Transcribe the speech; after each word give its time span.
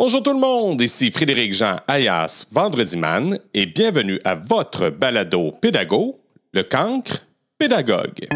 Bonjour 0.00 0.22
tout 0.22 0.32
le 0.32 0.38
monde, 0.38 0.80
ici 0.80 1.10
Frédéric 1.10 1.52
Jean 1.52 1.74
alias 1.88 2.46
Vendredi 2.52 2.96
Man 2.96 3.36
et 3.52 3.66
bienvenue 3.66 4.20
à 4.24 4.36
votre 4.36 4.90
balado 4.90 5.50
pédago, 5.50 6.20
le 6.52 6.62
cancre 6.62 7.24
pédagogue. 7.58 8.28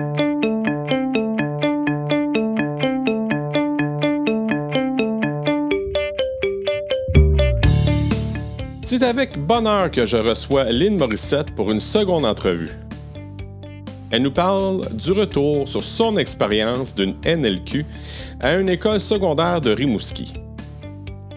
C'est 8.83 9.05
avec 9.05 9.39
bonheur 9.39 9.93
que 9.93 10.05
je 10.05 10.17
reçois 10.17 10.65
Lynn 10.65 10.97
Morissette 10.97 11.55
pour 11.55 11.71
une 11.71 11.79
seconde 11.79 12.25
entrevue. 12.25 12.73
Elle 14.11 14.23
nous 14.23 14.33
parle 14.33 14.93
du 14.97 15.13
retour 15.13 15.69
sur 15.69 15.85
son 15.85 16.17
expérience 16.17 16.93
d'une 16.93 17.15
NLQ 17.25 17.87
à 18.41 18.55
une 18.55 18.69
école 18.69 18.99
secondaire 18.99 19.61
de 19.61 19.71
Rimouski. 19.71 20.33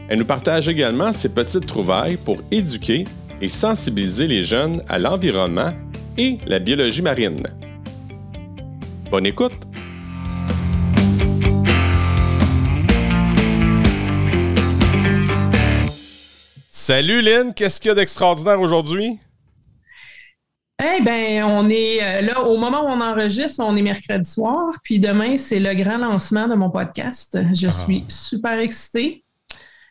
Elle 0.07 0.19
nous 0.19 0.25
partage 0.25 0.67
également 0.67 1.11
ses 1.11 1.29
petites 1.29 1.65
trouvailles 1.65 2.18
pour 2.18 2.37
éduquer 2.51 3.05
et 3.41 3.50
sensibiliser 3.50 4.27
les 4.27 4.43
jeunes 4.43 4.83
à 4.87 5.00
l'environnement 5.00 5.73
et 6.15 6.37
la 6.46 6.59
biologie 6.59 7.01
marine. 7.01 7.41
Bonne 9.10 9.25
écoute! 9.25 9.54
Salut 16.68 17.21
Lynn, 17.21 17.51
qu'est-ce 17.55 17.79
qu'il 17.79 17.89
y 17.89 17.91
a 17.91 17.96
d'extraordinaire 17.96 18.61
aujourd'hui? 18.61 19.18
Eh 20.83 21.01
bien, 21.01 21.47
on 21.47 21.68
est 21.68 22.04
euh, 22.04 22.21
là, 22.21 22.43
au 22.43 22.57
moment 22.60 22.83
où 22.83 22.89
on 22.89 23.01
enregistre, 23.01 23.63
on 23.65 23.75
est 23.75 23.82
mercredi 23.82 24.29
soir, 24.29 24.75
puis 24.83 24.99
demain, 24.99 25.37
c'est 25.37 25.60
le 25.60 25.74
grand 25.74 25.97
lancement 25.97 26.47
de 26.47 26.54
mon 26.54 26.69
podcast. 26.69 27.39
Je 27.55 27.68
ah. 27.68 27.71
suis 27.71 28.05
super 28.07 28.60
excitée. 28.60 29.25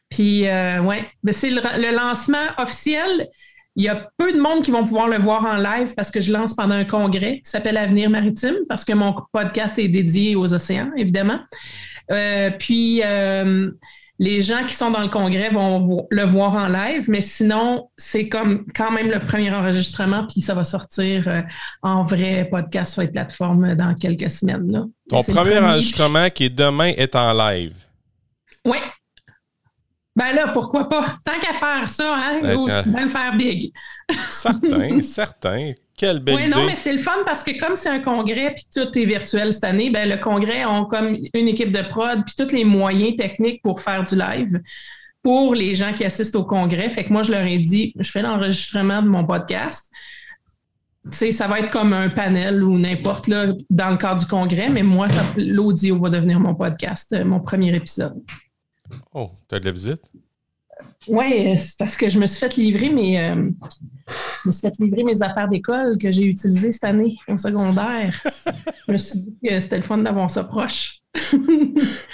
Puis, 0.09 0.47
euh, 0.47 0.81
ouais, 0.81 1.05
c'est 1.31 1.51
le, 1.51 1.95
lancement 1.95 2.47
officiel. 2.59 3.29
Il 3.77 3.85
y 3.85 3.89
a 3.89 4.09
peu 4.17 4.33
de 4.33 4.39
monde 4.39 4.63
qui 4.63 4.71
vont 4.71 4.85
pouvoir 4.85 5.09
le 5.09 5.19
voir 5.19 5.45
en 5.45 5.57
live 5.57 5.95
parce 5.97 6.11
que 6.11 6.21
je 6.21 6.33
lance 6.33 6.55
pendant 6.55 6.77
un 6.77 6.85
congrès 6.85 7.41
qui 7.45 7.51
s'appelle 7.51 7.77
Avenir 7.77 8.09
maritime 8.09 8.55
parce 8.69 8.85
que 8.85 8.93
mon 8.93 9.17
podcast 9.33 9.79
est 9.79 9.89
dédié 9.89 10.37
aux 10.37 10.55
océans, 10.55 10.93
évidemment. 10.97 11.41
Euh, 12.13 12.51
puis, 12.57 13.03
euh, 13.05 13.73
les 14.21 14.43
gens 14.43 14.65
qui 14.65 14.75
sont 14.75 14.93
dans 14.93 15.01
le 15.01 15.09
congrès 15.09 15.51
vont 15.51 16.07
le 16.09 16.23
voir 16.23 16.55
en 16.55 16.69
live, 16.69 17.07
mais 17.09 17.21
sinon, 17.21 17.91
c'est 17.97 18.29
comme 18.29 18.65
quand 18.77 18.93
même 18.93 19.11
le 19.11 19.19
premier 19.19 19.53
enregistrement, 19.53 20.29
puis 20.29 20.41
ça 20.41 20.55
va 20.55 20.63
sortir 20.63 21.43
en 21.83 22.05
vrai 22.05 22.47
podcast 22.49 22.93
sur 22.93 23.03
les 23.03 23.09
plateformes 23.09 23.75
dans 23.75 23.93
quelques 23.95 24.31
semaines. 24.31 24.71
Là. 24.71 24.85
Ton 25.09 25.25
premier 25.25 25.59
enregistrement 25.59 26.31
qui 26.31 26.45
est 26.45 26.55
demain 26.55 26.93
est 26.97 27.17
en 27.17 27.33
live. 27.33 27.75
Oui, 28.65 28.79
ben 30.17 30.33
là, 30.33 30.49
pourquoi 30.49 30.89
pas? 30.89 31.19
Tant 31.25 31.39
qu'à 31.41 31.55
faire 31.55 31.89
ça, 31.89 32.15
hein, 32.15 32.57
aussi 32.57 32.91
bien 32.91 33.05
le 33.05 33.11
faire 33.11 33.37
big. 33.37 33.73
certain, 34.31 35.01
certain. 35.01 35.73
Quelle 35.97 36.21
belle 36.21 36.37
Oui, 36.37 36.49
non, 36.49 36.65
mais 36.67 36.75
c'est 36.75 36.93
le 36.93 36.99
fun 36.99 37.13
parce 37.25 37.43
que 37.43 37.59
comme 37.59 37.77
c'est 37.77 37.89
un 37.89 38.01
congrès 38.01 38.55
puis 38.55 38.65
tout 38.75 38.99
est 38.99 39.05
virtuel 39.05 39.53
cette 39.53 39.65
année, 39.65 39.91
ben 39.91 40.09
le 40.09 40.17
congrès 40.17 40.63
a 40.63 40.87
comme 40.91 41.17
une 41.35 41.49
équipe 41.49 41.71
de 41.71 41.83
prod 41.83 42.23
puis 42.25 42.35
tous 42.37 42.53
les 42.53 42.65
moyens 42.65 43.15
techniques 43.17 43.63
pour 43.63 43.81
faire 43.81 44.05
du 44.05 44.17
live 44.17 44.61
pour 45.25 45.55
les 45.55 45.75
gens 45.75 45.93
qui 45.95 46.05
assistent 46.05 46.37
au 46.37 46.45
congrès. 46.45 46.91
Fait 46.91 47.03
que 47.03 47.13
moi, 47.13 47.23
je 47.23 47.33
leur 47.33 47.45
ai 47.45 47.59
dit, 47.59 47.95
je 47.99 48.11
fais 48.11 48.21
l'enregistrement 48.21 49.01
de 49.01 49.09
mon 49.09 49.25
podcast. 49.25 49.91
sais, 51.11 51.33
ça 51.33 51.49
va 51.49 51.61
être 51.61 51.71
comme 51.71 51.95
un 51.95 52.11
panel 52.11 52.63
ou 52.63 52.79
n'importe 52.79 53.29
là 53.29 53.47
dans 53.71 53.91
le 53.91 53.97
cadre 53.97 54.21
du 54.21 54.27
congrès, 54.27 54.69
mais 54.69 54.83
moi, 54.83 55.09
l'audio 55.37 55.99
va 55.99 56.11
devenir 56.11 56.39
mon 56.39 56.55
podcast, 56.55 57.15
euh, 57.15 57.25
mon 57.25 57.41
premier 57.41 57.75
épisode. 57.75 58.23
Oh, 59.13 59.31
tu 59.49 59.55
as 59.55 59.61
de 59.61 59.65
la 59.67 59.73
visite? 59.73 60.03
Oui, 61.07 61.55
parce 61.79 61.97
que 61.97 62.09
je 62.09 62.19
me 62.19 62.27
suis 62.27 62.41
fait 62.41 62.57
livrer 62.57 62.89
mes, 62.91 63.21
euh, 63.21 63.51
me 64.45 64.53
suis 64.53 64.63
fait 64.63 64.79
livrer 64.81 65.05
mes 65.05 65.23
affaires 65.23 65.49
d'école 65.49 65.99
que 65.99 66.11
j'ai 66.11 66.25
utilisées 66.25 66.73
cette 66.73 66.85
année 66.85 67.17
au 67.29 67.37
secondaire. 67.37 68.19
je 68.89 68.93
me 68.93 68.99
suis 68.99 69.19
dit 69.19 69.37
que 69.43 69.61
c'était 69.61 69.77
le 69.77 69.83
fun 69.83 69.99
d'avoir 69.99 70.31
ça 70.31 70.45
proche. 70.45 71.01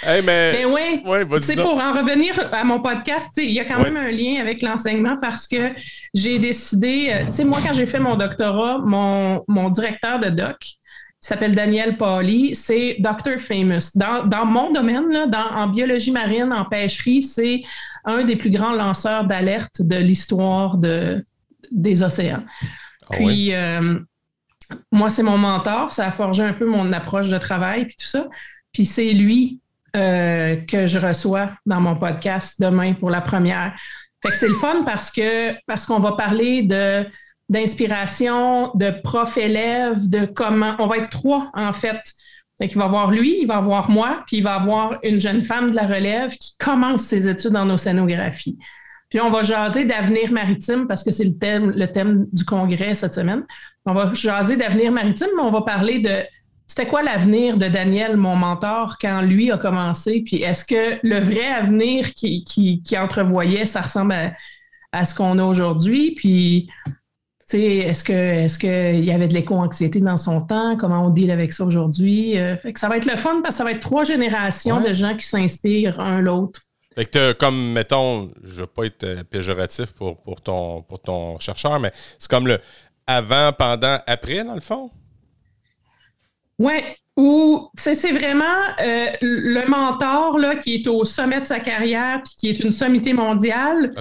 hey, 0.03 0.21
mais, 0.23 0.63
oui, 0.65 1.03
c'est 1.39 1.55
pour 1.55 1.73
en 1.73 1.93
revenir 1.93 2.35
à 2.51 2.63
mon 2.63 2.81
podcast, 2.81 3.31
il 3.37 3.51
y 3.51 3.59
a 3.59 3.65
quand 3.65 3.81
même 3.81 3.97
un 3.97 4.11
lien 4.11 4.39
avec 4.39 4.61
l'enseignement 4.61 5.17
parce 5.19 5.47
que 5.47 5.71
j'ai 6.13 6.37
décidé, 6.37 7.09
euh, 7.09 7.25
tu 7.25 7.31
sais, 7.31 7.43
moi, 7.45 7.59
quand 7.65 7.73
j'ai 7.73 7.87
fait 7.87 7.99
mon 7.99 8.15
doctorat, 8.15 8.77
mon, 8.79 9.43
mon 9.47 9.69
directeur 9.69 10.19
de 10.19 10.29
doc, 10.29 10.57
s'appelle 11.27 11.55
Daniel 11.55 11.97
Pauli, 11.97 12.55
c'est 12.55 12.97
Dr. 12.99 13.39
Famous. 13.39 13.91
Dans, 13.95 14.45
mon 14.45 14.71
domaine, 14.71 15.09
là, 15.09 15.27
en 15.55 15.67
biologie 15.67 16.11
marine, 16.11 16.51
en 16.51 16.65
pêcherie, 16.65 17.21
c'est 17.21 17.61
un 18.05 18.23
des 18.23 18.35
plus 18.35 18.49
grands 18.49 18.73
lanceurs 18.73 19.25
d'alerte 19.25 19.81
de 19.81 19.97
l'histoire 19.97 20.77
de, 20.77 21.23
des 21.69 22.01
océans. 22.01 22.43
Ah 23.03 23.05
puis, 23.11 23.53
euh, 23.53 23.99
moi, 24.91 25.09
c'est 25.09 25.23
mon 25.23 25.37
mentor. 25.37 25.93
Ça 25.93 26.07
a 26.07 26.11
forgé 26.11 26.43
un 26.43 26.53
peu 26.53 26.65
mon 26.65 26.91
approche 26.91 27.29
de 27.29 27.37
travail, 27.37 27.85
puis 27.85 27.95
tout 27.97 28.07
ça. 28.07 28.27
Puis, 28.73 28.87
c'est 28.87 29.13
lui 29.13 29.59
euh, 29.95 30.55
que 30.55 30.87
je 30.87 30.97
reçois 30.97 31.51
dans 31.67 31.81
mon 31.81 31.95
podcast 31.95 32.59
demain 32.59 32.93
pour 32.93 33.11
la 33.11 33.21
première. 33.21 33.75
Fait 34.23 34.31
que 34.31 34.37
c'est 34.37 34.47
le 34.47 34.53
fun 34.53 34.83
parce 34.85 35.11
que 35.11 35.53
parce 35.65 35.85
qu'on 35.85 35.99
va 35.99 36.13
parler 36.13 36.61
de 36.61 37.05
d'inspiration, 37.51 38.71
de 38.75 38.89
prof-élève, 39.03 40.09
de 40.09 40.25
comment. 40.25 40.75
On 40.79 40.87
va 40.87 40.97
être 40.97 41.09
trois, 41.09 41.51
en 41.53 41.73
fait. 41.73 41.99
Donc, 42.59 42.71
il 42.71 42.77
va 42.77 42.87
voir 42.87 43.11
lui, 43.11 43.39
il 43.41 43.47
va 43.47 43.59
voir 43.59 43.89
moi, 43.89 44.23
puis 44.25 44.37
il 44.37 44.43
va 44.43 44.55
avoir 44.55 44.99
une 45.03 45.19
jeune 45.19 45.41
femme 45.41 45.71
de 45.71 45.75
la 45.75 45.85
relève 45.85 46.31
qui 46.37 46.55
commence 46.57 47.01
ses 47.01 47.27
études 47.27 47.55
en 47.55 47.69
océanographie. 47.69 48.57
Puis 49.09 49.19
on 49.19 49.29
va 49.29 49.43
jaser 49.43 49.83
d'avenir 49.83 50.31
maritime 50.31 50.87
parce 50.87 51.03
que 51.03 51.11
c'est 51.11 51.25
le 51.25 51.37
thème, 51.37 51.71
le 51.71 51.91
thème 51.91 52.27
du 52.31 52.45
congrès 52.45 52.95
cette 52.95 53.13
semaine. 53.13 53.43
On 53.85 53.93
va 53.93 54.13
jaser 54.13 54.55
d'avenir 54.55 54.89
maritime, 54.93 55.27
mais 55.35 55.43
on 55.43 55.51
va 55.51 55.63
parler 55.63 55.99
de 55.99 56.23
c'était 56.65 56.87
quoi 56.87 57.03
l'avenir 57.03 57.57
de 57.57 57.67
Daniel, 57.67 58.15
mon 58.15 58.37
mentor, 58.37 58.97
quand 58.97 59.21
lui 59.21 59.51
a 59.51 59.57
commencé? 59.57 60.23
Puis 60.25 60.37
est-ce 60.37 60.63
que 60.63 60.99
le 61.03 61.19
vrai 61.19 61.47
avenir 61.47 62.13
qu'il 62.13 62.45
qui, 62.45 62.81
qui 62.81 62.97
entrevoyait, 62.97 63.65
ça 63.65 63.81
ressemble 63.81 64.13
à, 64.13 64.31
à 64.93 65.03
ce 65.03 65.13
qu'on 65.13 65.37
a 65.39 65.43
aujourd'hui? 65.43 66.11
Puis 66.15 66.69
est-ce 67.59 68.03
que 68.03 68.13
est-ce 68.13 68.59
qu'il 68.59 69.03
y 69.03 69.11
avait 69.11 69.27
de 69.27 69.33
l'éco-anxiété 69.33 69.99
dans 69.99 70.17
son 70.17 70.41
temps? 70.41 70.77
Comment 70.77 71.05
on 71.05 71.09
deal 71.09 71.31
avec 71.31 71.53
ça 71.53 71.63
aujourd'hui? 71.65 72.39
Euh, 72.39 72.55
ça 72.75 72.87
va 72.87 72.97
être 72.97 73.05
le 73.05 73.17
fun 73.17 73.41
parce 73.41 73.55
que 73.55 73.57
ça 73.57 73.63
va 73.63 73.71
être 73.71 73.79
trois 73.79 74.03
générations 74.03 74.81
de 74.81 74.93
gens 74.93 75.15
qui 75.15 75.25
s'inspirent 75.25 75.99
un 75.99 76.21
l'autre. 76.21 76.61
Fait 76.95 77.05
que 77.05 77.31
comme, 77.33 77.71
mettons, 77.71 78.29
je 78.43 78.55
ne 78.55 78.59
veux 78.61 78.67
pas 78.67 78.85
être 78.85 79.03
euh, 79.03 79.23
péjoratif 79.23 79.93
pour, 79.93 80.17
pour, 80.17 80.41
ton, 80.41 80.81
pour 80.81 80.99
ton 81.01 81.39
chercheur, 81.39 81.79
mais 81.79 81.91
c'est 82.19 82.29
comme 82.29 82.47
le 82.47 82.59
avant, 83.07 83.51
pendant, 83.53 83.97
après, 84.07 84.43
dans 84.43 84.55
le 84.55 84.61
fond? 84.61 84.89
Oui, 86.59 86.73
ou 87.17 87.69
c'est 87.75 88.11
vraiment 88.11 88.45
euh, 88.79 89.07
le 89.21 89.67
mentor 89.67 90.37
là, 90.37 90.55
qui 90.55 90.75
est 90.75 90.87
au 90.87 91.03
sommet 91.03 91.41
de 91.41 91.45
sa 91.45 91.59
carrière 91.59 92.21
puis 92.23 92.33
qui 92.37 92.49
est 92.49 92.59
une 92.59 92.71
sommité 92.71 93.13
mondiale. 93.13 93.93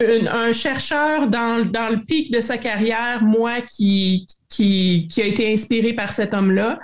Un 0.00 0.52
chercheur 0.52 1.28
dans, 1.28 1.58
le 1.58 2.04
pic 2.04 2.32
de 2.32 2.40
sa 2.40 2.56
carrière, 2.56 3.22
moi, 3.22 3.60
qui, 3.60 4.26
qui, 4.48 5.08
a 5.18 5.24
été 5.24 5.52
inspiré 5.52 5.92
par 5.92 6.12
cet 6.12 6.34
homme-là. 6.34 6.78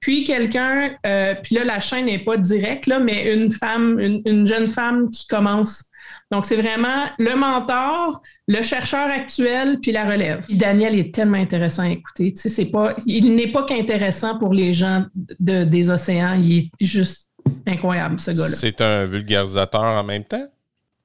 Puis 0.00 0.24
quelqu'un, 0.24 0.96
euh, 1.06 1.34
puis 1.42 1.54
là, 1.54 1.64
la 1.64 1.78
chaîne 1.78 2.06
n'est 2.06 2.18
pas 2.18 2.36
directe, 2.36 2.86
là, 2.86 2.98
mais 2.98 3.32
une 3.32 3.50
femme, 3.50 4.00
une, 4.00 4.46
jeune 4.46 4.66
femme 4.68 5.08
qui 5.10 5.28
commence. 5.28 5.84
Donc, 6.32 6.44
c'est 6.44 6.56
vraiment 6.56 7.06
le 7.18 7.36
mentor, 7.36 8.20
le 8.48 8.62
chercheur 8.62 9.08
actuel, 9.08 9.78
puis 9.80 9.92
la 9.92 10.04
relève. 10.04 10.44
Daniel 10.50 10.98
est 10.98 11.14
tellement 11.14 11.38
intéressant 11.38 11.84
à 11.84 11.90
écouter. 11.90 12.32
Tu 12.32 12.40
sais, 12.40 12.48
c'est 12.48 12.70
pas, 12.70 12.96
il 13.06 13.36
n'est 13.36 13.52
pas 13.52 13.62
qu'intéressant 13.62 14.38
pour 14.38 14.52
les 14.52 14.72
gens 14.72 15.04
de, 15.38 15.62
des 15.62 15.90
océans. 15.90 16.34
Il 16.34 16.58
est 16.58 16.70
juste 16.80 17.30
incroyable, 17.66 18.18
ce 18.18 18.32
gars-là. 18.32 18.56
C'est 18.56 18.80
un 18.80 19.06
vulgarisateur 19.06 19.82
en 19.82 20.02
même 20.02 20.24
temps? 20.24 20.48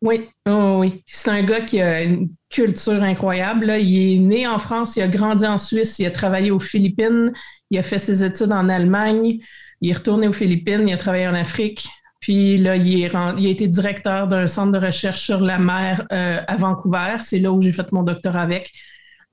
Oui, 0.01 0.29
oh, 0.47 0.77
oui. 0.79 1.03
C'est 1.07 1.31
un 1.31 1.43
gars 1.43 1.61
qui 1.61 1.81
a 1.81 2.03
une 2.03 2.29
culture 2.49 3.01
incroyable. 3.01 3.73
Il 3.79 4.15
est 4.15 4.19
né 4.19 4.47
en 4.47 4.59
France, 4.59 4.95
il 4.95 5.01
a 5.01 5.07
grandi 5.07 5.45
en 5.45 5.57
Suisse, 5.57 5.97
il 5.99 6.05
a 6.05 6.11
travaillé 6.11 6.51
aux 6.51 6.59
Philippines, 6.59 7.31
il 7.71 7.79
a 7.79 7.83
fait 7.83 7.97
ses 7.97 8.23
études 8.23 8.51
en 8.51 8.69
Allemagne, 8.69 9.39
il 9.81 9.89
est 9.89 9.93
retourné 9.93 10.27
aux 10.27 10.33
Philippines, 10.33 10.87
il 10.87 10.93
a 10.93 10.97
travaillé 10.97 11.27
en 11.27 11.33
Afrique. 11.33 11.87
Puis 12.19 12.57
là, 12.57 12.75
il, 12.75 13.03
est, 13.03 13.11
il 13.37 13.47
a 13.47 13.49
été 13.49 13.67
directeur 13.67 14.27
d'un 14.27 14.47
centre 14.47 14.77
de 14.77 14.85
recherche 14.85 15.21
sur 15.21 15.39
la 15.39 15.57
mer 15.59 16.05
euh, 16.11 16.41
à 16.47 16.55
Vancouver. 16.57 17.17
C'est 17.21 17.39
là 17.39 17.51
où 17.51 17.61
j'ai 17.61 17.71
fait 17.71 17.91
mon 17.91 18.03
doctorat 18.03 18.41
avec. 18.41 18.71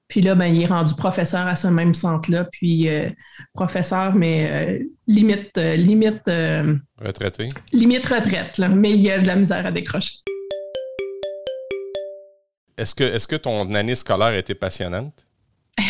Puis 0.09 0.21
là, 0.21 0.35
ben, 0.35 0.47
il 0.47 0.63
est 0.63 0.67
rendu 0.67 0.95
professeur 0.95 1.47
à 1.47 1.57
ce 1.57 1.67
même 1.67 1.95
centre-là. 1.95 2.45
Puis 2.45 2.89
euh, 2.89 3.09
professeur, 3.53 4.15
mais 4.15 4.49
euh, 4.51 4.85
limite, 5.07 5.57
limite. 5.57 6.31
Retraité. 7.03 7.49
Limite 7.73 8.07
retraite, 8.07 8.59
là, 8.59 8.69
mais 8.69 8.93
il 8.93 9.01
y 9.01 9.11
a 9.11 9.19
de 9.19 9.27
la 9.27 9.37
misère 9.37 9.67
à 9.67 9.71
décrocher. 9.71 10.19
Est-ce 12.77 12.95
que, 12.95 13.05
est 13.05 13.27
que 13.27 13.37
ton 13.37 13.73
année 13.75 13.95
scolaire 13.95 14.29
a 14.29 14.37
été 14.37 14.55
passionnante? 14.55 15.27
tu 15.77 15.85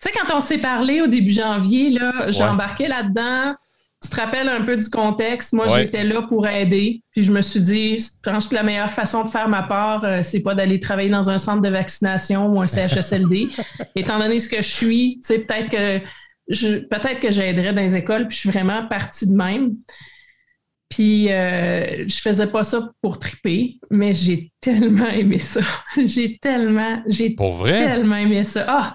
sais, 0.00 0.10
quand 0.12 0.34
on 0.36 0.40
s'est 0.40 0.58
parlé 0.58 1.00
au 1.00 1.06
début 1.06 1.30
janvier, 1.30 1.90
là, 1.90 2.30
j'ai 2.30 2.42
embarqué 2.42 2.88
là-dedans. 2.88 3.54
tu 4.02 4.08
te 4.08 4.16
rappelles 4.16 4.48
un 4.48 4.62
peu 4.62 4.76
du 4.76 4.88
contexte. 4.88 5.52
Moi, 5.52 5.68
j'étais 5.68 6.04
là 6.04 6.22
pour 6.22 6.46
aider. 6.46 7.02
Puis 7.12 7.22
je 7.22 7.32
me 7.32 7.42
suis 7.42 7.60
dit, 7.60 7.98
je 7.98 8.08
pense 8.22 8.48
que 8.48 8.54
la 8.54 8.62
meilleure 8.62 8.92
façon 8.92 9.24
de 9.24 9.28
faire 9.28 9.48
ma 9.48 9.62
part, 9.62 10.04
euh, 10.04 10.22
c'est 10.22 10.40
pas 10.40 10.54
d'aller 10.54 10.80
travailler 10.80 11.10
dans 11.10 11.30
un 11.30 11.38
centre 11.38 11.62
de 11.62 11.68
vaccination 11.68 12.48
ou 12.48 12.60
un 12.60 12.66
CHSLD. 12.66 13.48
Étant 13.96 14.18
donné 14.18 14.40
ce 14.40 14.48
que 14.48 14.58
je 14.58 14.68
suis, 14.68 15.20
tu 15.22 15.34
sais, 15.34 15.38
peut-être 15.40 15.70
que 15.70 16.04
je, 16.48 16.78
peut-être 16.78 17.20
que 17.20 17.30
j'aiderais 17.30 17.72
dans 17.72 17.82
les 17.82 17.96
écoles, 17.96 18.26
puis 18.26 18.36
je 18.36 18.40
suis 18.40 18.50
vraiment 18.50 18.86
partie 18.86 19.26
de 19.26 19.34
même. 19.34 19.74
Puis 20.90 21.32
euh, 21.32 22.04
je 22.06 22.20
faisais 22.20 22.48
pas 22.48 22.64
ça 22.64 22.90
pour 23.00 23.18
triper, 23.18 23.78
mais 23.90 24.12
j'ai 24.12 24.52
tellement 24.60 25.08
aimé 25.08 25.38
ça. 25.38 25.60
j'ai 26.04 26.36
tellement, 26.38 27.02
j'ai 27.06 27.34
tellement 27.36 28.16
aimé 28.16 28.44
ça. 28.44 28.66
Ah, 28.68 28.94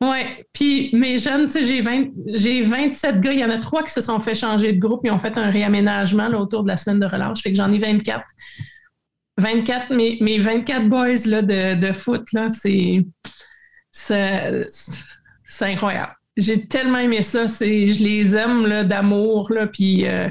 oui, 0.00 0.18
puis 0.52 0.90
mes 0.92 1.18
jeunes, 1.18 1.46
tu 1.46 1.54
sais, 1.54 1.62
j'ai, 1.64 1.82
j'ai 2.26 2.62
27 2.62 3.20
gars, 3.20 3.32
il 3.32 3.40
y 3.40 3.44
en 3.44 3.50
a 3.50 3.58
trois 3.58 3.82
qui 3.82 3.90
se 3.90 4.00
sont 4.00 4.20
fait 4.20 4.36
changer 4.36 4.72
de 4.72 4.78
groupe, 4.78 5.00
ils 5.02 5.10
ont 5.10 5.18
fait 5.18 5.36
un 5.36 5.50
réaménagement 5.50 6.28
autour 6.38 6.62
de 6.62 6.68
la 6.68 6.76
semaine 6.76 7.00
de 7.00 7.06
relâche, 7.06 7.42
fait 7.42 7.50
que 7.50 7.56
j'en 7.56 7.72
ai 7.72 7.78
24. 7.78 8.24
24, 9.38 9.92
mes, 9.92 10.18
mes 10.20 10.38
24 10.38 10.88
boys 10.88 11.26
là, 11.26 11.42
de, 11.42 11.74
de 11.74 11.92
foot, 11.92 12.32
là, 12.32 12.48
c'est, 12.48 13.04
c'est, 13.90 14.66
incroyable. 15.60 16.12
J'ai 16.36 16.68
tellement 16.68 16.98
aimé 16.98 17.22
ça, 17.22 17.48
c'est, 17.48 17.88
je 17.88 18.04
les 18.04 18.36
aime 18.36 18.68
là, 18.68 18.84
d'amour, 18.84 19.50
là, 19.52 19.66
puis, 19.66 20.06
euh, 20.06 20.28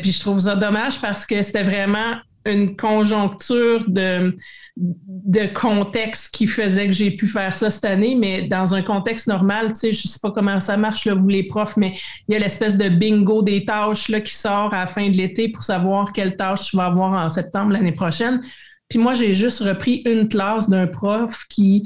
puis 0.00 0.12
je 0.12 0.20
trouve 0.20 0.40
ça 0.40 0.56
dommage 0.56 1.00
parce 1.00 1.26
que 1.26 1.42
c'était 1.42 1.64
vraiment 1.64 2.14
une 2.46 2.76
conjoncture 2.76 3.84
de, 3.86 4.34
contexte 5.54 6.34
qui 6.34 6.46
faisait 6.46 6.86
que 6.86 6.92
j'ai 6.92 7.10
pu 7.10 7.26
faire 7.26 7.54
ça 7.54 7.70
cette 7.70 7.84
année, 7.84 8.14
mais 8.14 8.42
dans 8.42 8.74
un 8.74 8.82
contexte 8.82 9.26
normal, 9.26 9.68
tu 9.68 9.74
sais, 9.74 9.92
je 9.92 10.08
sais 10.08 10.18
pas 10.22 10.30
comment 10.30 10.58
ça 10.60 10.76
marche, 10.76 11.04
là, 11.04 11.14
vous 11.14 11.28
les 11.28 11.42
profs, 11.42 11.76
mais 11.76 11.94
il 12.28 12.32
y 12.32 12.36
a 12.36 12.38
l'espèce 12.38 12.76
de 12.76 12.88
bingo 12.88 13.42
des 13.42 13.64
tâches 13.64 14.08
là, 14.08 14.20
qui 14.20 14.34
sort 14.34 14.72
à 14.72 14.80
la 14.80 14.86
fin 14.86 15.08
de 15.08 15.16
l'été 15.16 15.48
pour 15.48 15.62
savoir 15.62 16.12
quelle 16.12 16.36
tâche 16.36 16.70
tu 16.70 16.76
vas 16.76 16.86
avoir 16.86 17.12
en 17.12 17.28
septembre 17.28 17.72
l'année 17.72 17.92
prochaine. 17.92 18.40
Puis 18.88 18.98
moi, 18.98 19.14
j'ai 19.14 19.34
juste 19.34 19.60
repris 19.60 20.02
une 20.04 20.26
classe 20.26 20.68
d'un 20.68 20.86
prof 20.86 21.44
qui, 21.48 21.84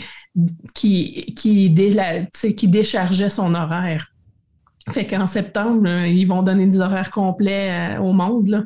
qui, 0.75 1.35
qui, 1.37 1.75
qui 1.75 2.69
déchargeait 2.69 3.31
son 3.31 3.55
horaire. 3.55 4.14
Fait 4.91 5.07
qu'en 5.07 5.27
septembre, 5.27 5.89
ils 6.07 6.27
vont 6.27 6.43
donner 6.43 6.67
des 6.67 6.81
horaires 6.81 7.11
complets 7.11 7.97
euh, 7.97 8.01
au 8.01 8.13
monde. 8.13 8.49
Là 8.49 8.63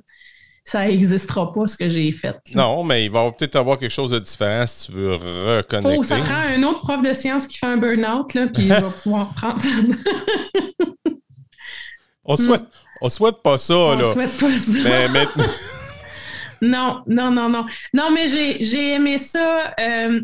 ça 0.68 0.86
n'existera 0.86 1.50
pas 1.50 1.66
ce 1.66 1.78
que 1.78 1.88
j'ai 1.88 2.12
fait. 2.12 2.36
Non, 2.54 2.84
mais 2.84 3.06
il 3.06 3.10
va 3.10 3.30
peut-être 3.32 3.56
avoir 3.56 3.78
quelque 3.78 3.90
chose 3.90 4.10
de 4.10 4.18
différent 4.18 4.66
si 4.66 4.86
tu 4.86 4.92
veux 4.92 5.14
reconnecter. 5.14 5.96
Faut, 5.96 6.02
ça 6.02 6.18
prend 6.18 6.34
un 6.34 6.62
autre 6.62 6.80
prof 6.80 7.00
de 7.00 7.14
sciences 7.14 7.46
qui 7.46 7.56
fait 7.56 7.66
un 7.66 7.78
burn-out, 7.78 8.28
puis 8.30 8.64
il 8.64 8.68
va 8.68 8.80
pouvoir 9.02 9.32
prendre 9.34 9.62
on 12.22 12.36
souhaite, 12.36 12.64
on 13.00 13.08
souhaite 13.08 13.42
pas 13.42 13.56
ça, 13.56 13.74
on 13.74 13.96
là. 13.96 14.08
On 14.08 14.12
souhaite 14.12 14.38
pas 14.38 14.58
ça. 14.58 15.08
Mais, 15.08 15.24
non, 16.68 17.02
non, 17.06 17.30
non, 17.30 17.48
non. 17.48 17.64
Non, 17.94 18.10
mais 18.12 18.28
j'ai 18.28 18.92
aimé 18.92 19.16
ça. 19.16 19.74
Euh, 19.80 20.20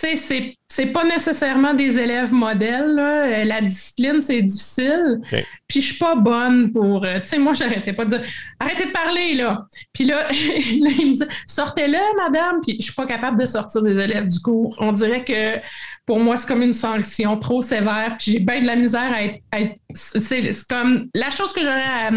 tu 0.00 0.16
sais, 0.16 0.54
c'est 0.68 0.86
pas 0.86 1.04
nécessairement 1.04 1.74
des 1.74 1.98
élèves 1.98 2.32
modèles. 2.32 2.98
Euh, 2.98 3.44
la 3.44 3.60
discipline, 3.60 4.22
c'est 4.22 4.42
difficile. 4.42 5.20
Puis 5.66 5.80
je 5.80 5.86
suis 5.86 5.98
pas 5.98 6.14
bonne 6.14 6.70
pour. 6.70 7.04
Euh, 7.04 7.18
tu 7.20 7.30
sais, 7.30 7.38
moi, 7.38 7.52
j'arrêtais 7.52 7.92
pas 7.92 8.04
de 8.04 8.10
dire 8.10 8.22
arrêtez 8.60 8.86
de 8.86 8.92
parler, 8.92 9.34
là. 9.34 9.66
Puis 9.92 10.04
là, 10.04 10.28
il 10.30 10.80
me 10.82 11.12
disait 11.12 11.28
sortez-le, 11.46 11.98
madame. 12.16 12.60
Puis 12.62 12.76
je 12.78 12.84
suis 12.84 12.94
pas 12.94 13.06
capable 13.06 13.38
de 13.40 13.44
sortir 13.44 13.82
des 13.82 13.98
élèves 13.98 14.26
du 14.26 14.38
cours. 14.38 14.76
On 14.78 14.92
dirait 14.92 15.24
que 15.24 15.58
pour 16.06 16.20
moi, 16.20 16.36
c'est 16.36 16.46
comme 16.46 16.62
une 16.62 16.74
sanction 16.74 17.36
trop 17.36 17.60
sévère. 17.60 18.16
Puis 18.18 18.32
j'ai 18.32 18.40
bien 18.40 18.60
de 18.60 18.66
la 18.66 18.76
misère 18.76 19.12
à 19.12 19.24
être. 19.24 19.76
c'est 19.94 20.50
comme 20.68 21.08
la 21.14 21.30
chose 21.30 21.52
que 21.52 21.60
j'aurais 21.60 21.80
à. 21.80 22.10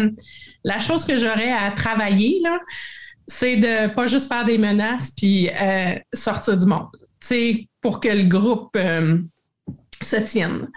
La 0.64 0.78
chose 0.78 1.04
que 1.04 1.16
j'aurais 1.16 1.50
à 1.50 1.72
travailler, 1.72 2.38
là, 2.44 2.60
c'est 3.26 3.56
de 3.56 3.92
pas 3.92 4.06
juste 4.06 4.28
faire 4.28 4.44
des 4.44 4.58
menaces 4.58 5.10
puis 5.16 5.50
euh, 5.50 5.94
sortir 6.12 6.56
du 6.56 6.66
monde 6.66 6.86
pour 7.82 8.00
que 8.00 8.08
le 8.08 8.24
groupe 8.24 8.74
euh, 8.76 9.18
se 10.00 10.16
tienne. 10.16 10.70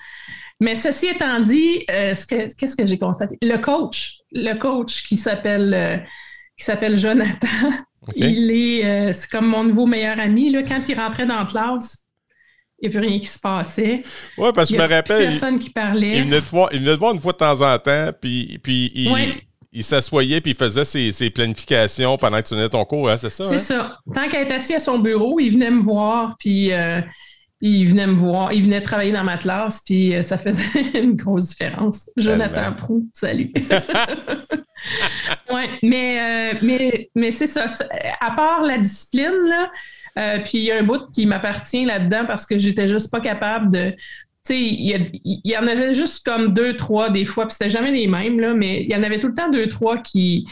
Mais 0.59 0.75
ceci 0.75 1.07
étant 1.07 1.39
dit, 1.39 1.85
euh, 1.89 2.13
qu'est-ce 2.27 2.75
que 2.75 2.85
j'ai 2.85 2.97
constaté? 2.97 3.37
Le 3.41 3.57
coach, 3.57 4.17
le 4.31 4.55
coach 4.55 5.07
qui 5.07 5.17
s'appelle 5.17 5.73
euh, 5.73 5.97
qui 6.57 6.65
s'appelle 6.65 6.97
Jonathan, 6.97 7.47
il 8.15 8.51
est 8.51 9.13
c'est 9.13 9.29
comme 9.29 9.47
mon 9.47 9.63
nouveau 9.63 9.85
meilleur 9.85 10.19
ami. 10.19 10.49
Là, 10.49 10.63
quand 10.63 10.81
il 10.87 10.99
rentrait 10.99 11.25
dans 11.25 11.39
la 11.39 11.45
classe, 11.45 12.05
il 12.81 12.89
n'y 12.89 12.95
a 12.95 12.99
plus 12.99 13.07
rien 13.09 13.19
qui 13.19 13.27
se 13.27 13.39
passait. 13.39 14.03
Oui, 14.37 14.49
parce 14.53 14.69
que 14.69 14.77
je 14.77 14.81
me 14.81 14.87
rappelle. 14.87 15.29
personne 15.29 15.59
qui 15.59 15.69
parlait. 15.69 16.17
Il 16.17 16.23
venait, 16.23 16.41
de 16.41 16.45
voir, 16.45 16.69
il 16.71 16.79
venait 16.79 16.91
de 16.91 16.99
voir 16.99 17.13
une 17.13 17.19
fois 17.19 17.33
de 17.33 17.37
temps 17.37 17.61
en 17.61 17.77
temps, 17.77 18.11
puis, 18.19 18.59
puis 18.63 18.91
il, 18.95 19.09
il 19.75 19.83
s'assoyait 19.83 20.41
puis 20.41 20.51
il 20.51 20.57
faisait 20.57 20.85
ses, 20.85 21.29
planifications 21.29 22.17
pendant 22.17 22.41
que 22.41 22.47
tu 22.47 22.55
venais 22.55 22.69
ton 22.69 22.85
cours, 22.85 23.09
hein, 23.09 23.17
c'est 23.17 23.29
ça? 23.29 23.43
C'est 23.43 23.55
hein? 23.55 23.57
ça. 23.57 23.99
Tant 24.13 24.29
qu'il 24.29 24.39
était 24.39 24.53
assis 24.53 24.73
à 24.73 24.79
son 24.79 24.99
bureau, 24.99 25.39
il 25.39 25.51
venait 25.51 25.69
me 25.69 25.81
voir, 25.81 26.37
puis 26.39 26.71
euh, 26.71 27.01
il 27.59 27.85
venait 27.89 28.07
me 28.07 28.13
voir, 28.15 28.53
il 28.53 28.63
venait 28.63 28.81
travailler 28.81 29.11
dans 29.11 29.25
ma 29.25 29.37
classe, 29.37 29.81
puis 29.85 30.15
euh, 30.15 30.21
ça 30.21 30.37
faisait 30.37 30.81
une 30.95 31.15
grosse 31.15 31.49
différence. 31.49 32.09
Jonathan 32.15 32.71
Prou, 32.73 33.05
salut. 33.13 33.51
oui, 35.51 35.63
mais, 35.83 36.53
euh, 36.53 36.57
mais, 36.61 37.09
mais 37.13 37.31
c'est 37.31 37.47
ça. 37.47 37.65
À 38.21 38.31
part 38.31 38.61
la 38.61 38.77
discipline, 38.77 39.33
là, 39.43 40.39
puis 40.45 40.59
il 40.59 40.63
y 40.63 40.71
a 40.71 40.77
un 40.77 40.83
bout 40.83 41.05
qui 41.13 41.25
m'appartient 41.25 41.83
là-dedans 41.83 42.23
parce 42.25 42.45
que 42.45 42.57
j'étais 42.57 42.87
juste 42.87 43.11
pas 43.11 43.19
capable 43.19 43.69
de, 43.69 43.93
il 44.53 45.41
y, 45.43 45.57
en 45.57 45.67
avait 45.67 45.93
juste 45.93 46.25
comme 46.25 46.53
deux, 46.53 46.75
trois 46.75 47.09
des 47.09 47.25
fois, 47.25 47.47
puis 47.47 47.53
c'était 47.53 47.69
jamais 47.69 47.91
les 47.91 48.07
mêmes, 48.07 48.39
là, 48.39 48.53
mais 48.53 48.83
il 48.83 48.91
y 48.91 48.95
en 48.95 49.03
avait 49.03 49.19
tout 49.19 49.27
le 49.27 49.33
temps 49.33 49.49
deux, 49.49 49.67
trois 49.67 49.97
qui, 49.97 50.45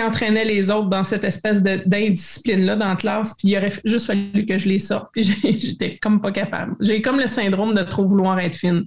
entraînaient 0.00 0.44
les 0.44 0.70
autres 0.70 0.88
dans 0.88 1.04
cette 1.04 1.24
espèce 1.24 1.62
d'indiscipline-là 1.62 2.76
dans 2.76 2.88
la 2.88 2.96
classe, 2.96 3.34
puis 3.34 3.48
il 3.48 3.56
aurait 3.56 3.72
juste 3.84 4.06
fallu 4.06 4.44
que 4.44 4.58
je 4.58 4.68
les 4.68 4.80
sorte, 4.80 5.10
puis 5.12 5.22
j'étais 5.42 5.98
comme 5.98 6.20
pas 6.20 6.32
capable. 6.32 6.74
J'ai 6.80 7.00
comme 7.00 7.20
le 7.20 7.28
syndrome 7.28 7.74
de 7.74 7.82
trop 7.82 8.04
vouloir 8.04 8.38
être 8.40 8.56
fine. 8.56 8.84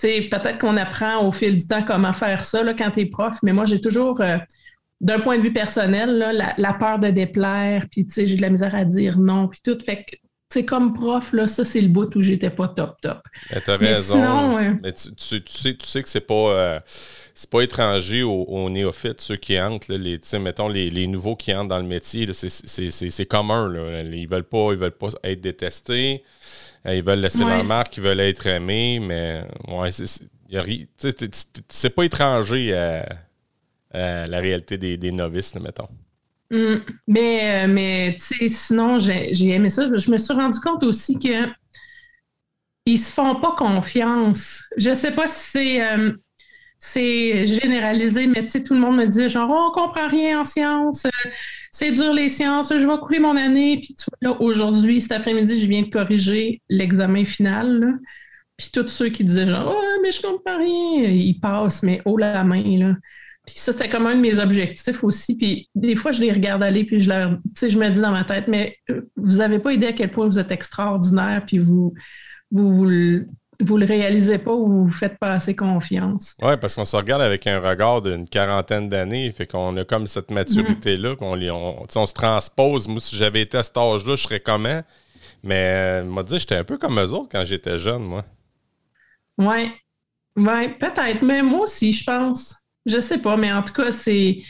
Peut-être 0.00 0.58
qu'on 0.58 0.76
apprend 0.76 1.24
au 1.24 1.30
fil 1.30 1.54
du 1.54 1.64
temps 1.64 1.84
comment 1.84 2.12
faire 2.12 2.42
ça 2.42 2.64
là, 2.64 2.74
quand 2.74 2.90
tu 2.90 3.08
prof, 3.08 3.36
mais 3.44 3.52
moi, 3.52 3.66
j'ai 3.66 3.80
toujours, 3.80 4.20
euh, 4.20 4.38
d'un 5.00 5.20
point 5.20 5.36
de 5.38 5.42
vue 5.42 5.52
personnel, 5.52 6.18
la, 6.18 6.54
la, 6.56 6.72
peur 6.74 6.98
de 6.98 7.08
déplaire, 7.10 7.86
puis 7.88 8.06
j'ai 8.12 8.34
de 8.34 8.42
la 8.42 8.50
misère 8.50 8.74
à 8.74 8.84
dire 8.84 9.20
non, 9.20 9.46
puis 9.46 9.60
tout. 9.62 9.78
Fait 9.84 10.04
que 10.04 10.16
c'est 10.52 10.66
comme 10.66 10.92
prof, 10.92 11.32
là, 11.32 11.48
ça, 11.48 11.64
c'est 11.64 11.80
le 11.80 11.88
bout 11.88 12.14
où 12.14 12.20
j'étais 12.20 12.50
pas 12.50 12.68
top 12.68 13.00
top. 13.00 13.22
Tu 13.48 13.70
as 13.70 13.76
raison. 13.76 14.58
Mais 14.82 14.92
tu, 14.92 15.08
sais, 15.16 15.40
tu 15.40 15.86
sais 15.86 16.02
que 16.02 16.08
c'est 16.08 16.20
pas, 16.20 16.34
euh, 16.34 16.80
c'est 17.34 17.48
pas 17.48 17.62
étranger 17.62 18.22
aux, 18.22 18.68
néophytes, 18.68 19.22
ceux 19.22 19.36
qui 19.36 19.58
entrent, 19.58 19.90
les, 19.90 20.20
mettons, 20.38 20.68
les, 20.68 21.06
nouveaux 21.06 21.36
qui 21.36 21.54
entrent 21.54 21.68
dans 21.68 21.78
le 21.78 21.86
métier, 21.86 22.28
c'est 22.32 23.26
commun. 23.26 23.68
Là. 23.68 24.02
Ils 24.02 24.28
veulent 24.28 24.44
pas, 24.44 24.72
ils 24.72 24.78
veulent 24.78 24.90
pas 24.90 25.08
être 25.24 25.40
détestés. 25.40 26.22
Euh, 26.86 26.96
ils 26.96 27.02
veulent 27.02 27.20
laisser 27.20 27.44
leur 27.44 27.64
marque, 27.64 27.96
ils 27.96 28.02
veulent 28.02 28.20
être 28.20 28.46
aimés, 28.46 29.00
mais 29.00 29.44
ouais, 29.68 29.90
c'est 29.90 31.90
pas 31.90 32.04
étranger 32.04 32.74
à, 32.74 34.26
la 34.26 34.40
réalité 34.40 34.76
des, 34.76 34.98
des 34.98 35.12
novices, 35.12 35.54
mettons. 35.54 35.88
Mm. 36.52 36.84
mais, 37.08 37.64
euh, 37.64 37.68
mais 37.68 38.14
tu 38.18 38.36
sais, 38.36 38.48
sinon, 38.48 38.98
j'ai 38.98 39.48
aimé 39.48 39.70
ça. 39.70 39.88
Je 39.96 40.10
me 40.10 40.18
suis 40.18 40.34
rendu 40.34 40.60
compte 40.60 40.82
aussi 40.84 41.18
que 41.18 41.48
ils 42.86 42.98
se 42.98 43.10
font 43.12 43.36
pas 43.36 43.54
confiance. 43.56 44.62
Je 44.76 44.94
sais 44.94 45.12
pas 45.12 45.26
si 45.26 45.78
c'est 46.78 47.42
euh, 47.42 47.46
généralisé, 47.46 48.26
mais 48.26 48.42
tu 48.42 48.48
sais, 48.48 48.62
tout 48.62 48.74
le 48.74 48.80
monde 48.80 48.96
me 48.96 49.06
dit 49.06 49.28
genre, 49.28 49.48
oh, 49.50 49.68
on 49.70 49.72
comprend 49.72 50.08
rien 50.08 50.40
en 50.40 50.44
sciences, 50.44 51.06
euh, 51.06 51.30
c'est 51.70 51.92
dur 51.92 52.12
les 52.12 52.28
sciences, 52.28 52.70
je 52.76 52.86
vais 52.86 52.98
couler 52.98 53.20
mon 53.20 53.36
année. 53.36 53.78
Puis 53.78 53.94
tu 53.94 54.04
vois, 54.10 54.32
là, 54.32 54.40
aujourd'hui, 54.42 55.00
cet 55.00 55.12
après-midi, 55.12 55.60
je 55.60 55.66
viens 55.66 55.82
de 55.82 55.88
corriger 55.90 56.60
l'examen 56.68 57.24
final. 57.24 57.98
Puis 58.58 58.70
tous 58.72 58.88
ceux 58.88 59.08
qui 59.08 59.24
disaient 59.24 59.46
genre, 59.46 59.74
oh, 59.74 60.00
mais 60.02 60.12
je 60.12 60.22
comprends 60.22 60.58
rien, 60.58 61.08
ils 61.10 61.40
passent, 61.40 61.82
mais 61.82 62.02
haut 62.04 62.18
la 62.18 62.44
main, 62.44 62.62
là. 62.78 62.94
Puis 63.46 63.56
ça, 63.56 63.72
c'était 63.72 63.88
comme 63.88 64.06
un 64.06 64.14
de 64.14 64.20
mes 64.20 64.38
objectifs 64.38 65.02
aussi. 65.02 65.36
Puis 65.36 65.68
des 65.74 65.96
fois, 65.96 66.12
je 66.12 66.20
les 66.20 66.32
regarde 66.32 66.62
aller, 66.62 66.84
puis 66.84 67.00
je 67.00 67.08
leur, 67.08 67.38
je 67.60 67.76
me 67.76 67.88
dis 67.88 68.00
dans 68.00 68.12
ma 68.12 68.24
tête, 68.24 68.46
mais 68.46 68.76
euh, 68.90 69.02
vous 69.16 69.38
n'avez 69.38 69.58
pas 69.58 69.72
idée 69.72 69.86
à 69.86 69.92
quel 69.92 70.10
point 70.10 70.26
vous 70.26 70.38
êtes 70.38 70.52
extraordinaire, 70.52 71.42
puis 71.44 71.58
vous, 71.58 71.92
vous, 72.52 72.72
vous, 72.72 73.76
le, 73.76 73.86
réalisez 73.86 74.38
pas 74.38 74.52
ou 74.52 74.68
vous, 74.68 74.86
vous 74.86 74.92
faites 74.92 75.18
pas 75.18 75.32
assez 75.32 75.56
confiance. 75.56 76.34
Oui, 76.40 76.52
parce 76.60 76.76
qu'on 76.76 76.84
se 76.84 76.96
regarde 76.96 77.22
avec 77.22 77.48
un 77.48 77.58
regard 77.58 78.00
d'une 78.00 78.28
quarantaine 78.28 78.88
d'années, 78.88 79.32
fait 79.32 79.48
qu'on 79.48 79.76
a 79.76 79.84
comme 79.84 80.06
cette 80.06 80.30
maturité-là, 80.30 81.16
qu'on 81.16 81.36
on, 81.36 81.86
on, 81.92 82.06
se 82.06 82.14
transpose. 82.14 82.86
Moi, 82.86 83.00
si 83.00 83.16
j'avais 83.16 83.40
été 83.40 83.58
à 83.58 83.64
cet 83.64 83.76
âge-là, 83.76 84.14
je 84.14 84.22
serais 84.22 84.40
comment? 84.40 84.82
Mais, 85.42 86.02
euh, 86.02 86.04
m'a 86.04 86.22
dit, 86.22 86.38
j'étais 86.38 86.56
un 86.56 86.64
peu 86.64 86.78
comme 86.78 87.00
eux 87.00 87.12
autres 87.12 87.28
quand 87.32 87.44
j'étais 87.44 87.76
jeune, 87.80 88.04
moi. 88.04 88.24
Oui, 89.38 89.72
ouais, 90.36 90.68
peut-être. 90.78 91.22
Mais 91.22 91.42
moi 91.42 91.62
aussi, 91.62 91.92
je 91.92 92.04
pense. 92.04 92.61
Je 92.86 92.98
sais 92.98 93.18
pas, 93.18 93.36
mais 93.36 93.52
en 93.52 93.62
tout 93.62 93.74
cas, 93.74 93.90
c'est. 93.90 94.42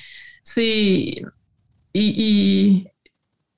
c'est 0.43 1.23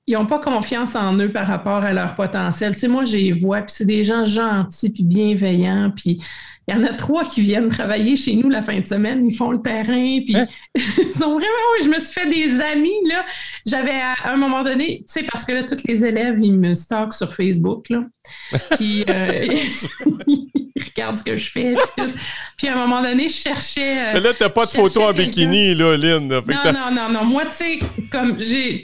ils 0.07 0.13
n'ont 0.13 0.25
pas 0.27 0.39
confiance 0.39 0.95
en 0.95 1.17
eux 1.17 1.31
par 1.31 1.47
rapport 1.47 1.83
à 1.83 1.93
leur 1.93 2.15
potentiel. 2.15 2.73
Tu 2.73 2.81
sais, 2.81 2.87
moi, 2.87 3.05
j'ai 3.05 3.31
vois, 3.31 3.61
puis 3.61 3.73
c'est 3.75 3.85
des 3.85 4.03
gens 4.03 4.25
gentils, 4.25 4.91
puis 4.91 5.03
bienveillants, 5.03 5.91
puis 5.95 6.21
il 6.67 6.75
y 6.75 6.77
en 6.77 6.83
a 6.83 6.93
trois 6.93 7.23
qui 7.25 7.41
viennent 7.41 7.67
travailler 7.67 8.17
chez 8.17 8.35
nous 8.35 8.49
la 8.49 8.63
fin 8.63 8.79
de 8.79 8.85
semaine. 8.85 9.27
Ils 9.29 9.35
font 9.35 9.51
le 9.51 9.61
terrain, 9.61 10.19
puis 10.25 10.35
hein? 10.35 10.47
ils 10.75 11.13
sont 11.13 11.33
vraiment. 11.33 11.65
Oui, 11.77 11.83
je 11.83 11.89
me 11.89 11.99
suis 11.99 12.13
fait 12.13 12.27
des 12.27 12.59
amis, 12.59 13.07
là. 13.07 13.23
J'avais 13.67 13.91
à 13.91 14.31
un 14.31 14.37
moment 14.37 14.63
donné, 14.63 14.99
tu 14.99 15.03
sais, 15.07 15.23
parce 15.23 15.45
que 15.45 15.53
là, 15.53 15.63
tous 15.63 15.83
les 15.87 16.03
élèves, 16.03 16.39
ils 16.39 16.53
me 16.53 16.73
stalkent 16.73 17.13
sur 17.13 17.33
Facebook, 17.33 17.89
là. 17.89 18.03
Puis 18.77 19.05
euh, 19.07 19.47
ils 20.27 20.83
regardent 20.83 21.17
ce 21.17 21.23
que 21.23 21.37
je 21.37 21.51
fais, 21.51 21.73
puis 21.73 22.03
tout. 22.03 22.11
Puis 22.57 22.67
à 22.67 22.73
un 22.73 22.87
moment 22.87 23.01
donné, 23.01 23.29
je 23.29 23.35
cherchais. 23.35 23.99
Euh, 23.99 24.11
Mais 24.15 24.19
là, 24.21 24.33
t'as 24.37 24.49
pas 24.49 24.65
de 24.65 24.71
photo 24.71 25.03
en 25.03 25.13
bikini, 25.13 25.75
là, 25.75 25.95
Lynn. 25.95 26.27
Non, 26.27 26.41
non, 26.73 26.91
non, 26.91 27.09
non. 27.11 27.25
Moi, 27.25 27.43
tu 27.45 27.51
sais, 27.51 27.79
comme 28.11 28.39
j'ai, 28.39 28.81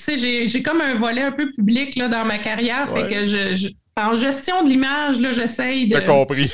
j'ai 0.47 0.61
comme 0.61 0.81
un 0.81 0.93
volet 0.93 1.23
un 1.23 1.31
peu 1.31 1.51
public 1.51 1.95
là, 1.95 2.07
dans 2.07 2.25
ma 2.25 2.37
carrière, 2.37 2.87
fait 2.93 3.09
que 3.09 3.25
je, 3.25 3.71
en 3.97 4.13
gestion 4.13 4.63
de 4.63 4.69
l'image, 4.69 5.19
là, 5.19 5.31
j'essaye 5.31 5.87
de. 5.87 5.95
T'as 5.95 6.01
compris. 6.01 6.51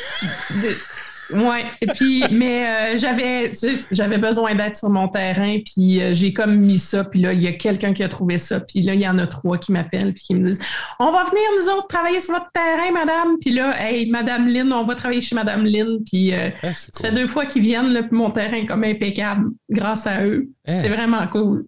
Oui, 1.30 1.58
et 1.82 1.88
puis, 1.88 2.24
mais 2.32 2.66
euh, 2.66 2.98
j'avais, 2.98 3.52
j'avais 3.92 4.18
besoin 4.18 4.56
d'être 4.56 4.76
sur 4.76 4.90
mon 4.90 5.08
terrain, 5.10 5.58
puis 5.66 6.02
euh, 6.02 6.14
j'ai 6.14 6.32
comme 6.32 6.56
mis 6.56 6.80
ça, 6.80 7.04
puis 7.04 7.22
là, 7.22 7.34
il 7.34 7.44
y 7.44 7.48
a 7.48 7.54
quelqu'un 7.54 7.94
qui 7.94 8.04
a 8.04 8.08
trouvé 8.08 8.38
ça, 8.38 8.62
puis 8.62 8.82
là, 8.82 8.94
il 8.94 9.02
y 9.02 9.08
en 9.08 9.20
a 9.20 9.28
trois 9.28 9.58
qui 9.58 9.72
m'appellent, 9.72 10.14
puis 10.14 10.24
qui 10.24 10.36
me 10.36 10.44
disent 10.44 10.62
On 11.00 11.12
va 11.12 11.24
venir, 11.26 11.44
nous 11.60 11.70
autres, 11.70 11.88
travailler 11.88 12.20
sur 12.20 12.34
votre 12.34 12.52
terrain, 12.54 12.92
madame. 12.92 13.38
Puis 13.42 13.52
là, 13.52 13.76
hey, 13.80 14.10
madame 14.10 14.48
Lynn, 14.48 14.72
on 14.72 14.86
va 14.86 14.96
travailler 14.96 15.22
chez 15.22 15.36
madame 15.36 15.66
Lynn, 15.66 16.00
puis 16.06 16.34
euh, 16.34 16.50
ah, 16.64 16.74
ça 16.74 17.10
fait 17.10 17.14
deux 17.14 17.28
fois 17.28 17.46
qu'ils 17.46 17.64
viennent, 17.64 17.92
là, 17.92 18.04
puis 18.04 18.18
mon 18.18 18.32
terrain 18.32 18.58
est 18.58 18.66
comme 18.66 18.84
impeccable 18.84 19.50
grâce 19.70 20.08
à 20.08 20.24
eux. 20.24 20.50
Ah. 20.66 20.82
C'est 20.82 20.90
vraiment 20.90 21.26
cool. 21.28 21.66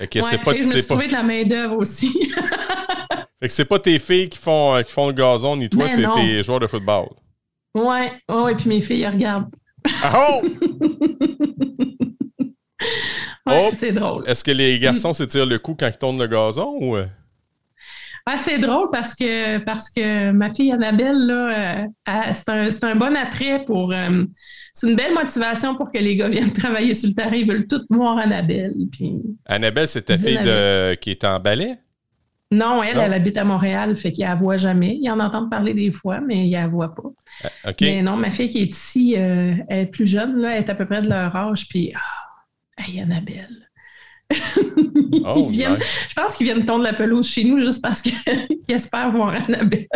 Okay, 0.00 0.22
c'est 0.22 0.38
pas, 0.38 0.54
je 0.54 0.58
me 0.58 0.64
suis 0.64 0.86
trouvé 0.86 1.06
de 1.08 1.12
la 1.12 1.22
main-d'œuvre 1.22 1.76
aussi. 1.76 2.12
fait 3.40 3.48
que 3.48 3.48
c'est 3.48 3.64
pas 3.64 3.78
tes 3.78 3.98
filles 3.98 4.28
qui 4.28 4.38
font, 4.38 4.80
qui 4.84 4.92
font 4.92 5.06
le 5.06 5.12
gazon, 5.12 5.56
ni 5.56 5.68
toi, 5.68 5.86
c'est 5.88 6.06
tes 6.14 6.42
joueurs 6.42 6.60
de 6.60 6.66
football. 6.66 7.08
Ouais, 7.74 8.12
oh, 8.28 8.48
et 8.48 8.54
puis 8.54 8.68
mes 8.68 8.80
filles, 8.80 9.02
elles 9.02 9.14
regardent. 9.14 9.54
Ah, 10.02 10.30
oh! 10.30 10.42
oh! 13.46 13.70
C'est 13.74 13.92
drôle. 13.92 14.24
Est-ce 14.26 14.42
que 14.42 14.50
les 14.50 14.78
garçons 14.78 15.12
s'étirent 15.12 15.46
le 15.46 15.58
cou 15.58 15.76
quand 15.78 15.88
ils 15.88 15.98
tournent 15.98 16.18
le 16.18 16.26
gazon 16.26 16.76
ou? 16.80 16.96
Euh? 16.96 17.06
c'est 18.36 18.58
drôle 18.58 18.90
parce 18.90 19.14
que, 19.14 19.58
parce 19.58 19.88
que 19.88 20.32
ma 20.32 20.52
fille 20.52 20.72
Annabelle, 20.72 21.26
là, 21.26 21.86
euh, 22.08 22.68
c'est 22.68 22.84
un, 22.84 22.94
bon 22.94 23.16
attrait 23.16 23.64
pour. 23.64 23.92
Euh, 23.92 24.24
c'est 24.74 24.90
une 24.90 24.96
belle 24.96 25.14
motivation 25.14 25.76
pour 25.76 25.90
que 25.90 25.98
les 25.98 26.16
gars 26.16 26.28
viennent 26.28 26.52
travailler 26.52 26.92
sur 26.92 27.08
le 27.08 27.14
terrain. 27.14 27.34
Ils 27.34 27.48
veulent 27.48 27.66
tout 27.66 27.80
voir 27.88 28.18
Annabelle. 28.18 28.74
Puis... 28.92 29.14
Annabelle, 29.46 29.88
c'est 29.88 30.02
ta 30.02 30.18
fille 30.18 30.38
de... 30.38 30.94
qui 30.96 31.10
est 31.10 31.24
en 31.24 31.40
ballet? 31.40 31.78
Non, 32.50 32.82
elle, 32.82 32.98
elle 32.98 33.12
habite 33.12 33.36
à 33.36 33.44
Montréal, 33.44 33.94
fait 33.96 34.10
qu'elle 34.10 34.26
la 34.26 34.34
voit 34.34 34.56
jamais. 34.56 34.98
Il 35.02 35.10
en 35.10 35.20
entend 35.20 35.48
parler 35.50 35.74
des 35.74 35.92
fois, 35.92 36.20
mais 36.20 36.46
il 36.46 36.52
la 36.52 36.66
voit 36.66 36.94
pas. 36.94 37.10
Euh, 37.66 37.72
mais 37.82 38.00
non, 38.00 38.16
ma 38.16 38.30
fille 38.30 38.48
qui 38.48 38.62
est 38.62 38.74
ici, 38.74 39.14
euh, 39.18 39.52
elle 39.68 39.80
est 39.80 39.86
plus 39.86 40.06
jeune, 40.06 40.38
là, 40.38 40.52
elle 40.56 40.64
est 40.64 40.70
à 40.70 40.74
peu 40.74 40.86
près 40.86 41.02
de 41.02 41.08
leur 41.08 41.34
âge, 41.36 41.68
puis 41.68 41.92
oh, 41.94 42.82
hey, 42.82 43.00
Annabelle. 43.00 43.68
oh, 45.24 45.50
Je 45.52 46.14
pense 46.14 46.36
qu'ils 46.36 46.46
viennent 46.46 46.64
tondre 46.64 46.84
la 46.84 46.94
pelouse 46.94 47.28
chez 47.28 47.44
nous 47.44 47.60
juste 47.60 47.82
parce 47.82 48.00
qu'ils 48.00 48.14
espèrent 48.68 49.10
voir 49.12 49.34
Annabelle. 49.34 49.88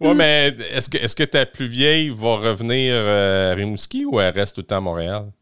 oui, 0.00 0.14
mais 0.14 0.56
est-ce 0.72 0.88
que, 0.88 0.98
est 0.98 1.14
que 1.14 1.24
ta 1.24 1.44
plus 1.44 1.66
vieille 1.66 2.10
va 2.10 2.36
revenir 2.36 2.92
euh, 2.94 3.52
à 3.52 3.54
Rimouski 3.56 4.04
ou 4.04 4.20
elle 4.20 4.32
reste 4.32 4.54
tout 4.54 4.60
le 4.60 4.66
temps 4.66 4.76
à 4.76 4.80
Montréal? 4.80 5.32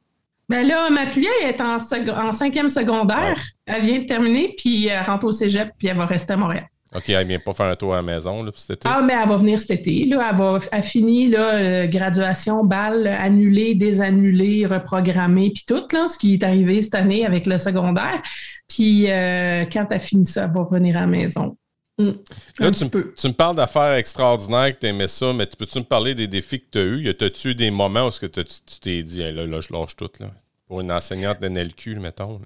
Ben 0.51 0.67
là, 0.67 0.91
ma 0.91 1.07
plus 1.07 1.21
vieille 1.21 1.45
est 1.45 1.61
en, 1.61 1.77
en 1.77 2.33
cinquième 2.33 2.69
secondaire. 2.69 3.41
Elle 3.67 3.83
vient 3.83 3.99
de 4.01 4.05
terminer, 4.05 4.53
puis 4.59 4.89
elle 4.89 5.05
rentre 5.05 5.27
au 5.27 5.31
cégep, 5.31 5.71
puis 5.79 5.87
elle 5.87 5.97
va 5.97 6.07
rester 6.07 6.33
à 6.33 6.37
Montréal. 6.37 6.67
OK, 6.93 7.09
elle 7.09 7.25
vient 7.25 7.39
pas 7.39 7.55
faire 7.55 7.67
un 7.67 7.77
tour 7.77 7.93
à 7.93 7.99
la 7.99 8.03
maison 8.03 8.43
là, 8.43 8.51
cet 8.57 8.71
été? 8.71 8.89
Ah, 8.91 9.01
mais 9.01 9.13
elle 9.13 9.29
va 9.29 9.37
venir 9.37 9.61
cet 9.61 9.71
été. 9.71 10.07
Là. 10.07 10.27
Elle, 10.29 10.37
va, 10.37 10.59
elle 10.73 10.83
finit 10.83 11.29
là, 11.29 11.55
euh, 11.55 11.87
graduation, 11.87 12.65
balle, 12.65 13.07
annulée, 13.07 13.77
désannulée, 13.77 14.67
reprogrammée, 14.67 15.53
puis 15.55 15.63
tout, 15.65 15.85
là, 15.93 16.09
ce 16.09 16.19
qui 16.19 16.35
est 16.35 16.43
arrivé 16.43 16.83
cette 16.83 16.97
année 16.97 17.25
avec 17.25 17.47
le 17.47 17.57
secondaire. 17.57 18.21
Puis 18.67 19.05
euh, 19.09 19.67
quand 19.73 19.87
elle 19.91 20.01
fini 20.01 20.27
ça, 20.27 20.47
elle 20.47 20.53
va 20.53 20.63
revenir 20.65 20.97
à 20.97 21.03
la 21.03 21.07
maison. 21.07 21.57
Mm. 22.01 22.13
Là, 22.61 22.71
tu, 22.71 23.29
me 23.29 23.33
parles 23.33 23.57
d'affaires 23.57 23.93
extraordinaires, 23.93 24.73
que 24.73 24.79
tu 24.79 24.87
aimais 24.87 25.09
ça, 25.09 25.33
mais 25.33 25.47
peux-tu 25.47 25.79
me 25.79 25.85
parler 25.85 26.15
des 26.15 26.27
défis 26.27 26.61
que 26.61 26.67
tu 26.71 26.79
as 26.79 26.83
eus? 26.83 27.09
As-tu 27.09 27.49
eu 27.49 27.55
des 27.55 27.71
moments 27.71 28.07
où 28.07 28.11
que 28.11 28.27
tu 28.27 28.81
t'es 28.81 29.03
dit, 29.03 29.19
là, 29.19 29.47
là, 29.47 29.61
je 29.61 29.73
lâche 29.73 29.97
tout, 29.97 30.11
là, 30.19 30.31
pour 30.67 30.81
une 30.81 30.91
enseignante 30.91 31.41
de 31.41 31.49
NLQ, 31.49 31.97
mettons? 31.97 32.41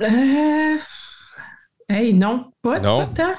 Euh... 0.00 0.76
Hey, 1.88 2.14
non, 2.14 2.52
pas, 2.62 2.80
non? 2.80 3.06
tant. 3.06 3.34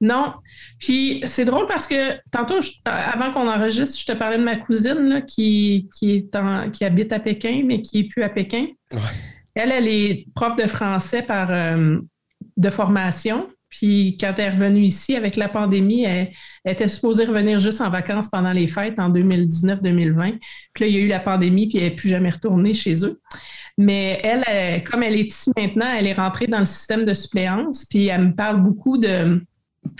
Non. 0.00 0.34
Puis 0.80 1.22
c'est 1.26 1.44
drôle 1.44 1.66
parce 1.66 1.86
que 1.86 2.18
tantôt, 2.32 2.58
avant 2.84 3.32
qu'on 3.32 3.48
enregistre, 3.48 4.00
je 4.00 4.06
te 4.06 4.12
parlais 4.12 4.36
de 4.36 4.42
ma 4.42 4.56
cousine 4.56 5.08
là, 5.08 5.20
qui, 5.20 5.88
qui, 5.96 6.10
est 6.10 6.72
qui 6.72 6.84
habite 6.84 7.12
à 7.12 7.20
Pékin, 7.20 7.62
mais 7.64 7.82
qui 7.82 8.02
n'est 8.02 8.08
plus 8.08 8.22
à 8.24 8.28
Pékin. 8.28 8.66
Elle, 9.54 9.70
elle 9.70 9.86
est 9.86 10.26
prof 10.34 10.56
de 10.56 10.66
français 10.66 11.22
par, 11.22 11.52
euh, 11.52 12.00
de 12.56 12.70
formation. 12.70 13.48
Puis 13.72 14.18
quand 14.20 14.34
elle 14.36 14.44
est 14.44 14.50
revenue 14.50 14.82
ici 14.82 15.16
avec 15.16 15.36
la 15.36 15.48
pandémie, 15.48 16.04
elle, 16.04 16.30
était 16.64 16.86
supposée 16.86 17.24
revenir 17.24 17.58
juste 17.58 17.80
en 17.80 17.88
vacances 17.88 18.28
pendant 18.28 18.52
les 18.52 18.68
fêtes 18.68 19.00
en 19.00 19.10
2019-2020. 19.10 20.38
Puis 20.74 20.84
là, 20.84 20.86
il 20.86 20.94
y 20.94 20.98
a 20.98 21.00
eu 21.00 21.08
la 21.08 21.20
pandémie, 21.20 21.68
puis 21.68 21.78
elle 21.78 21.84
n'est 21.84 21.96
plus 21.96 22.08
jamais 22.08 22.30
retournée 22.30 22.74
chez 22.74 23.04
eux. 23.04 23.18
Mais 23.78 24.20
elle, 24.22 24.84
comme 24.84 25.02
elle 25.02 25.16
est 25.16 25.28
ici 25.28 25.50
maintenant, 25.56 25.90
elle 25.98 26.06
est 26.06 26.12
rentrée 26.12 26.46
dans 26.46 26.58
le 26.58 26.66
système 26.66 27.06
de 27.06 27.14
suppléance, 27.14 27.86
puis 27.86 28.08
elle 28.08 28.26
me 28.26 28.34
parle 28.34 28.62
beaucoup 28.62 28.98
de, 28.98 29.42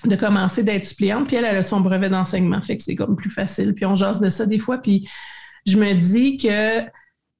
de 0.04 0.16
commencer 0.16 0.62
d'être 0.62 0.84
suppléante, 0.84 1.26
puis 1.26 1.36
elle, 1.36 1.46
elle 1.46 1.56
a 1.56 1.62
son 1.62 1.80
brevet 1.80 2.10
d'enseignement, 2.10 2.60
fait 2.60 2.76
que 2.76 2.82
c'est 2.82 2.94
comme 2.94 3.16
plus 3.16 3.30
facile. 3.30 3.72
Puis 3.72 3.86
on 3.86 3.94
jase 3.94 4.20
de 4.20 4.28
ça 4.28 4.44
des 4.44 4.58
fois, 4.58 4.78
puis 4.78 5.08
je 5.66 5.78
me 5.78 5.94
dis 5.94 6.36
que 6.36 6.80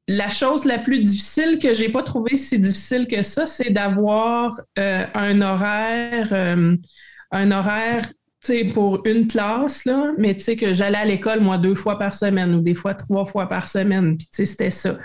la 0.09 0.28
chose 0.28 0.64
la 0.64 0.78
plus 0.78 1.00
difficile 1.00 1.59
que 1.61 1.73
j'ai 1.73 1.88
pas 1.88 2.02
trouvé 2.02 2.37
si 2.37 2.59
difficile 2.59 3.06
que 3.06 3.23
ça, 3.23 3.47
c'est 3.47 3.71
d'avoir 3.71 4.59
euh, 4.78 5.04
un 5.14 5.40
horaire, 5.40 6.28
euh, 6.32 6.76
un 7.30 7.50
horaire 7.50 8.09
pour 8.75 9.06
une 9.06 9.26
classe, 9.26 9.85
là, 9.85 10.12
mais 10.18 10.35
tu 10.35 10.42
sais 10.42 10.56
que 10.56 10.73
j'allais 10.73 10.99
à 10.99 11.04
l'école, 11.04 11.40
moi, 11.40 11.59
deux 11.59 11.75
fois 11.75 11.99
par 11.99 12.12
semaine 12.12 12.54
ou 12.54 12.61
des 12.61 12.75
fois 12.75 12.94
trois 12.94 13.25
fois 13.25 13.49
par 13.49 13.68
semaine. 13.68 14.16
Puis, 14.16 14.26
tu 14.26 14.37
sais, 14.37 14.44
c'était 14.44 14.71
ça. 14.71 14.99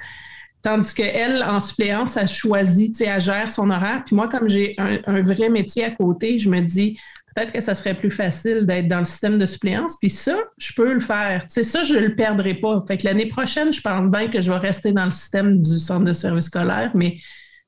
Tandis 0.63 0.93
qu'elle, 0.93 1.43
en 1.43 1.59
suppléance, 1.59 2.17
elle 2.17 2.27
choisit, 2.27 2.93
tu 2.93 3.03
sais, 3.03 3.05
elle 3.05 3.21
gère 3.21 3.49
son 3.49 3.69
horaire. 3.69 4.03
Puis 4.05 4.15
moi, 4.15 4.27
comme 4.27 4.49
j'ai 4.49 4.75
un, 4.79 5.21
vrai 5.21 5.49
métier 5.49 5.85
à 5.85 5.91
côté, 5.91 6.39
je 6.39 6.49
me 6.49 6.61
dis, 6.61 6.97
peut-être 7.37 7.53
que 7.53 7.59
ça 7.59 7.75
serait 7.75 7.93
plus 7.93 8.09
facile 8.09 8.65
d'être 8.65 8.87
dans 8.87 8.97
le 8.97 9.05
système 9.05 9.37
de 9.37 9.45
suppléance. 9.45 9.97
Puis 9.99 10.09
ça, 10.09 10.37
je 10.57 10.73
peux 10.73 10.91
le 10.91 10.99
faire. 10.99 11.45
C'est 11.47 11.63
ça, 11.63 11.83
je 11.83 11.93
ne 11.93 11.99
le 11.99 12.15
perdrai 12.15 12.55
pas. 12.55 12.83
Fait 12.87 12.97
que 12.97 13.05
l'année 13.05 13.27
prochaine, 13.27 13.71
je 13.71 13.81
pense 13.81 14.09
bien 14.09 14.29
que 14.29 14.41
je 14.41 14.51
vais 14.51 14.57
rester 14.57 14.91
dans 14.91 15.05
le 15.05 15.11
système 15.11 15.61
du 15.61 15.79
centre 15.79 16.03
de 16.03 16.11
service 16.11 16.45
scolaire, 16.45 16.91
mais 16.95 17.17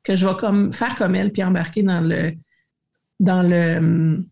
que 0.03 0.15
je 0.15 0.25
vais 0.25 0.35
comme 0.35 0.73
faire 0.73 0.95
comme 0.95 1.13
elle 1.13 1.31
puis 1.31 1.43
embarquer 1.43 1.83
dans 1.83 2.01
le 2.01 2.33
dans 3.19 3.43
le, 3.43 4.25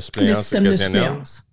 système 0.00 0.64
de 0.64 0.72
suppléance. 0.72 1.47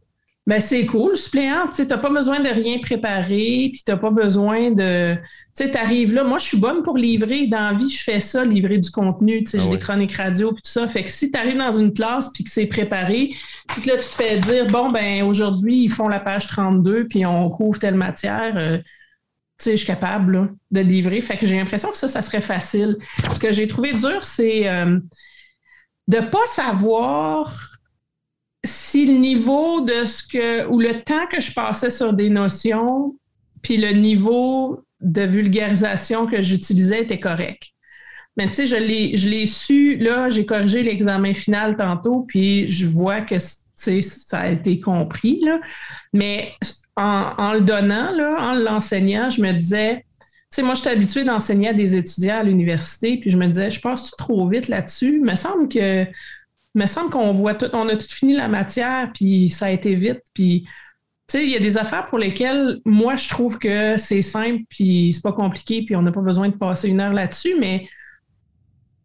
Ben, 0.48 0.60
c'est 0.60 0.86
cool, 0.86 1.18
suppléant. 1.18 1.68
Tu 1.75 1.84
n'as 1.86 1.98
pas 1.98 2.10
besoin 2.12 2.40
de 2.40 2.50
rien 2.50 2.78
préparer, 2.78 3.72
puis 3.74 3.82
tu 3.84 3.92
n'as 3.92 3.98
pas 3.98 4.12
besoin 4.12 4.70
de. 4.70 5.16
Tu 5.16 5.64
sais, 5.64 5.72
tu 5.72 5.78
arrives 5.78 6.14
là. 6.14 6.24
Moi, 6.24 6.38
je 6.38 6.46
suis 6.46 6.58
bonne 6.58 6.84
pour 6.84 6.98
livrer. 6.98 7.48
Dans 7.48 7.72
la 7.72 7.74
vie, 7.74 7.90
je 7.90 8.04
fais 8.04 8.20
ça, 8.20 8.46
livrer 8.46 8.78
du 8.78 8.92
contenu. 8.92 9.44
Tu 9.44 9.52
sais, 9.52 9.60
j'ai 9.60 9.70
ah 9.70 9.72
des 9.72 9.80
chroniques 9.80 10.14
radio, 10.14 10.52
puis 10.52 10.62
tout 10.62 10.70
ça. 10.70 10.88
Fait 10.88 11.04
que 11.04 11.10
si 11.10 11.32
tu 11.32 11.40
arrives 11.40 11.58
dans 11.58 11.72
une 11.72 11.94
classe, 11.94 12.30
puis 12.32 12.44
que 12.44 12.52
c'est 12.52 12.68
préparé, 12.68 13.32
puis 13.70 13.82
que 13.82 13.90
là, 13.90 13.98
tu 13.98 14.08
te 14.08 14.14
fais 14.14 14.38
dire, 14.38 14.68
bon, 14.68 14.90
ben 14.92 15.24
aujourd'hui, 15.24 15.86
ils 15.86 15.92
font 15.92 16.08
la 16.08 16.20
page 16.20 16.46
32, 16.46 17.08
puis 17.08 17.25
on 17.25 17.50
couvre 17.50 17.80
telle 17.80 17.96
matière. 17.96 18.54
Euh, 18.56 18.78
tu 18.78 18.84
sais, 19.58 19.72
je 19.72 19.78
suis 19.78 19.88
capable 19.88 20.54
de 20.70 20.80
livrer. 20.82 21.22
Fait 21.22 21.38
que 21.38 21.48
j'ai 21.48 21.56
l'impression 21.56 21.90
que 21.90 21.98
ça, 21.98 22.08
ça 22.08 22.22
serait 22.22 22.42
facile. 22.42 22.98
Ce 23.34 23.40
que 23.40 23.52
j'ai 23.52 23.68
trouvé 23.68 23.94
dur, 23.94 24.24
c'est 24.24 24.70
euh, 24.70 25.00
de 26.08 26.18
ne 26.18 26.22
pas 26.22 26.46
savoir 26.46 27.75
si 28.66 29.06
le 29.06 29.14
niveau 29.14 29.82
de 29.82 30.06
ce 30.06 30.24
que, 30.28 30.68
ou 30.68 30.80
le 30.80 31.02
temps 31.02 31.28
que 31.32 31.42
je 31.42 31.54
passais 31.54 31.90
sur 31.90 32.14
des 32.14 32.30
notions, 32.30 33.16
puis 33.62 33.78
le 33.78 33.92
niveau 33.92 34.84
de 35.02 35.22
vulgarisation 35.22 36.28
que 36.28 36.42
j'utilisais 36.42 37.04
était 37.04 37.20
correct. 37.20 37.72
Mais 38.38 38.48
tu 38.48 38.54
sais, 38.54 38.66
je 38.66 38.76
l'ai 38.76 39.46
su, 39.46 39.98
là, 39.98 40.30
j'ai 40.30 40.46
corrigé 40.46 40.84
l'examen 40.84 41.34
final 41.34 41.78
tantôt, 41.78 42.26
puis 42.28 42.68
je 42.68 42.88
vois 42.88 43.22
que 43.22 43.38
ça 43.38 44.40
a 44.40 44.50
été 44.50 44.80
compris. 44.80 45.40
Là. 45.42 45.60
Mais 46.12 46.54
en, 46.98 47.54
le 47.54 47.62
donnant, 47.62 48.12
là, 48.12 48.36
en 48.40 48.54
l'enseignant, 48.54 49.30
je 49.30 49.42
me 49.42 49.54
disais, 49.54 50.06
tu 50.20 50.28
sais, 50.50 50.62
moi, 50.64 50.76
je 50.76 50.82
suis 50.82 50.90
habituée 50.90 51.24
d'enseigner 51.24 51.70
à 51.70 51.74
des 51.74 51.96
étudiants 51.96 52.40
à 52.40 52.44
l'université, 52.44 53.18
puis 53.18 53.30
je 53.30 53.38
me 53.38 53.48
disais, 53.48 53.72
je 53.72 53.80
passe 53.80 54.12
trop 54.12 54.48
vite 54.48 54.68
là-dessus? 54.68 55.16
Il 55.18 55.26
me 55.26 55.36
semble 55.36 55.70
que 55.70 56.06
il 56.75 56.82
me 56.82 56.86
semble 56.86 57.10
qu'on 57.10 57.32
voit 57.32 57.55
tout, 57.55 57.70
on 57.74 57.88
a 57.89 57.96
tout 57.96 58.10
fini 58.10 58.34
la 58.34 58.48
matière, 58.48 59.12
puis 59.13 59.50
ça 59.50 59.67
a 59.67 59.70
été 59.72 59.96
vite, 59.96 60.22
puis 60.34 60.65
tu 61.27 61.39
sais, 61.39 61.44
il 61.44 61.50
y 61.50 61.55
a 61.55 61.60
des 61.60 61.77
affaires 61.77 62.05
pour 62.05 62.20
lesquelles 62.20 62.82
moi 62.86 63.15
je 63.15 63.29
trouve 63.29 63.58
que 63.58 63.98
c'est 63.98 64.22
simple, 64.22 64.63
puis 64.70 65.12
c'est 65.13 65.24
pas 65.24 65.32
compliqué, 65.32 65.84
puis 65.84 65.96
on 65.96 66.01
n'a 66.01 66.12
pas 66.12 66.22
besoin 66.22 66.50
de 66.50 66.55
passer 66.55 66.89
une 66.89 67.01
heure 67.01 67.13
là-dessus, 67.13 67.55
mais 67.60 67.88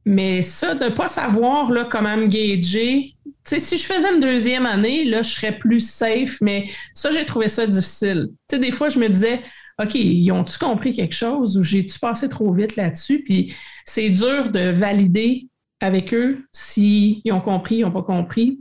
mais 0.05 0.43
ça, 0.43 0.75
de 0.75 0.87
ne 0.87 0.91
pas 0.91 1.07
savoir 1.07 1.71
là, 1.71 1.85
comment 1.85 2.17
me 2.17 2.27
gager, 2.27 3.15
si 3.45 3.79
je 3.79 3.85
faisais 3.85 4.13
une 4.15 4.21
deuxième 4.21 4.67
année, 4.67 5.05
là, 5.05 5.23
je 5.23 5.31
serais 5.31 5.59
plus 5.59 5.81
safe, 5.81 6.39
mais 6.41 6.71
ça, 6.95 7.11
j'ai 7.11 7.25
trouvé 7.27 7.49
ça 7.49 7.67
difficile. 7.67 8.31
Des 8.51 8.71
fois, 8.71 8.89
je 8.89 8.99
me 8.99 9.09
disais, 9.09 9.43
OK, 9.81 9.95
ils 9.95 10.31
ont-tu 10.33 10.59
compris 10.59 10.95
quelque 10.95 11.15
chose 11.15 11.57
ou 11.57 11.63
j'ai-tu 11.63 11.99
passé 11.99 12.29
trop 12.29 12.53
vite 12.53 12.77
là-dessus? 12.77 13.23
Puis 13.23 13.55
c'est 13.85 14.11
dur 14.11 14.51
de 14.51 14.71
valider 14.71 15.50
avec 15.81 16.15
eux 16.15 16.45
s'ils 16.53 17.33
ont 17.33 17.41
compris, 17.41 17.77
ils 17.77 17.83
n'ont 17.83 17.91
pas 17.91 18.03
compris. 18.03 18.61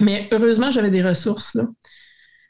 Mais 0.00 0.28
heureusement, 0.32 0.70
j'avais 0.70 0.90
des 0.90 1.02
ressources. 1.02 1.54
Là. 1.54 1.66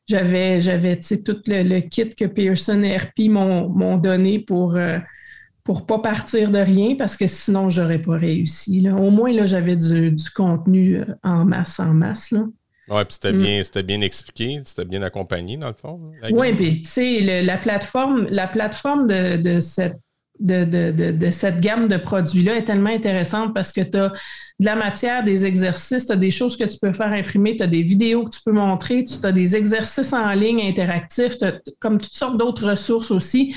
J'avais, 0.08 0.60
j'avais 0.60 0.98
tout 0.98 1.42
le, 1.46 1.80
kit 1.80 2.08
que 2.08 2.24
Pearson 2.24 2.82
et 2.82 2.96
RP 2.96 3.28
m'ont, 3.28 3.96
donné 3.96 4.38
pour 4.38 4.72
ne 4.74 4.80
euh, 4.80 4.98
pour 5.64 5.86
pas 5.86 5.98
partir 5.98 6.50
de 6.50 6.58
rien 6.58 6.94
parce 6.96 7.16
que 7.16 7.26
sinon, 7.26 7.70
j'aurais 7.70 8.00
pas 8.00 8.16
réussi. 8.16 8.80
Là. 8.80 8.94
Au 8.94 9.10
moins, 9.10 9.32
là, 9.32 9.46
j'avais 9.46 9.76
du, 9.76 10.14
contenu 10.34 10.98
euh, 10.98 11.04
en 11.24 11.44
masse, 11.44 11.80
en 11.80 11.92
masse. 11.92 12.30
Là. 12.30 12.44
Oui, 12.88 13.04
puis 13.04 13.14
c'était, 13.14 13.32
mm. 13.32 13.42
bien, 13.42 13.82
bien 13.82 14.00
expliqué, 14.00 14.60
c'était 14.64 14.84
bien 14.84 15.02
accompagné, 15.02 15.56
dans 15.56 15.68
le 15.68 15.74
fond. 15.74 16.12
Oui, 16.30 16.52
puis 16.54 16.80
tu 16.82 16.86
sais, 16.86 17.42
la 17.42 17.58
plateforme, 17.58 18.26
la 18.30 18.46
plateforme 18.46 19.08
de, 19.08 19.60
cette 19.60 19.98
de, 20.40 21.30
cette 21.30 21.60
gamme 21.60 21.88
de 21.88 21.96
produits-là 21.96 22.56
est 22.56 22.64
tellement 22.64 22.90
intéressante 22.90 23.54
parce 23.54 23.72
que 23.72 23.80
tu 23.80 23.96
as 23.96 24.12
de 24.58 24.64
la 24.64 24.74
matière, 24.74 25.22
des 25.22 25.44
exercices, 25.44 26.06
tu 26.06 26.12
as 26.12 26.16
des 26.16 26.30
choses 26.30 26.56
que 26.56 26.64
tu 26.64 26.78
peux 26.78 26.92
faire 26.92 27.12
imprimer, 27.12 27.56
tu 27.56 27.62
as 27.62 27.66
des 27.66 27.82
vidéos 27.82 28.24
que 28.24 28.30
tu 28.30 28.40
peux 28.44 28.52
montrer, 28.52 29.04
tu 29.04 29.14
as 29.24 29.32
des 29.32 29.56
exercices 29.56 30.12
en 30.12 30.32
ligne 30.32 30.62
interactifs, 30.62 31.42
as 31.42 31.60
comme 31.78 31.98
toutes 31.98 32.14
sortes 32.14 32.38
d'autres 32.38 32.70
ressources 32.70 33.10
aussi 33.10 33.54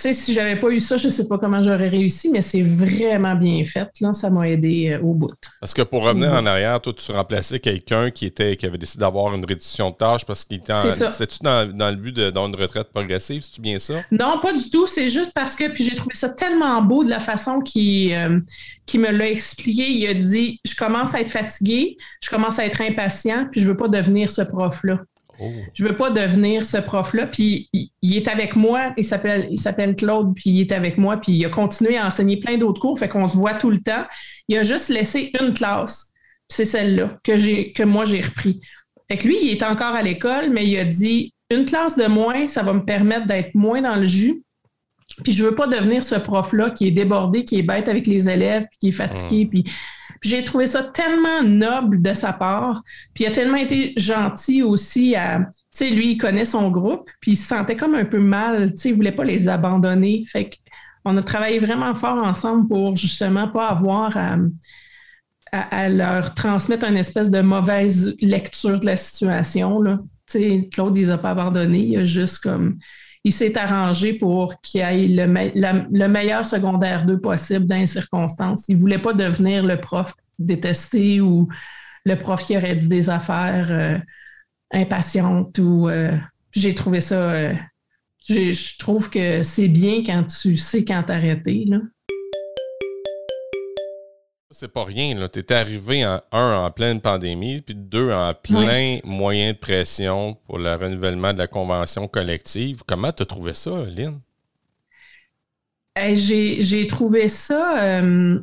sais, 0.00 0.12
si 0.12 0.32
j'avais 0.32 0.56
pas 0.56 0.68
eu 0.68 0.80
ça, 0.80 0.96
je 0.96 1.08
sais 1.08 1.26
pas 1.26 1.38
comment 1.38 1.62
j'aurais 1.62 1.88
réussi, 1.88 2.30
mais 2.30 2.42
c'est 2.42 2.62
vraiment 2.62 3.34
bien 3.34 3.64
fait. 3.64 3.88
Là, 4.00 4.12
ça 4.12 4.30
m'a 4.30 4.48
aidé 4.48 4.90
euh, 4.92 5.00
au 5.02 5.14
bout. 5.14 5.30
Parce 5.60 5.74
que 5.74 5.82
pour 5.82 6.04
revenir 6.04 6.32
en 6.32 6.46
arrière, 6.46 6.80
toi, 6.80 6.92
tu 6.92 7.10
remplaçais 7.12 7.58
quelqu'un 7.58 8.10
qui 8.10 8.26
était 8.26 8.56
qui 8.56 8.66
avait 8.66 8.78
décidé 8.78 9.00
d'avoir 9.00 9.34
une 9.34 9.44
réduction 9.44 9.90
de 9.90 9.96
tâches 9.96 10.24
parce 10.24 10.44
qu'il 10.44 10.58
était 10.58 10.72
en. 10.72 10.90
C'était-tu 10.90 11.38
dans, 11.42 11.70
dans, 11.72 11.90
le 11.90 11.96
but 11.96 12.14
d'avoir 12.14 12.46
une 12.46 12.56
retraite 12.56 12.88
progressive, 12.92 13.42
c'est-tu 13.42 13.60
bien 13.60 13.78
ça? 13.78 14.02
Non, 14.12 14.38
pas 14.40 14.52
du 14.52 14.70
tout. 14.70 14.86
C'est 14.86 15.08
juste 15.08 15.32
parce 15.34 15.56
que 15.56 15.68
puis 15.68 15.84
j'ai 15.84 15.94
trouvé 15.94 16.14
ça 16.14 16.28
tellement 16.28 16.80
beau 16.82 17.04
de 17.04 17.10
la 17.10 17.20
façon 17.20 17.60
qu'il 17.60 18.14
euh, 18.14 18.40
me 18.94 19.10
l'a 19.10 19.28
expliqué. 19.28 19.90
Il 19.90 20.06
a 20.06 20.14
dit 20.14 20.60
Je 20.64 20.76
commence 20.76 21.14
à 21.14 21.20
être 21.20 21.30
fatigué, 21.30 21.96
je 22.22 22.30
commence 22.30 22.58
à 22.58 22.66
être 22.66 22.80
impatient, 22.80 23.46
puis 23.50 23.60
je 23.60 23.68
veux 23.68 23.76
pas 23.76 23.88
devenir 23.88 24.30
ce 24.30 24.42
prof-là. 24.42 25.00
Oh. 25.40 25.50
Je 25.72 25.84
veux 25.84 25.96
pas 25.96 26.10
devenir 26.10 26.64
ce 26.64 26.78
prof-là. 26.78 27.26
Puis 27.26 27.68
il, 27.72 28.16
est 28.16 28.28
avec 28.28 28.56
moi, 28.56 28.92
il 28.96 29.04
s'appelle, 29.04 29.48
il 29.50 29.58
s'appelle 29.58 29.96
Claude, 29.96 30.34
puis 30.34 30.50
il 30.50 30.60
est 30.60 30.72
avec 30.72 30.98
moi, 30.98 31.18
puis 31.18 31.32
il 31.32 31.44
a 31.44 31.48
continué 31.48 31.96
à 31.96 32.06
enseigner 32.06 32.38
plein 32.38 32.58
d'autres 32.58 32.80
cours, 32.80 32.98
fait 32.98 33.08
qu'on 33.08 33.26
se 33.26 33.36
voit 33.36 33.54
tout 33.54 33.70
le 33.70 33.78
temps. 33.78 34.04
Il 34.48 34.56
a 34.58 34.62
juste 34.62 34.88
laissé 34.88 35.30
une 35.40 35.52
classe, 35.54 36.12
c'est 36.48 36.64
celle-là 36.64 37.18
que 37.22 37.38
j'ai, 37.38 37.72
que 37.72 37.82
moi 37.82 38.04
j'ai 38.04 38.20
repris. 38.20 38.60
Fait 39.10 39.16
que 39.16 39.26
lui, 39.26 39.38
il 39.42 39.50
est 39.50 39.62
encore 39.62 39.94
à 39.94 40.02
l'école, 40.02 40.50
mais 40.50 40.66
il 40.66 40.78
a 40.78 40.84
dit 40.84 41.32
une 41.50 41.64
classe 41.64 41.96
de 41.96 42.06
moins, 42.06 42.48
ça 42.48 42.62
va 42.62 42.72
me 42.72 42.84
permettre 42.84 43.26
d'être 43.26 43.54
moins 43.54 43.80
dans 43.80 43.96
le 43.96 44.06
jus. 44.06 44.42
Puis 45.24 45.32
je 45.32 45.44
veux 45.44 45.54
pas 45.54 45.66
devenir 45.66 46.04
ce 46.04 46.14
prof-là 46.14 46.70
qui 46.70 46.86
est 46.86 46.90
débordé, 46.90 47.44
qui 47.44 47.58
est 47.58 47.62
bête 47.62 47.88
avec 47.88 48.06
les 48.06 48.28
élèves, 48.28 48.66
puis 48.70 48.78
qui 48.80 48.88
est 48.88 48.92
fatigué, 48.92 49.46
puis 49.46 49.64
j'ai 50.22 50.44
trouvé 50.44 50.66
ça 50.66 50.82
tellement 50.82 51.42
noble 51.42 52.02
de 52.02 52.14
sa 52.14 52.32
part. 52.32 52.82
Puis 53.14 53.24
il 53.24 53.26
a 53.26 53.30
tellement 53.30 53.56
été 53.56 53.92
gentil 53.96 54.62
aussi 54.62 55.14
à. 55.14 55.40
Tu 55.40 55.84
sais, 55.84 55.90
lui, 55.90 56.12
il 56.12 56.18
connaît 56.18 56.44
son 56.44 56.70
groupe, 56.70 57.08
puis 57.20 57.32
il 57.32 57.36
se 57.36 57.46
sentait 57.46 57.76
comme 57.76 57.94
un 57.94 58.04
peu 58.04 58.18
mal. 58.18 58.70
Tu 58.70 58.76
sais, 58.78 58.88
il 58.90 58.94
voulait 58.96 59.12
pas 59.12 59.24
les 59.24 59.48
abandonner. 59.48 60.24
Fait 60.28 60.50
qu'on 61.04 61.16
a 61.16 61.22
travaillé 61.22 61.58
vraiment 61.58 61.94
fort 61.94 62.22
ensemble 62.22 62.66
pour 62.66 62.96
justement 62.96 63.48
pas 63.48 63.68
avoir 63.68 64.16
à, 64.16 65.88
leur 65.88 66.34
transmettre 66.34 66.86
une 66.86 66.96
espèce 66.96 67.30
de 67.30 67.40
mauvaise 67.40 68.14
lecture 68.20 68.78
de 68.78 68.86
la 68.86 68.96
situation. 68.96 69.82
Tu 69.82 70.00
sais, 70.26 70.68
Claude, 70.72 70.96
il 70.96 71.04
les 71.04 71.10
a 71.10 71.18
pas 71.18 71.30
abandonnés. 71.30 71.86
Il 71.86 71.98
a 71.98 72.04
juste 72.04 72.40
comme 72.40 72.78
il 73.28 73.32
s'est 73.32 73.58
arrangé 73.58 74.14
pour 74.14 74.58
qu'il 74.62 74.80
ait 74.80 75.06
le, 75.06 75.26
le, 75.90 76.08
meilleur 76.08 76.46
secondaire 76.46 77.04
2 77.04 77.20
possible 77.20 77.66
dans 77.66 77.76
les 77.76 77.84
circonstances. 77.84 78.64
Il 78.70 78.76
ne 78.76 78.80
voulait 78.80 78.98
pas 78.98 79.12
devenir 79.12 79.62
le 79.62 79.78
prof 79.78 80.14
détesté 80.38 81.20
ou 81.20 81.46
le 82.06 82.14
prof 82.14 82.42
qui 82.42 82.56
aurait 82.56 82.76
dit 82.76 82.88
des 82.88 83.10
affaires 83.10 83.66
euh, 83.70 83.98
impatientes 84.72 85.58
euh, 85.58 86.16
j'ai 86.52 86.74
trouvé 86.74 87.00
ça. 87.00 87.32
Euh, 87.32 87.54
je 88.26 88.78
trouve 88.78 89.10
que 89.10 89.42
c'est 89.42 89.68
bien 89.68 90.02
quand 90.04 90.24
tu 90.24 90.56
sais 90.56 90.86
quand 90.86 91.02
t'arrêter. 91.02 91.66
C'est 94.50 94.72
pas 94.72 94.84
rien. 94.84 95.28
Tu 95.28 95.40
étais 95.40 95.54
arrivé 95.54 96.06
en 96.06 96.22
un 96.32 96.64
en 96.64 96.70
pleine 96.70 97.02
pandémie, 97.02 97.60
puis 97.60 97.74
deux 97.74 98.10
en 98.10 98.32
plein 98.32 98.98
moyen 99.04 99.52
de 99.52 99.58
pression 99.58 100.38
pour 100.46 100.58
le 100.58 100.74
renouvellement 100.74 101.34
de 101.34 101.38
la 101.38 101.46
convention 101.46 102.08
collective. 102.08 102.82
Comment 102.86 103.12
tu 103.12 103.24
as 103.24 103.26
trouvé 103.26 103.52
ça, 103.52 103.70
Lynn? 103.84 104.20
J'ai 106.14 106.86
trouvé 106.86 107.28
ça. 107.28 107.82
Euh, 107.82 108.38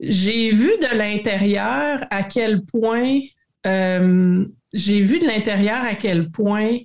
j'ai 0.00 0.50
vu 0.50 0.70
de 0.80 0.96
l'intérieur 0.96 2.04
à 2.10 2.24
quel 2.24 2.64
point. 2.64 3.20
Euh, 3.66 4.44
j'ai 4.72 5.00
vu 5.00 5.20
de 5.20 5.26
l'intérieur 5.26 5.84
à 5.84 5.94
quel 5.94 6.28
point 6.30 6.78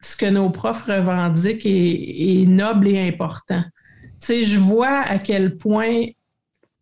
ce 0.00 0.16
que 0.16 0.26
nos 0.26 0.50
profs 0.50 0.82
revendiquent 0.82 1.64
est, 1.64 2.40
est 2.42 2.46
noble 2.46 2.88
et 2.88 3.08
important. 3.08 3.64
Tu 4.20 4.26
sais, 4.26 4.42
je 4.42 4.58
vois 4.58 4.98
à 4.98 5.18
quel 5.18 5.56
point 5.56 6.08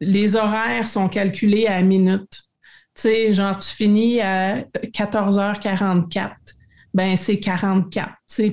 les 0.05 0.37
horaires 0.37 0.87
sont 0.87 1.09
calculés 1.09 1.67
à 1.67 1.83
minute. 1.83 2.43
Tu 2.95 3.03
sais, 3.03 3.33
genre, 3.33 3.59
tu 3.59 3.69
finis 3.69 4.21
à 4.21 4.61
14h44, 4.61 6.31
ben 6.93 7.17
c'est 7.17 7.40
44, 7.40 8.09
tu 8.09 8.14
sais, 8.27 8.51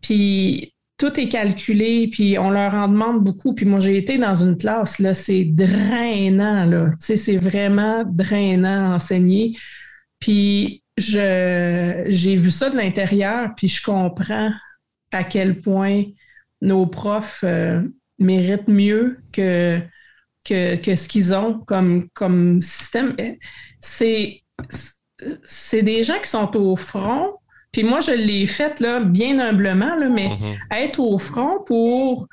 puis, 0.00 0.72
tout 0.98 1.20
est 1.20 1.28
calculé, 1.28 2.08
puis 2.10 2.38
on 2.38 2.48
leur 2.48 2.72
en 2.74 2.88
demande 2.88 3.22
beaucoup. 3.22 3.54
Puis 3.54 3.66
moi, 3.66 3.80
j'ai 3.80 3.98
été 3.98 4.16
dans 4.16 4.34
une 4.34 4.56
classe, 4.56 4.98
là, 4.98 5.12
c'est 5.12 5.44
drainant, 5.44 6.64
là. 6.64 6.88
Tu 6.92 6.96
sais, 7.00 7.16
c'est 7.16 7.36
vraiment 7.36 8.02
drainant 8.06 8.92
à 8.92 8.94
enseigner. 8.94 9.58
Puis 10.18 10.82
j'ai 10.96 12.36
vu 12.36 12.50
ça 12.50 12.70
de 12.70 12.76
l'intérieur, 12.76 13.54
puis 13.54 13.68
je 13.68 13.82
comprends 13.82 14.50
à 15.12 15.24
quel 15.24 15.60
point 15.60 16.04
nos 16.62 16.86
profs 16.86 17.44
euh, 17.44 17.82
méritent 18.18 18.68
mieux 18.68 19.18
que 19.32 19.80
que, 20.46 20.94
ce 20.94 21.08
qu'ils 21.08 21.34
ont 21.34 21.60
comme, 21.66 22.08
comme 22.14 22.60
système. 22.62 23.14
C'est, 23.80 24.42
c'est 25.44 25.82
des 25.82 26.02
gens 26.02 26.18
qui 26.22 26.28
sont 26.28 26.56
au 26.56 26.76
front. 26.76 27.34
Puis 27.72 27.84
moi, 27.84 28.00
je 28.00 28.12
l'ai 28.12 28.46
fait 28.46 28.80
là, 28.80 29.00
bien 29.00 29.38
humblement, 29.38 29.96
là, 29.96 30.08
mais 30.08 30.28
mm-hmm. 30.28 30.84
être 30.84 31.00
au 31.00 31.18
front 31.18 31.62
pour, 31.66 32.26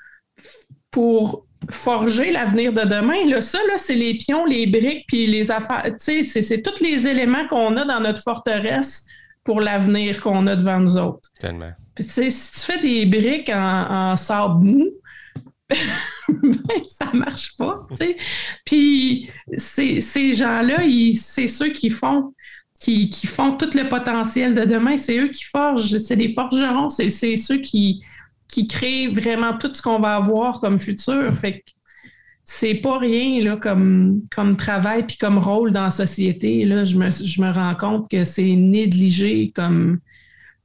pour 0.92 1.46
forger 1.70 2.32
l'avenir 2.32 2.74
de 2.74 2.82
demain, 2.82 3.26
là, 3.26 3.42
ça, 3.42 3.58
là, 3.68 3.78
c'est 3.78 3.96
les 3.96 4.16
pions, 4.16 4.46
les 4.46 4.68
briques, 4.68 5.06
puis 5.08 5.28
les 5.28 5.52
affaires. 5.52 5.94
C'est, 5.98 6.24
c'est 6.24 6.62
tous 6.62 6.82
les 6.82 7.08
éléments 7.08 7.48
qu'on 7.48 7.76
a 7.78 7.86
dans 7.86 8.00
notre 8.00 8.22
forteresse 8.22 9.06
pour 9.44 9.60
l'avenir 9.60 10.22
qu'on 10.22 10.48
a 10.48 10.56
devant 10.56 10.80
nous 10.80 10.98
autres. 10.98 11.30
Tellement. 11.40 11.72
Puis, 11.96 12.06
si 12.06 12.52
tu 12.52 12.60
fais 12.60 12.80
des 12.80 13.06
briques 13.06 13.50
en, 13.50 14.12
en 14.12 14.16
sable 14.16 14.66
mou, 14.66 14.90
ben, 16.30 16.82
ça 16.88 17.10
marche 17.14 17.56
pas. 17.58 17.86
Puis 18.66 19.30
ces 19.58 20.34
gens-là, 20.34 20.84
c'est 21.16 21.48
ceux 21.48 21.70
qui 21.70 21.90
font 21.90 22.34
qui, 22.84 23.28
font 23.28 23.56
tout 23.56 23.70
le 23.76 23.88
potentiel 23.88 24.54
de 24.54 24.66
demain. 24.66 24.98
C'est 24.98 25.18
eux 25.18 25.30
qui 25.30 25.44
forgent, 25.44 25.98
c'est 25.98 26.16
des 26.16 26.30
forgerons, 26.30 26.90
c'est 26.90 27.10
ceux 27.10 27.58
qui, 27.58 28.04
qui 28.48 28.68
créent 28.68 29.08
vraiment 29.08 29.58
tout 29.58 29.72
ce 29.74 29.82
qu'on 29.82 30.00
va 30.00 30.16
avoir 30.16 30.60
comme 30.60 30.78
futur. 30.78 31.34
Fait 31.38 31.60
que 31.60 31.72
c'est 32.44 32.76
pas 32.76 32.98
rien 32.98 33.42
là, 33.42 33.56
comme, 33.56 34.22
comme 34.36 34.58
travail 34.58 35.06
puis 35.08 35.18
comme 35.18 35.38
rôle 35.38 35.72
dans 35.72 35.84
la 35.84 35.90
société. 35.90 36.66
Là. 36.66 36.84
Je, 36.84 36.98
me, 36.98 37.10
je 37.10 37.42
me 37.42 37.52
rends 37.52 37.76
compte 37.76 38.10
que 38.10 38.24
c'est 38.24 38.56
négligé 38.56 39.52
comme. 39.56 40.00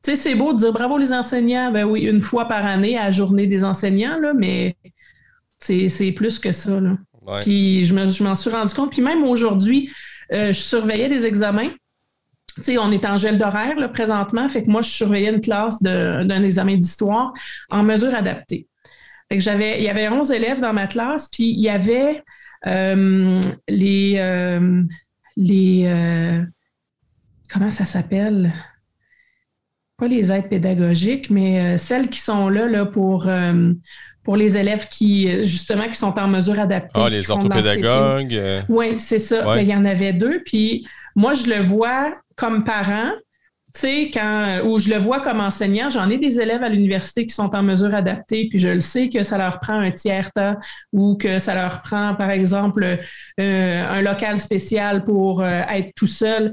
Tu 0.03 0.12
sais, 0.12 0.16
c'est 0.16 0.35
beau 0.35 0.53
de 0.53 0.59
dire 0.59 0.73
bravo 0.73 0.97
les 0.97 1.12
enseignants, 1.12 1.73
ben 1.73 1.85
oui, 1.85 2.03
une 2.03 2.21
fois 2.21 2.47
par 2.47 2.64
année 2.64 2.97
à 2.97 3.07
la 3.07 3.11
journée 3.11 3.49
des 3.49 3.64
enseignants, 3.64 4.18
là, 4.21 4.33
mais 4.33 4.77
c'est 5.61 6.12
plus 6.12 6.38
que 6.38 6.53
ça. 6.53 6.81
Là. 6.81 6.97
Puis 7.42 7.85
je 7.85 7.94
m'en 8.25 8.35
suis 8.35 8.51
rendu 8.51 8.75
compte. 8.75 8.90
Puis 8.90 9.03
même 9.03 9.25
aujourd'hui, 9.25 9.90
euh, 10.33 10.53
je 10.53 10.61
surveillais 10.61 11.09
des 11.09 11.27
examens. 11.27 11.71
On 12.68 12.90
est 12.90 13.07
en 13.07 13.16
gel 13.16 13.38
d'horaire 13.38 13.92
présentement, 13.92 14.49
fait 14.49 14.64
que 14.64 14.71
moi, 14.71 14.83
je 14.83 14.90
surveillais 14.90 15.31
une 15.31 15.40
classe 15.40 15.81
d'un 15.81 16.42
examen 16.42 16.77
d'histoire 16.77 17.33
en 17.71 17.85
mesure 17.85 18.12
adaptée. 18.12 18.66
Fait 19.31 19.38
que 19.38 19.44
j'avais, 19.44 19.79
il 19.79 19.85
y 19.85 19.88
avait 19.88 20.09
11 20.09 20.33
élèves 20.33 20.59
dans 20.59 20.73
ma 20.73 20.88
classe, 20.88 21.29
puis 21.29 21.51
il 21.51 21.61
y 21.61 21.68
avait 21.68 22.25
euh, 22.66 23.40
les, 23.68 24.14
euh, 24.18 24.83
les 25.37 26.42
comment 27.53 27.71
ça 27.71 27.85
s'appelle? 27.85 28.53
Pas 29.97 30.09
les 30.09 30.33
aides 30.33 30.49
pédagogiques, 30.49 31.31
mais 31.31 31.79
celles 31.79 32.09
qui 32.09 32.21
sont 32.21 32.49
là, 32.49 32.66
là 32.66 32.87
pour 32.87 33.29
pour 34.29 34.37
les 34.37 34.59
élèves 34.59 34.87
qui, 34.91 35.43
justement, 35.43 35.88
qui 35.88 35.95
sont 35.95 36.19
en 36.19 36.29
mesure 36.29 36.61
adaptée. 36.61 37.01
Ah, 37.03 37.09
les 37.09 37.31
orthopédagogues. 37.31 38.35
Euh. 38.35 38.61
Oui, 38.69 39.01
c'est 39.01 39.19
ça. 39.19 39.59
Il 39.59 39.67
y 39.67 39.75
en 39.75 39.87
avait 39.87 40.12
deux. 40.12 40.43
Puis 40.45 40.87
moi, 41.17 41.33
je 41.33 41.47
le 41.47 41.61
vois 41.61 42.14
comme 42.37 42.62
parent. 42.62 43.12
Tu 43.73 43.81
sais, 43.81 44.11
quand, 44.12 44.61
où 44.67 44.79
je 44.79 44.91
le 44.91 44.99
vois 44.99 45.21
comme 45.21 45.41
enseignant, 45.41 45.88
j'en 45.88 46.11
ai 46.11 46.19
des 46.19 46.41
élèves 46.41 46.62
à 46.62 46.69
l'université 46.69 47.25
qui 47.25 47.33
sont 47.33 47.57
en 47.57 47.62
mesure 47.62 47.95
adaptée, 47.95 48.51
puis 48.51 48.59
je 48.59 48.69
le 48.69 48.81
sais 48.81 49.09
que 49.09 49.25
ça 49.25 49.38
leur 49.38 49.61
prend 49.61 49.79
un 49.79 49.93
tiers 49.93 50.31
temps 50.31 50.57
ou 50.93 51.17
que 51.17 51.38
ça 51.38 51.55
leur 51.55 51.81
prend, 51.81 52.14
par 52.14 52.29
exemple, 52.29 52.99
euh, 53.41 53.91
un 53.91 54.03
local 54.03 54.38
spécial 54.38 55.05
pour 55.05 55.41
euh, 55.41 55.62
être 55.71 55.95
tout 55.97 56.07
seul. 56.07 56.53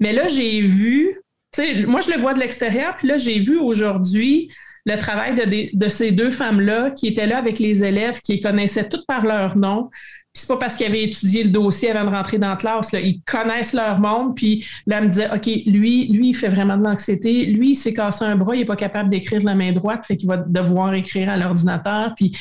Mais 0.00 0.14
là, 0.14 0.26
j'ai 0.28 0.62
vu, 0.62 1.18
tu 1.52 1.62
sais, 1.62 1.82
moi, 1.84 2.00
je 2.00 2.10
le 2.10 2.16
vois 2.16 2.32
de 2.32 2.40
l'extérieur, 2.40 2.96
puis 2.96 3.08
là, 3.08 3.18
j'ai 3.18 3.40
vu 3.40 3.58
aujourd'hui 3.58 4.48
le 4.86 4.98
travail 4.98 5.34
de, 5.72 5.88
ces 5.88 6.12
deux 6.12 6.30
femmes-là 6.30 6.90
qui 6.90 7.06
étaient 7.06 7.26
là 7.26 7.38
avec 7.38 7.58
les 7.58 7.84
élèves, 7.84 8.20
qui 8.20 8.40
connaissaient 8.40 8.88
toutes 8.88 9.06
par 9.06 9.24
leur 9.24 9.56
nom, 9.56 9.90
puis 10.34 10.40
c'est 10.40 10.48
pas 10.48 10.56
parce 10.56 10.74
qu'ils 10.74 10.86
avaient 10.86 11.04
étudié 11.04 11.44
le 11.44 11.50
dossier 11.50 11.92
avant 11.92 12.10
de 12.10 12.16
rentrer 12.16 12.38
dans 12.38 12.48
la 12.48 12.56
classe. 12.56 12.90
Là. 12.90 12.98
Ils 12.98 13.22
connaissent 13.22 13.72
leur 13.72 14.00
monde. 14.00 14.34
Puis 14.34 14.66
là, 14.84 15.00
me 15.00 15.06
disait, 15.06 15.28
OK, 15.32 15.46
lui, 15.46 16.08
lui, 16.08 16.30
il 16.30 16.34
fait 16.34 16.48
vraiment 16.48 16.76
de 16.76 16.82
l'anxiété. 16.82 17.46
Lui, 17.46 17.70
il 17.70 17.74
s'est 17.76 17.94
cassé 17.94 18.24
un 18.24 18.34
bras, 18.34 18.56
il 18.56 18.58
n'est 18.58 18.64
pas 18.64 18.74
capable 18.74 19.10
d'écrire 19.10 19.38
de 19.38 19.44
la 19.44 19.54
main 19.54 19.70
droite, 19.70 20.04
fait 20.04 20.16
qu'il 20.16 20.28
va 20.28 20.38
devoir 20.38 20.92
écrire 20.94 21.30
à 21.30 21.36
l'ordinateur. 21.36 22.14
Puis, 22.16 22.36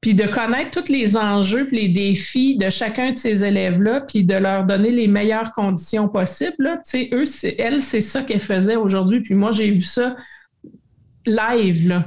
puis 0.00 0.14
de 0.14 0.26
connaître 0.26 0.82
tous 0.82 0.90
les 0.90 1.16
enjeux 1.16 1.66
puis 1.66 1.82
les 1.82 1.88
défis 1.90 2.56
de 2.56 2.70
chacun 2.70 3.12
de 3.12 3.18
ces 3.18 3.44
élèves-là, 3.44 4.00
puis 4.00 4.24
de 4.24 4.34
leur 4.34 4.64
donner 4.64 4.90
les 4.90 5.06
meilleures 5.06 5.52
conditions 5.52 6.08
possibles. 6.08 6.56
Là. 6.58 6.82
Eux, 7.12 7.24
elle, 7.56 7.82
c'est 7.82 8.00
ça 8.00 8.22
qu'elle 8.22 8.40
faisait 8.40 8.76
aujourd'hui. 8.76 9.20
Puis 9.20 9.34
moi, 9.34 9.52
j'ai 9.52 9.70
vu 9.70 9.84
ça 9.84 10.16
live. 11.26 12.04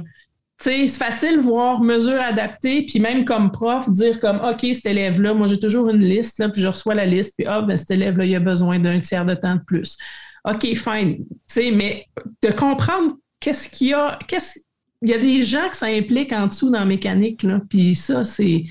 C'est 0.58 0.86
facile 0.86 1.40
voir 1.40 1.80
mesure 1.80 2.20
adaptée, 2.20 2.86
puis 2.86 3.00
même 3.00 3.24
comme 3.24 3.50
prof, 3.50 3.90
dire 3.90 4.20
comme 4.20 4.40
OK, 4.40 4.64
cet 4.74 4.86
élève-là, 4.86 5.34
moi 5.34 5.48
j'ai 5.48 5.58
toujours 5.58 5.88
une 5.90 6.04
liste, 6.04 6.42
puis 6.52 6.62
je 6.62 6.68
reçois 6.68 6.94
la 6.94 7.06
liste, 7.06 7.34
puis 7.36 7.46
ah, 7.48 7.62
ben, 7.62 7.76
cet 7.76 7.90
élève-là, 7.90 8.24
il 8.24 8.36
a 8.36 8.40
besoin 8.40 8.78
d'un 8.78 9.00
tiers 9.00 9.24
de 9.24 9.34
temps 9.34 9.56
de 9.56 9.62
plus. 9.66 9.96
OK, 10.44 10.74
fine. 10.76 11.24
mais 11.56 12.06
de 12.42 12.50
comprendre 12.52 13.16
qu'est-ce 13.40 13.68
qu'il 13.68 13.88
y 13.88 13.94
a, 13.94 14.18
qu'est-ce 14.28 14.60
il 15.02 15.08
y 15.08 15.14
a 15.14 15.18
des 15.18 15.42
gens 15.42 15.68
que 15.68 15.76
ça 15.76 15.86
implique 15.86 16.32
en 16.32 16.46
dessous 16.46 16.70
dans 16.70 16.78
la 16.78 16.84
mécanique, 16.84 17.42
là, 17.42 17.60
puis 17.68 17.94
ça, 17.94 18.22
c'est, 18.24 18.64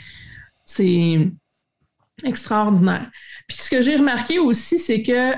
c'est 0.65 1.29
extraordinaire. 2.23 3.11
Puis 3.47 3.57
ce 3.57 3.69
que 3.69 3.81
j'ai 3.81 3.97
remarqué 3.97 4.39
aussi, 4.39 4.79
c'est 4.79 5.03
que 5.03 5.33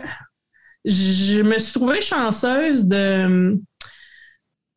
je 0.86 1.42
me 1.42 1.58
suis 1.58 1.74
trouvée 1.74 2.02
chanceuse 2.02 2.86
de 2.86 3.58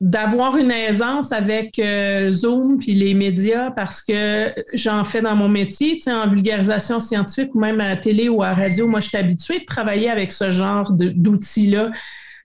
d'avoir 0.00 0.56
une 0.58 0.70
aisance 0.70 1.32
avec 1.32 1.78
euh, 1.78 2.30
Zoom 2.30 2.76
puis 2.76 2.92
les 2.92 3.14
médias 3.14 3.70
parce 3.70 4.02
que 4.02 4.52
j'en 4.74 5.04
fais 5.04 5.22
dans 5.22 5.34
mon 5.34 5.48
métier, 5.48 5.98
en 6.08 6.28
vulgarisation 6.28 7.00
scientifique 7.00 7.54
ou 7.54 7.60
même 7.60 7.80
à 7.80 7.88
la 7.88 7.96
télé 7.96 8.28
ou 8.28 8.42
à 8.42 8.48
la 8.48 8.54
radio. 8.54 8.86
Moi, 8.86 9.00
je 9.00 9.08
suis 9.08 9.16
habituée 9.16 9.60
de 9.60 9.64
travailler 9.64 10.10
avec 10.10 10.32
ce 10.32 10.50
genre 10.50 10.92
d'outils-là. 10.92 11.90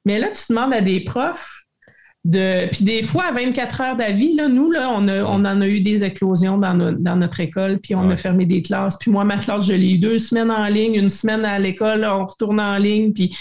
Mais 0.05 0.17
là, 0.17 0.29
tu 0.29 0.43
demandes 0.49 0.73
à 0.73 0.81
des 0.81 1.01
profs 1.01 1.65
de. 2.23 2.69
Puis 2.69 2.85
des 2.85 3.03
fois, 3.03 3.25
à 3.25 3.31
24 3.33 3.81
heures 3.81 3.95
d'avis, 3.97 4.33
là, 4.33 4.47
nous, 4.47 4.71
là, 4.71 4.89
on, 4.89 5.07
on 5.09 5.45
en 5.45 5.61
a 5.61 5.67
eu 5.67 5.81
des 5.81 6.05
éclosions 6.05 6.57
dans, 6.57 6.73
dans 6.93 7.15
notre 7.17 7.41
école, 7.41 7.79
puis 7.79 7.95
on 7.95 8.09
a 8.09 8.15
fermé 8.15 8.45
des 8.45 8.61
classes. 8.61 8.97
Puis 8.97 9.11
moi, 9.11 9.25
ma 9.25 9.37
classe, 9.37 9.65
je 9.65 9.73
l'ai 9.73 9.91
eu 9.91 9.97
deux 9.97 10.17
semaines 10.17 10.51
en 10.51 10.67
ligne, 10.67 10.95
une 10.95 11.09
semaine 11.09 11.43
à 11.43 11.59
l'école, 11.59 12.05
on 12.05 12.25
retourne 12.25 12.61
en 12.61 12.77
ligne, 12.77 13.11
puis 13.11 13.35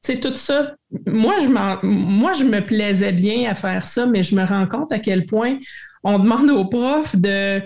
c'est 0.00 0.20
tout 0.20 0.34
ça. 0.34 0.74
Moi 1.06 1.34
je, 1.40 1.48
moi, 1.86 2.32
je 2.32 2.44
me 2.44 2.60
plaisais 2.60 3.12
bien 3.12 3.50
à 3.50 3.54
faire 3.54 3.86
ça, 3.86 4.06
mais 4.06 4.22
je 4.22 4.34
me 4.34 4.44
rends 4.44 4.66
compte 4.66 4.92
à 4.92 4.98
quel 4.98 5.26
point 5.26 5.58
on 6.04 6.18
demande 6.18 6.50
aux 6.50 6.64
profs 6.64 7.16
de, 7.16 7.60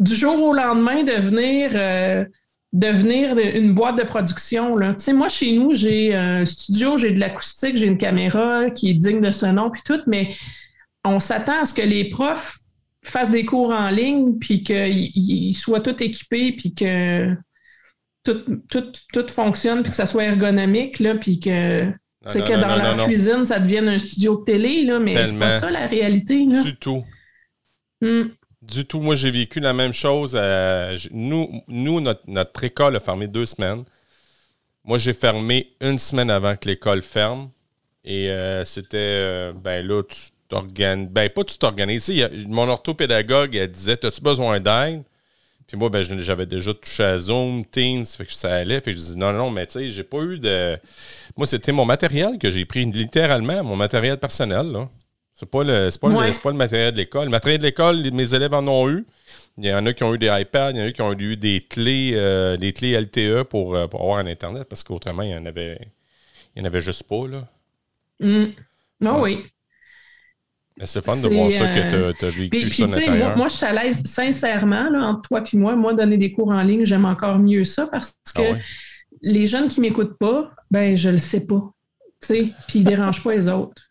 du 0.00 0.14
jour 0.14 0.42
au 0.42 0.52
lendemain 0.52 1.04
de 1.04 1.12
venir, 1.12 1.70
euh, 1.74 2.24
une 2.72 3.74
boîte 3.74 3.98
de 3.98 4.02
production. 4.02 4.76
Là. 4.76 4.96
moi, 5.14 5.28
chez 5.28 5.56
nous, 5.56 5.72
j'ai 5.72 6.14
un 6.14 6.44
studio, 6.44 6.96
j'ai 6.96 7.12
de 7.12 7.20
l'acoustique, 7.20 7.76
j'ai 7.76 7.86
une 7.86 7.98
caméra 7.98 8.70
qui 8.70 8.90
est 8.90 8.94
digne 8.94 9.20
de 9.20 9.30
ce 9.30 9.46
nom, 9.46 9.70
puis 9.70 9.82
tout, 9.84 10.00
mais 10.06 10.34
on 11.04 11.20
s'attend 11.20 11.62
à 11.62 11.64
ce 11.64 11.74
que 11.74 11.82
les 11.82 12.10
profs 12.10 12.58
fassent 13.02 13.30
des 13.30 13.44
cours 13.44 13.72
en 13.72 13.90
ligne, 13.90 14.38
puis 14.38 14.62
qu'ils 14.62 15.56
soient 15.56 15.80
tous 15.80 16.02
équipés, 16.02 16.52
puis 16.52 16.74
que 16.74 17.34
tout, 18.24 19.26
fonctionne, 19.28 19.82
puis 19.82 19.90
que 19.90 19.96
ça 19.96 20.06
soit 20.06 20.24
ergonomique, 20.24 20.98
là, 20.98 21.14
puis 21.14 21.40
que, 21.40 21.90
c'est 22.26 22.44
que 22.44 22.60
dans 22.60 22.76
la 22.76 23.04
cuisine, 23.04 23.46
ça 23.46 23.58
devienne 23.58 23.88
un 23.88 23.98
studio 23.98 24.38
de 24.38 24.44
télé, 24.44 24.84
là, 24.84 24.98
mais 24.98 25.26
c'est 25.26 25.38
pas 25.38 25.58
ça 25.58 25.70
la 25.70 25.86
réalité. 25.86 26.44
Là. 26.44 26.62
Du 26.62 26.76
tout. 26.76 27.04
Hmm. 28.00 28.28
Du 28.62 28.84
tout. 28.84 29.00
Moi, 29.00 29.14
j'ai 29.14 29.30
vécu 29.30 29.60
la 29.60 29.72
même 29.72 29.92
chose. 29.92 30.38
nous, 31.10 31.62
nous 31.68 32.00
notre, 32.00 32.64
école 32.64 32.96
a 32.96 33.00
fermé 33.00 33.26
deux 33.26 33.46
semaines. 33.46 33.84
Moi, 34.84 34.98
j'ai 34.98 35.12
fermé 35.12 35.74
une 35.80 35.98
semaine 35.98 36.30
avant 36.30 36.56
que 36.56 36.68
l'école 36.68 37.02
ferme. 37.02 37.50
Et 38.04 38.30
euh, 38.30 38.64
c'était, 38.64 38.96
euh, 38.96 39.52
ben 39.52 39.86
là, 39.86 40.02
tu 40.02 40.16
t'organises. 40.48 41.08
Ben, 41.10 41.28
pas 41.28 41.44
tu 41.44 41.58
t'organises. 41.58 42.10
Mon 42.48 42.68
orthopédagogue, 42.68 43.54
elle 43.54 43.70
disait 43.70 44.04
As-tu 44.04 44.22
besoin 44.22 44.58
d'aide? 44.58 45.02
Puis 45.70 45.78
moi, 45.78 45.88
ben, 45.88 46.02
j'avais 46.02 46.46
déjà 46.46 46.74
touché 46.74 47.04
à 47.04 47.16
Zoom, 47.16 47.64
Teams, 47.64 48.04
fait 48.04 48.26
que 48.26 48.32
ça 48.32 48.56
allait. 48.56 48.80
Fait 48.80 48.92
que 48.92 48.98
je 48.98 49.04
dis 49.04 49.16
non, 49.16 49.32
non, 49.32 49.50
mais 49.50 49.68
tu 49.68 49.74
sais, 49.74 49.88
j'ai 49.88 50.02
pas 50.02 50.18
eu 50.18 50.36
de. 50.36 50.76
Moi, 51.36 51.46
c'était 51.46 51.70
mon 51.70 51.84
matériel 51.84 52.38
que 52.40 52.50
j'ai 52.50 52.64
pris 52.64 52.84
littéralement, 52.86 53.62
mon 53.62 53.76
matériel 53.76 54.18
personnel. 54.18 54.66
Là. 54.66 54.88
C'est 55.32 55.48
pas 55.48 55.62
le, 55.62 55.88
pas, 56.00 56.08
le, 56.08 56.42
pas 56.42 56.50
le 56.50 56.56
matériel 56.56 56.92
de 56.92 56.96
l'école. 56.96 57.26
Le 57.26 57.30
matériel 57.30 57.60
de 57.60 57.66
l'école, 57.66 58.10
mes 58.10 58.34
élèves 58.34 58.52
en 58.52 58.66
ont 58.66 58.90
eu. 58.90 59.06
Il 59.58 59.64
y 59.64 59.72
en 59.72 59.86
a 59.86 59.92
qui 59.92 60.02
ont 60.02 60.12
eu 60.12 60.18
des 60.18 60.26
iPads, 60.26 60.72
il 60.72 60.78
y 60.78 60.82
en 60.82 60.86
a 60.86 60.90
qui 60.90 61.02
ont 61.02 61.12
eu 61.12 61.36
des 61.36 61.60
clés, 61.60 62.14
euh, 62.16 62.56
des 62.56 62.72
clés 62.72 63.00
LTE 63.00 63.44
pour, 63.44 63.76
euh, 63.76 63.86
pour, 63.86 64.00
avoir 64.00 64.18
un 64.18 64.26
Internet, 64.26 64.64
parce 64.68 64.82
qu'autrement, 64.82 65.22
il 65.22 65.30
y 65.30 65.36
en 65.36 65.46
avait. 65.46 65.78
Il 66.56 66.58
y 66.58 66.62
en 66.62 66.64
avait 66.64 66.80
juste 66.80 67.04
pas, 67.04 67.28
là. 67.28 67.46
Mm. 68.18 68.54
Non, 69.02 69.22
oui. 69.22 69.44
C'est 70.84 71.04
fun 71.04 71.16
de 71.16 71.28
voir 71.28 71.50
ça 71.52 71.66
que 71.66 72.12
tu 72.12 72.24
as, 72.24 72.30
vécu 72.30 72.70
ça 72.70 72.86
moi, 72.86 73.36
moi, 73.36 73.48
je 73.48 73.54
suis 73.54 73.66
à 73.66 73.72
l'aise 73.72 74.02
sincèrement, 74.04 74.88
là, 74.88 75.06
entre 75.08 75.28
toi 75.28 75.42
et 75.52 75.56
moi. 75.56 75.76
Moi, 75.76 75.92
donner 75.92 76.16
des 76.16 76.32
cours 76.32 76.50
en 76.50 76.62
ligne, 76.62 76.84
j'aime 76.84 77.04
encore 77.04 77.38
mieux 77.38 77.64
ça 77.64 77.86
parce 77.86 78.14
ah 78.34 78.40
que 78.40 78.42
les 79.22 79.46
jeunes 79.46 79.68
qui 79.68 79.80
ne 79.80 79.86
m'écoutent 79.86 80.18
pas, 80.18 80.50
ben 80.70 80.96
je 80.96 81.10
le 81.10 81.18
sais 81.18 81.46
pas. 81.46 81.70
Puis 82.26 82.54
ils 82.74 82.84
ne 82.84 82.88
dérangent 82.88 83.22
pas 83.22 83.34
les 83.34 83.48
autres. 83.48 83.82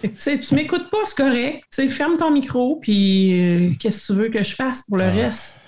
Tu 0.00 0.08
ne 0.08 0.36
tu 0.36 0.54
m'écoutes 0.54 0.90
pas, 0.90 0.98
c'est 1.04 1.16
correct. 1.16 1.64
ferme 1.90 2.16
ton 2.16 2.30
micro, 2.30 2.76
puis 2.76 3.40
euh, 3.40 3.70
qu'est-ce 3.78 4.08
que 4.08 4.12
tu 4.12 4.18
veux 4.18 4.28
que 4.28 4.42
je 4.42 4.54
fasse 4.54 4.82
pour 4.82 4.96
le 4.96 5.04
ah. 5.04 5.12
reste? 5.12 5.60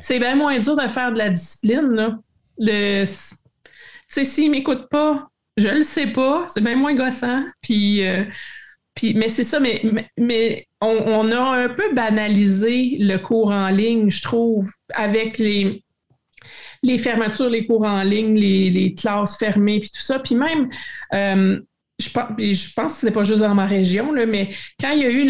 C'est 0.00 0.18
bien 0.18 0.34
moins 0.34 0.58
dur 0.58 0.76
de 0.76 0.88
faire 0.88 1.12
de 1.12 1.18
la 1.18 1.30
discipline. 1.30 1.90
Là. 1.92 2.18
Le, 2.58 3.04
s'ils 3.04 4.46
ne 4.46 4.50
m'écoutent 4.50 4.88
pas, 4.88 5.28
je 5.56 5.68
le 5.68 5.82
sais 5.84 6.08
pas, 6.08 6.46
c'est 6.48 6.60
bien 6.60 6.74
moins 6.74 6.94
gossant. 6.94 7.44
Puis 7.60 8.04
euh, 8.04 8.24
mais 9.14 9.28
c'est 9.28 9.44
ça, 9.44 9.60
mais, 9.60 9.82
mais 10.16 10.66
on, 10.80 11.30
a 11.30 11.40
un 11.40 11.68
peu 11.68 11.94
banalisé 11.94 12.96
le 12.98 13.16
cours 13.18 13.50
en 13.50 13.68
ligne, 13.68 14.10
je 14.10 14.22
trouve, 14.22 14.68
avec 14.94 15.38
les, 15.38 15.82
les 16.82 16.98
fermetures, 16.98 17.50
les 17.50 17.66
cours 17.66 17.84
en 17.84 18.02
ligne, 18.02 18.38
les, 18.38 18.94
classes 18.94 19.38
fermées, 19.38 19.80
puis 19.80 19.90
tout 19.90 20.00
ça. 20.00 20.18
Puis 20.18 20.34
même, 20.34 20.68
euh, 21.14 21.60
je, 21.98 22.10
pense 22.10 22.94
que 22.94 23.00
ce 23.00 23.06
n'est 23.06 23.12
pas 23.12 23.24
juste 23.24 23.40
dans 23.40 23.54
ma 23.54 23.66
région, 23.66 24.12
là, 24.12 24.26
mais 24.26 24.50
quand 24.80 24.92
il 24.92 25.02
y 25.02 25.04
a 25.04 25.10
eu 25.10 25.24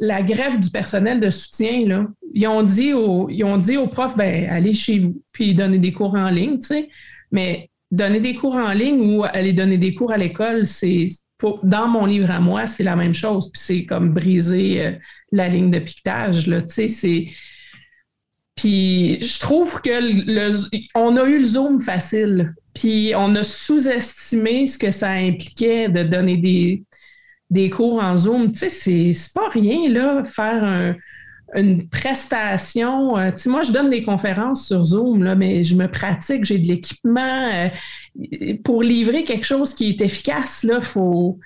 la, 0.00 0.22
grève 0.22 0.58
du 0.58 0.70
personnel 0.70 1.20
de 1.20 1.30
soutien, 1.30 1.86
là, 1.86 2.06
ils, 2.34 2.46
ont 2.48 2.62
dit 2.62 2.92
aux, 2.92 3.28
ils 3.30 3.44
ont 3.44 3.58
dit 3.58 3.76
aux 3.76 3.86
profs, 3.86 4.16
ben, 4.16 4.48
allez 4.50 4.74
chez 4.74 4.98
vous, 4.98 5.22
puis 5.32 5.54
donnez 5.54 5.78
des 5.78 5.92
cours 5.92 6.14
en 6.14 6.30
ligne, 6.30 6.58
tu 6.58 6.66
sais. 6.66 6.88
Mais 7.30 7.70
donner 7.90 8.20
des 8.20 8.34
cours 8.34 8.56
en 8.56 8.72
ligne 8.72 9.00
ou 9.00 9.24
aller 9.24 9.52
donner 9.52 9.78
des 9.78 9.94
cours 9.94 10.12
à 10.12 10.16
l'école, 10.16 10.66
c'est 10.66 11.06
dans 11.62 11.88
mon 11.88 12.06
livre 12.06 12.30
à 12.30 12.40
moi, 12.40 12.66
c'est 12.66 12.82
la 12.82 12.96
même 12.96 13.14
chose. 13.14 13.50
Puis 13.52 13.62
c'est 13.62 13.84
comme 13.84 14.12
briser 14.12 14.86
euh, 14.86 14.92
la 15.32 15.48
ligne 15.48 15.70
de 15.70 15.78
piquetage. 15.78 16.46
Là. 16.46 16.62
Puis 18.54 19.22
je 19.22 19.38
trouve 19.38 19.80
que 19.82 19.90
le, 19.90 20.50
on 20.94 21.16
a 21.16 21.24
eu 21.24 21.38
le 21.38 21.44
Zoom 21.44 21.80
facile. 21.80 22.54
Puis 22.74 23.12
on 23.16 23.34
a 23.34 23.42
sous-estimé 23.42 24.66
ce 24.66 24.78
que 24.78 24.90
ça 24.90 25.10
impliquait 25.10 25.88
de 25.88 26.02
donner 26.02 26.36
des, 26.36 26.84
des 27.50 27.70
cours 27.70 28.02
en 28.02 28.16
Zoom. 28.16 28.52
Tu 28.52 28.58
sais, 28.58 28.68
c'est, 28.68 29.12
c'est 29.12 29.32
pas 29.32 29.48
rien, 29.48 29.88
là, 29.90 30.24
faire 30.24 30.64
un, 30.64 30.96
une 31.54 31.88
prestation. 31.88 33.16
Euh, 33.16 33.30
moi, 33.46 33.62
je 33.62 33.72
donne 33.72 33.90
des 33.90 34.02
conférences 34.02 34.66
sur 34.66 34.84
Zoom, 34.84 35.24
là, 35.24 35.34
mais 35.34 35.64
je 35.64 35.74
me 35.74 35.88
pratique, 35.88 36.44
j'ai 36.44 36.58
de 36.58 36.66
l'équipement. 36.66 37.50
Euh, 37.52 38.54
pour 38.64 38.82
livrer 38.82 39.24
quelque 39.24 39.46
chose 39.46 39.74
qui 39.74 39.90
est 39.90 40.00
efficace, 40.00 40.66
il 40.68 40.82
faut, 40.82 41.38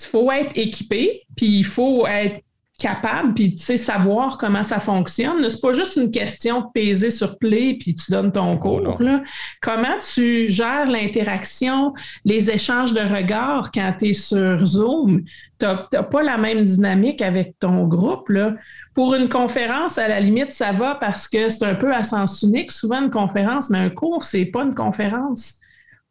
faut 0.00 0.30
être 0.30 0.56
équipé, 0.56 1.22
puis 1.36 1.58
il 1.58 1.64
faut 1.64 2.06
être 2.06 2.42
capable, 2.82 3.34
puis 3.34 3.56
savoir 3.58 4.38
comment 4.38 4.64
ça 4.64 4.80
fonctionne. 4.80 5.48
C'est 5.48 5.60
pas 5.60 5.72
juste 5.72 5.96
une 5.96 6.10
question 6.10 6.62
de 6.62 6.66
peser 6.74 7.10
sur 7.10 7.38
play 7.38 7.76
puis 7.78 7.94
tu 7.94 8.10
donnes 8.10 8.32
ton 8.32 8.58
cours. 8.58 9.00
là. 9.00 9.22
Comment 9.60 9.98
tu 10.14 10.50
gères 10.50 10.90
l'interaction, 10.90 11.94
les 12.24 12.50
échanges 12.50 12.92
de 12.92 13.00
regards 13.00 13.70
quand 13.70 13.94
tu 13.98 14.08
es 14.08 14.12
sur 14.14 14.64
Zoom? 14.66 15.22
Tu 15.60 15.66
n'as 15.66 16.02
pas 16.02 16.22
la 16.24 16.38
même 16.38 16.64
dynamique 16.64 17.22
avec 17.22 17.54
ton 17.60 17.86
groupe. 17.86 18.28
Là. 18.30 18.54
Pour 18.94 19.14
une 19.14 19.28
conférence, 19.28 19.96
à 19.98 20.08
la 20.08 20.20
limite, 20.20 20.52
ça 20.52 20.72
va 20.72 20.94
parce 20.96 21.28
que 21.28 21.48
c'est 21.48 21.64
un 21.64 21.74
peu 21.74 21.94
à 21.94 22.02
sens 22.02 22.42
unique, 22.42 22.72
souvent 22.72 23.02
une 23.02 23.10
conférence, 23.10 23.70
mais 23.70 23.78
un 23.78 23.90
cours, 23.90 24.24
c'est 24.24 24.44
pas 24.44 24.62
une 24.62 24.74
conférence. 24.74 25.54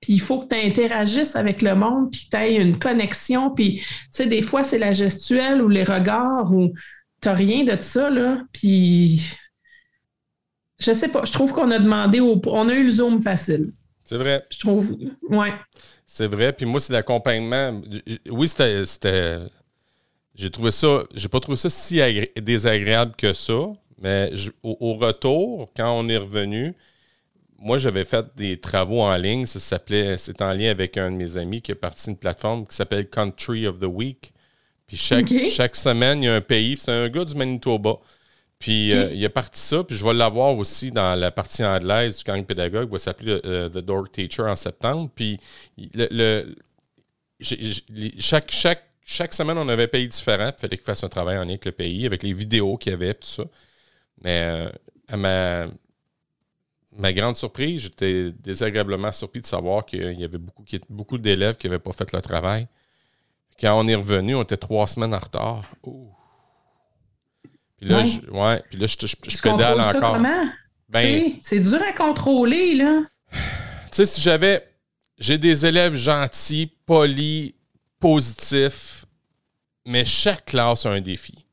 Puis 0.02 0.14
il 0.14 0.22
faut 0.22 0.40
que 0.40 0.48
tu 0.48 0.60
interagisses 0.60 1.36
avec 1.36 1.62
le 1.62 1.76
monde, 1.76 2.12
puis 2.12 2.28
tu 2.30 2.38
aies 2.38 2.56
une 2.56 2.80
connexion. 2.80 3.52
Puis, 3.52 3.78
tu 3.78 3.86
sais, 4.12 4.26
des 4.26 4.42
fois, 4.42 4.64
c'est 4.64 4.80
la 4.80 4.94
gestuelle 4.94 5.62
ou 5.62 5.70
les 5.70 5.84
regards 5.84 6.52
ou 6.52 6.74
tu 7.22 7.30
n'as 7.30 7.36
rien 7.36 7.64
de 7.64 7.80
ça, 7.82 8.10
là. 8.10 8.42
Puis, 8.52 9.22
je 10.80 10.92
sais 10.92 11.10
pas, 11.10 11.24
je 11.24 11.32
trouve 11.32 11.54
qu'on 11.54 11.70
a 11.70 11.78
demandé, 11.78 12.20
au, 12.20 12.42
on 12.48 12.68
a 12.68 12.74
eu 12.74 12.86
le 12.86 12.90
Zoom 12.90 13.22
facile. 13.22 13.74
C'est 14.04 14.18
vrai. 14.18 14.44
Je 14.50 14.60
trouve, 14.60 14.98
ouais. 15.30 15.54
C'est 16.08 16.28
vrai. 16.28 16.52
Puis 16.52 16.66
moi, 16.66 16.80
c'est 16.80 16.94
l'accompagnement. 16.94 17.80
Oui, 18.30 18.48
c'était. 18.48 19.38
J'ai 20.42 20.50
trouvé 20.50 20.72
ça. 20.72 21.04
J'ai 21.14 21.28
pas 21.28 21.40
trouvé 21.40 21.56
ça 21.56 21.70
si 21.70 22.02
désagréable 22.36 23.14
que 23.16 23.32
ça. 23.32 23.72
Mais 24.02 24.32
au, 24.64 24.96
retour, 24.96 25.70
quand 25.78 25.96
on 25.96 26.10
est 26.10 26.18
revenu, 26.18 26.74
moi, 27.60 27.78
j'avais 27.78 28.06
fait 28.06 28.26
des 28.36 28.60
travaux 28.60 29.02
en 29.02 29.16
ligne. 29.18 29.46
Ça 29.46 29.60
s'appelait. 29.60 30.18
C'est 30.18 30.42
en 30.42 30.52
lien 30.54 30.72
avec 30.72 30.98
un 30.98 31.12
de 31.12 31.16
mes 31.16 31.38
amis 31.38 31.62
qui 31.62 31.72
est 31.72 31.76
parti 31.76 32.08
d'une 32.08 32.18
plateforme 32.18 32.66
qui 32.66 32.76
s'appelle 32.76 33.08
Country 33.08 33.68
of 33.68 33.78
the 33.78 33.86
Week. 33.86 34.34
Puis 34.88 34.98
chaque, 34.98 35.32
chaque 35.48 35.76
semaine, 35.76 36.24
il 36.24 36.26
y 36.26 36.30
a 36.30 36.34
un 36.34 36.42
pays. 36.42 36.76
C'est 36.76 36.92
un 36.92 37.08
gars 37.08 37.24
du 37.24 37.36
Manitoba. 37.36 38.00
Puis 38.58 38.94
euh, 38.94 39.14
il 39.14 39.24
a 39.24 39.30
parti 39.30 39.60
ça, 39.60 39.84
puis 39.84 39.96
je 39.96 40.04
vais 40.04 40.14
l'avoir 40.14 40.56
aussi 40.56 40.92
dans 40.92 41.20
la 41.20 41.32
partie 41.32 41.64
anglaise 41.64 42.18
du 42.18 42.24
gang 42.24 42.46
pédagogue, 42.46 42.88
il 42.88 42.92
va 42.92 43.00
s'appeler 43.00 43.42
euh, 43.44 43.68
The 43.70 43.80
Door 43.80 44.12
Teacher 44.12 44.44
en 44.44 44.56
septembre. 44.56 45.10
Puis 45.16 45.40
le, 45.96 46.54
chaque, 48.20 48.52
chaque, 48.52 48.91
chaque 49.12 49.34
semaine, 49.34 49.58
on 49.58 49.68
avait 49.68 49.84
un 49.84 49.88
pays 49.88 50.08
différent, 50.08 50.52
il 50.56 50.60
fallait 50.60 50.78
qu'il 50.78 50.86
fasse 50.86 51.04
un 51.04 51.10
travail 51.10 51.38
en 51.38 51.42
lien 51.42 51.50
avec 51.50 51.66
le 51.66 51.74
pays, 51.74 52.06
avec 52.06 52.24
les 52.24 52.34
vidéos 52.34 52.78
qu'il 52.78 52.92
y 52.92 52.96
avait, 52.96 53.14
tout 53.14 53.28
ça. 53.28 53.44
Mais 54.24 54.42
euh, 54.44 54.70
à 55.10 55.18
ma, 55.18 55.66
ma 56.98 57.12
grande 57.12 57.36
surprise, 57.36 57.82
j'étais 57.82 58.32
désagréablement 58.32 59.12
surpris 59.12 59.42
de 59.42 59.48
savoir 59.48 59.86
qu'il 59.86 60.20
y 60.20 60.24
avait 60.24 60.38
beaucoup, 60.38 60.64
beaucoup 60.90 61.18
d'élèves 61.18 61.58
qui 61.58 61.68
n'avaient 61.68 61.80
pas 61.80 61.92
fait 61.92 62.12
le 62.14 62.22
travail. 62.22 62.68
Quand 63.60 63.78
on 63.78 63.88
est 63.88 63.96
revenu, 63.96 64.36
on 64.36 64.44
était 64.44 64.58
trois 64.58 64.88
semaines 64.88 65.14
en 65.14 65.20
retard. 65.20 65.64
Puis 65.84 67.90
là, 67.90 68.06
je, 68.06 68.22
ouais, 68.32 68.64
puis 68.70 68.80
là, 68.80 68.88
je, 68.88 69.08
je, 69.08 69.42
pédale 69.42 69.82
encore. 69.82 70.20
Ben, 70.88 71.34
c'est 71.42 71.60
dur 71.60 71.82
à 71.82 71.92
contrôler, 71.92 72.76
là. 72.76 73.02
Tu 73.32 73.38
sais, 73.92 74.06
si 74.06 74.22
j'avais. 74.22 74.68
J'ai 75.18 75.38
des 75.38 75.68
élèves 75.68 75.96
gentils, 75.96 76.72
polis, 76.86 77.54
positifs, 78.00 79.01
mais 79.86 80.06
chaque 80.06 80.46
classe 80.46 80.86
a 80.86 80.92
un 80.92 81.02
défi. 81.02 81.46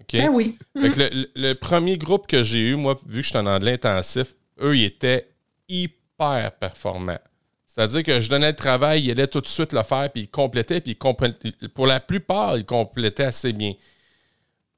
OK? 0.00 0.12
Ben 0.12 0.28
oui. 0.30 0.58
Fait 0.80 0.90
que 0.90 1.00
le, 1.00 1.30
le, 1.34 1.54
premier 1.54 1.98
groupe 1.98 2.26
que 2.26 2.42
j'ai 2.42 2.70
eu, 2.70 2.76
moi, 2.76 2.98
vu 3.06 3.20
que 3.20 3.26
j'étais 3.26 3.38
en 3.38 3.46
anglais 3.46 3.72
intensif, 3.72 4.34
eux, 4.60 4.76
ils 4.76 4.84
étaient 4.84 5.28
hyper 5.68 6.52
performants. 6.58 7.18
C'est-à-dire 7.66 8.04
que 8.04 8.20
je 8.20 8.30
donnais 8.30 8.50
le 8.50 8.56
travail, 8.56 9.02
ils 9.02 9.10
allaient 9.10 9.26
tout 9.26 9.40
de 9.40 9.48
suite 9.48 9.72
le 9.72 9.82
faire, 9.82 10.08
puis 10.12 10.22
ils 10.22 10.28
complétaient, 10.28 10.80
puis 10.80 10.96
ils 10.96 11.68
pour 11.70 11.86
la 11.86 11.98
plupart, 11.98 12.56
ils 12.56 12.64
complétaient 12.64 13.24
assez 13.24 13.52
bien. 13.52 13.72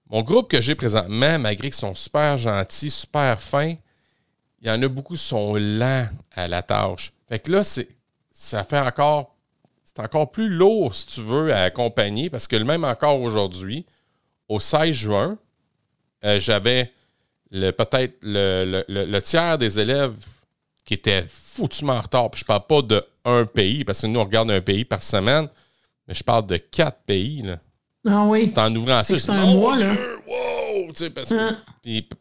Mon 0.09 0.23
groupe 0.23 0.51
que 0.51 0.61
j'ai 0.63 0.75
présentement, 0.75 1.39
malgré 1.39 1.69
qu'ils 1.69 1.75
sont 1.75 1.95
super 1.95 2.39
gentils, 2.39 2.91
super 2.91 3.41
fins, 3.41 3.75
il 4.63 4.69
y 4.69 4.71
en 4.71 4.83
a 4.83 4.89
beaucoup 4.89 5.15
qui 5.15 5.23
sont 5.23 5.57
lents 5.57 6.09
à 6.33 6.49
la 6.49 6.63
tâche. 6.63 7.13
Fait 7.29 7.39
que 7.39 7.53
là, 7.53 7.65
c'est, 7.65 7.89
ça 8.31 8.65
fait 8.65 8.79
encore. 8.79 9.36
C'est 9.97 10.03
encore 10.03 10.31
plus 10.31 10.51
lourd, 10.51 10.95
si 10.95 11.07
tu 11.07 11.21
veux, 11.23 11.55
à 11.55 11.63
accompagner, 11.63 12.29
parce 12.29 12.47
que 12.47 12.57
même 12.57 12.85
encore 12.85 13.23
aujourd'hui, 13.23 13.87
au 14.47 14.61
16 14.61 14.91
juin, 14.91 15.39
euh, 16.23 16.39
j'avais 16.39 16.93
le, 17.51 17.71
peut-être 17.71 18.15
le, 18.21 19.21
tiers 19.21 19.57
des 19.57 19.81
élèves 19.81 20.15
qui 20.85 20.95
étaient 20.95 21.25
foutument 21.27 21.95
en 21.95 22.03
retard. 22.03 22.31
Puis 22.31 22.41
je 22.41 22.45
parle 22.45 22.67
pas 22.67 22.83
de 22.83 23.03
un 23.25 23.47
pays, 23.47 23.85
parce 23.85 24.03
que 24.03 24.07
nous, 24.07 24.21
on 24.21 24.25
regarde 24.25 24.51
un 24.51 24.61
pays 24.61 24.85
par 24.85 25.03
semaine, 25.03 25.49
mais 26.07 26.13
je 26.13 26.23
parle 26.23 26.47
de 26.47 26.59
quatre 26.59 26.99
pays. 27.07 27.41
Là. 27.41 27.59
Ah 28.07 28.25
oui. 28.25 28.49
C'est 28.49 28.59
en 28.59 28.75
ouvrant 28.77 29.03
ça. 29.03 29.17
C'est 29.17 29.31
un 29.31 29.47
mois, 29.47 29.79
là. 29.79 29.95
Wow! 30.27 30.93
Parce, 31.15 31.33
hein? 31.33 31.59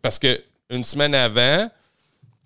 parce 0.02 0.18
que 0.18 0.42
une 0.70 0.86
semaine 0.86 1.14
avant, 1.14 1.70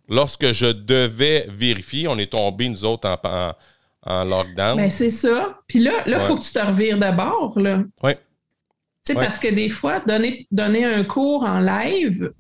lorsque 0.08 0.52
je 0.54 0.66
devais 0.66 1.46
vérifier, 1.50 2.08
on 2.08 2.18
est 2.18 2.32
tombé, 2.32 2.68
nous 2.68 2.84
autres, 2.84 3.08
en, 3.08 3.30
en, 3.30 3.54
lockdown. 4.06 4.78
Ben, 4.78 4.90
c'est 4.90 5.10
ça. 5.10 5.60
Puis 5.68 5.80
là, 5.80 5.92
il 6.06 6.16
faut 6.16 6.36
que 6.36 6.44
tu 6.44 6.52
te 6.52 6.60
revires 6.60 6.98
d'abord. 6.98 7.54
Oui. 7.58 8.12
Tu 9.06 9.14
sais, 9.14 9.14
parce 9.14 9.40
que 9.40 9.48
des 9.48 9.70
fois, 9.70 10.00
donner, 10.02 10.48
donner 10.52 10.86
un 10.86 11.04
cours 11.04 11.44
en 11.44 11.60
live 11.60 12.32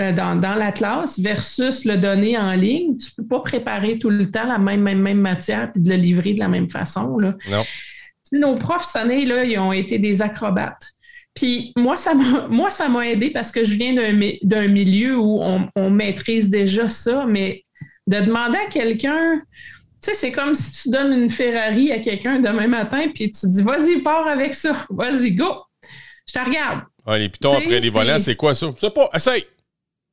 euh, 0.00 0.12
dans, 0.12 0.38
dans, 0.40 0.54
la 0.54 0.72
classe 0.72 1.18
versus 1.18 1.84
le 1.84 1.96
donner 1.96 2.36
en 2.36 2.52
ligne, 2.52 2.96
tu 2.98 3.10
ne 3.10 3.22
peux 3.22 3.28
pas 3.28 3.40
préparer 3.40 3.98
tout 3.98 4.10
le 4.10 4.30
temps 4.30 4.46
la 4.46 4.58
même, 4.58 4.80
même, 4.82 5.00
même 5.00 5.20
matière 5.20 5.70
et 5.74 5.78
de 5.78 5.90
le 5.90 5.96
livrer 5.96 6.34
de 6.34 6.40
la 6.40 6.48
même 6.48 6.68
façon. 6.68 7.18
Là. 7.18 7.34
Non 7.50 7.62
nos 8.32 8.54
profs 8.54 8.84
cette 8.84 9.02
année, 9.02 9.24
là, 9.24 9.44
ils 9.44 9.58
ont 9.58 9.72
été 9.72 9.98
des 9.98 10.22
acrobates. 10.22 10.92
Puis 11.34 11.72
moi, 11.76 11.96
ça 11.96 12.14
m'a, 12.14 12.46
moi, 12.50 12.70
ça 12.70 12.88
m'a 12.88 13.08
aidé 13.08 13.30
parce 13.30 13.50
que 13.50 13.64
je 13.64 13.74
viens 13.74 13.94
d'un, 13.94 14.68
milieu 14.68 15.18
où 15.18 15.40
on, 15.74 15.90
maîtrise 15.90 16.48
déjà 16.50 16.88
ça, 16.88 17.26
mais 17.26 17.64
de 18.06 18.20
demander 18.20 18.58
à 18.58 18.70
quelqu'un, 18.70 19.42
tu 20.00 20.10
sais, 20.10 20.14
c'est 20.14 20.32
comme 20.32 20.54
si 20.54 20.82
tu 20.82 20.90
donnes 20.90 21.12
une 21.12 21.30
Ferrari 21.30 21.92
à 21.92 21.98
quelqu'un 21.98 22.38
demain 22.38 22.68
matin, 22.68 23.08
puis 23.14 23.30
tu 23.30 23.48
dis, 23.48 23.62
vas-y, 23.62 24.00
pars 24.02 24.26
avec 24.26 24.54
ça, 24.54 24.86
vas-y, 24.90 25.32
go, 25.32 25.62
je 26.26 26.32
te 26.32 26.38
regarde. 26.38 26.82
Ah, 27.04 27.18
les 27.18 27.28
pitons 27.28 27.56
après 27.56 27.80
les 27.80 27.90
volants, 27.90 28.18
c'est 28.18 28.36
quoi 28.36 28.54
ça? 28.54 28.72
C'est 28.76 28.92
pas, 28.94 29.10
essaye! 29.14 29.44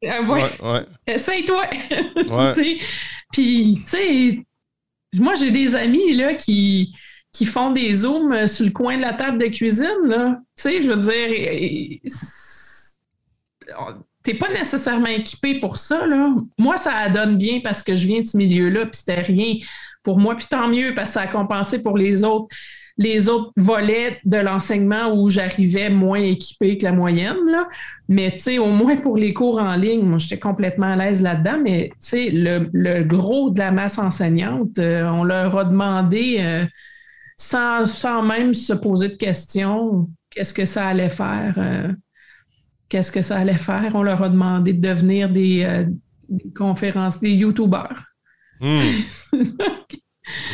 Euh, 0.03 0.25
ouais. 0.25 0.85
Essaye-toi! 1.07 1.69
Puis, 3.31 3.81
tu 3.83 3.89
sais, 3.89 4.45
moi, 5.17 5.35
j'ai 5.35 5.51
des 5.51 5.75
amis 5.75 6.13
là, 6.13 6.33
qui, 6.35 6.93
qui 7.31 7.45
font 7.45 7.71
des 7.71 7.93
zooms 7.93 8.47
sur 8.47 8.65
le 8.65 8.71
coin 8.71 8.97
de 8.97 9.01
la 9.01 9.13
table 9.13 9.37
de 9.37 9.47
cuisine, 9.47 10.05
là. 10.05 10.39
Tu 10.55 10.63
sais, 10.63 10.81
je 10.81 10.89
veux 10.89 10.97
dire, 10.97 11.99
t'es 14.25 14.33
pas 14.33 14.49
nécessairement 14.49 15.05
équipé 15.07 15.59
pour 15.59 15.77
ça, 15.77 16.05
là. 16.05 16.33
Moi, 16.57 16.75
ça 16.77 17.07
donne 17.09 17.37
bien 17.37 17.61
parce 17.63 17.81
que 17.81 17.95
je 17.95 18.07
viens 18.07 18.21
de 18.21 18.27
ce 18.27 18.35
milieu-là, 18.35 18.87
puis 18.87 18.97
c'était 18.97 19.21
rien 19.21 19.55
pour 20.03 20.19
moi, 20.19 20.35
puis 20.35 20.47
tant 20.49 20.67
mieux 20.67 20.93
parce 20.93 21.11
que 21.11 21.13
ça 21.13 21.21
a 21.21 21.27
compensé 21.27 21.81
pour 21.81 21.97
les 21.97 22.23
autres 22.23 22.47
les 22.97 23.27
autres 23.27 23.51
volets 23.57 24.19
de 24.23 24.37
l'enseignement 24.37 25.13
où 25.13 25.29
j'arrivais 25.29 25.89
moins 25.89 26.19
équipé 26.19 26.77
que 26.77 26.85
la 26.85 26.93
moyenne. 26.93 27.45
Là. 27.51 27.67
Mais 28.07 28.31
tu 28.31 28.39
sais, 28.39 28.57
au 28.57 28.67
moins 28.67 28.95
pour 28.95 29.17
les 29.17 29.33
cours 29.33 29.59
en 29.59 29.75
ligne, 29.75 30.03
moi, 30.03 30.17
j'étais 30.17 30.39
complètement 30.39 30.93
à 30.93 30.95
l'aise 30.95 31.21
là-dedans. 31.21 31.59
Mais 31.61 31.89
tu 31.89 31.95
sais, 31.99 32.29
le, 32.31 33.03
gros 33.03 33.49
de 33.49 33.59
la 33.59 33.71
masse 33.71 33.97
enseignante, 33.97 34.79
euh, 34.79 35.05
on 35.09 35.23
leur 35.23 35.57
a 35.57 35.65
demandé 35.65 36.37
euh, 36.39 36.65
sans, 37.35 38.23
même 38.23 38.53
se 38.53 38.73
poser 38.73 39.09
de 39.09 39.17
questions, 39.17 40.07
qu'est-ce 40.29 40.53
que 40.53 40.65
ça 40.65 40.87
allait 40.87 41.09
faire? 41.09 41.55
Euh, 41.57 41.91
qu'est-ce 42.89 43.11
que 43.11 43.21
ça 43.21 43.37
allait 43.37 43.57
faire? 43.57 43.91
On 43.93 44.03
leur 44.03 44.21
a 44.21 44.29
demandé 44.29 44.73
de 44.73 44.87
devenir 44.87 45.29
des, 45.29 45.63
euh, 45.63 45.85
conférences, 46.55 47.19
des 47.19 47.31
YouTubers. 47.31 48.03
Hmm. 48.59 48.75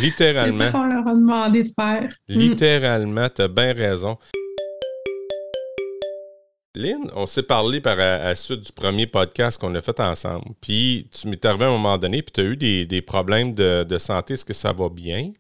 Littéralement. 0.02 0.58
C'est 0.58 0.66
ça 0.66 0.72
qu'on 0.72 0.88
leur 0.88 1.08
a 1.08 1.14
demandé 1.14 1.64
de 1.64 1.70
faire. 1.80 2.10
Hmm. 2.30 2.40
Littéralement, 2.40 3.28
tu 3.30 3.42
as 3.42 3.48
bien 3.48 3.74
raison. 3.74 4.18
Lynn, 6.74 7.12
on 7.16 7.26
s'est 7.26 7.44
parlé 7.44 7.82
par 7.82 8.00
à, 8.00 8.18
la 8.18 8.36
suite 8.36 8.62
du 8.62 8.72
premier 8.72 9.06
podcast 9.06 9.60
qu'on 9.60 9.76
a 9.76 9.82
fait 9.82 10.00
ensemble. 10.00 10.46
Puis 10.62 11.10
tu 11.12 11.28
m'es 11.28 11.46
arrivé 11.46 11.66
à 11.66 11.68
un 11.68 11.72
moment 11.72 11.98
donné, 11.98 12.22
puis 12.22 12.32
tu 12.32 12.42
as 12.42 12.44
eu 12.46 12.86
des, 12.86 13.02
problèmes 13.02 13.54
de, 13.54 13.84
de 13.84 13.98
santé. 13.98 14.36
Est-ce 14.36 14.46
que 14.46 14.54
ça 14.54 14.72
va 14.72 14.88
bien? 14.88 15.34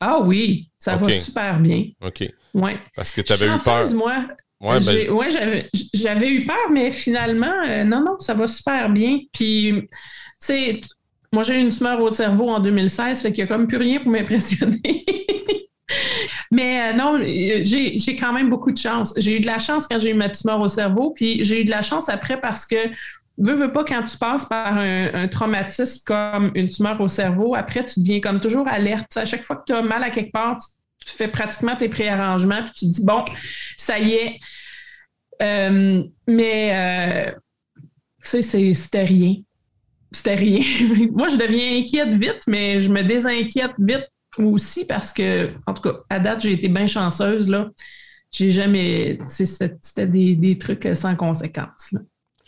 Ah 0.00 0.20
oui, 0.22 0.70
ça 0.78 0.94
va 0.94 1.10
super 1.12 1.58
bien. 1.58 1.86
OK. 2.00 2.32
Ouais. 2.54 2.78
Parce 2.94 3.10
que 3.10 3.20
tu 3.20 3.32
avais 3.32 3.46
eu 3.46 3.58
peur. 3.58 3.92
moi. 3.94 4.28
Ouais, 4.60 4.80
ben, 4.80 5.64
j'avais 5.94 6.30
eu 6.30 6.46
peur, 6.46 6.70
mais 6.72 6.90
finalement, 6.90 7.54
euh, 7.64 7.84
non, 7.84 8.00
non, 8.00 8.18
ça 8.18 8.34
va 8.34 8.46
super 8.48 8.90
bien. 8.90 9.20
Puis, 9.32 9.72
tu 9.72 9.88
sais, 10.40 10.80
moi, 11.32 11.44
j'ai 11.44 11.54
eu 11.54 11.60
une 11.60 11.68
tumeur 11.68 12.02
au 12.02 12.10
cerveau 12.10 12.48
en 12.48 12.58
2016, 12.58 13.22
fait 13.22 13.32
qu'il 13.32 13.44
n'y 13.44 13.50
a 13.50 13.54
comme 13.54 13.68
plus 13.68 13.76
rien 13.76 14.00
pour 14.00 14.10
m'impressionner. 14.10 15.04
mais 16.52 16.90
euh, 16.90 16.92
non, 16.94 17.20
j'ai 17.22 18.16
quand 18.18 18.32
même 18.32 18.50
beaucoup 18.50 18.72
de 18.72 18.76
chance. 18.76 19.14
J'ai 19.16 19.36
eu 19.36 19.40
de 19.40 19.46
la 19.46 19.60
chance 19.60 19.86
quand 19.86 20.00
j'ai 20.00 20.10
eu 20.10 20.14
ma 20.14 20.28
tumeur 20.28 20.60
au 20.60 20.68
cerveau, 20.68 21.12
puis 21.14 21.44
j'ai 21.44 21.60
eu 21.60 21.64
de 21.64 21.70
la 21.70 21.82
chance 21.82 22.08
après 22.08 22.40
parce 22.40 22.66
que 22.66 22.76
veux, 23.38 23.54
veux 23.54 23.72
pas, 23.72 23.84
quand 23.84 24.02
tu 24.02 24.18
passes 24.18 24.46
par 24.46 24.76
un, 24.76 25.28
traumatisme 25.28 26.02
comme 26.04 26.50
une 26.54 26.68
tumeur 26.68 27.00
au 27.00 27.08
cerveau, 27.08 27.54
après, 27.54 27.84
tu 27.86 28.00
deviens 28.00 28.20
comme 28.20 28.40
toujours 28.40 28.66
alerte. 28.66 29.16
À 29.16 29.24
chaque 29.24 29.42
fois 29.42 29.56
que 29.56 29.64
tu 29.66 29.72
as 29.72 29.82
mal 29.82 30.02
à 30.02 30.10
quelque 30.10 30.32
part, 30.32 30.58
tu, 30.58 30.66
fais 31.12 31.28
pratiquement 31.28 31.76
tes 31.76 31.88
préarrangements, 31.88 32.62
puis 32.62 32.72
tu 32.76 32.86
dis, 32.86 33.04
bon, 33.04 33.24
ça 33.76 33.98
y 33.98 34.12
est. 34.14 34.40
Euh, 35.42 36.02
mais, 36.26 36.70
euh, 36.72 37.32
tu 38.22 38.42
sais, 38.42 38.74
c'était 38.74 39.04
rien. 39.04 39.36
C'était 40.10 40.34
rien. 40.34 40.60
Moi, 41.12 41.28
je 41.28 41.36
deviens 41.36 41.80
inquiète 41.80 42.10
vite, 42.10 42.40
mais 42.46 42.80
je 42.80 42.90
me 42.90 43.02
désinquiète 43.02 43.74
vite 43.78 44.08
aussi 44.38 44.86
parce 44.86 45.12
que, 45.12 45.50
en 45.66 45.74
tout 45.74 45.82
cas, 45.82 45.98
à 46.10 46.18
date, 46.18 46.40
j'ai 46.40 46.52
été 46.52 46.68
bien 46.68 46.86
chanceuse, 46.86 47.54
j'ai 48.30 48.50
jamais. 48.50 49.18
C'était 49.26 50.06
des, 50.06 50.34
des, 50.34 50.58
trucs 50.58 50.88
sans 50.94 51.16
conséquences. 51.16 51.94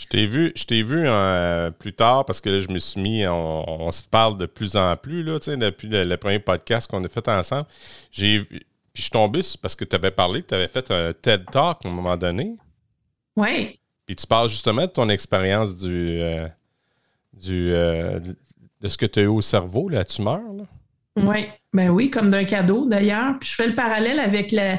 Je 0.01 0.07
t'ai 0.07 0.25
vu, 0.25 0.51
je 0.57 0.65
t'ai 0.65 0.83
vu 0.83 1.03
euh, 1.05 1.71
plus 1.71 1.93
tard 1.93 2.25
parce 2.25 2.41
que 2.41 2.49
là, 2.49 2.59
je 2.59 2.69
me 2.69 2.79
suis 2.79 2.99
mis, 2.99 3.27
on, 3.27 3.93
se 3.93 4.03
parle 4.03 4.39
de 4.39 4.47
plus 4.47 4.75
en 4.75 4.97
plus 4.97 5.23
là, 5.23 5.39
depuis 5.39 5.89
le, 5.89 6.17
premier 6.17 6.39
podcast 6.39 6.91
qu'on 6.91 7.05
a 7.05 7.09
fait 7.11 7.29
ensemble. 7.29 7.67
J'ai 8.11 8.41
puis 8.41 8.63
je 8.95 9.03
suis 9.03 9.11
tombé 9.11 9.41
parce 9.61 9.77
que 9.77 9.85
tu 9.85 9.95
avais 9.95 10.11
parlé, 10.11 10.43
tu 10.43 10.55
avais 10.55 10.69
fait 10.69 10.91
un 10.91 11.13
TED 11.13 11.45
Talk 11.53 11.85
à 11.85 11.89
un 11.89 11.91
moment 11.91 12.17
donné. 12.17 12.57
Oui. 13.37 13.79
Puis 14.07 14.17
tu 14.17 14.27
parles 14.27 14.49
justement 14.49 14.83
de 14.83 14.87
ton 14.87 15.11
expérience 15.11 15.77
du, 15.77 16.19
euh, 16.19 16.49
du 17.35 17.71
euh, 17.71 18.21
de 18.81 18.89
ce 18.89 18.97
que 18.97 19.05
tu 19.05 19.19
as 19.19 19.23
eu 19.25 19.27
au 19.27 19.43
cerveau, 19.43 19.91
la 19.91 20.07
tumeur. 20.07 20.41
Oui, 21.17 21.47
ben 21.75 21.91
oui, 21.91 22.11
comme 22.11 22.31
d'un 22.31 22.45
cadeau 22.45 22.87
d'ailleurs. 22.87 23.39
Puis 23.39 23.51
je 23.51 23.55
fais 23.55 23.67
le 23.67 23.75
parallèle 23.75 24.19
avec 24.19 24.51
la, 24.51 24.79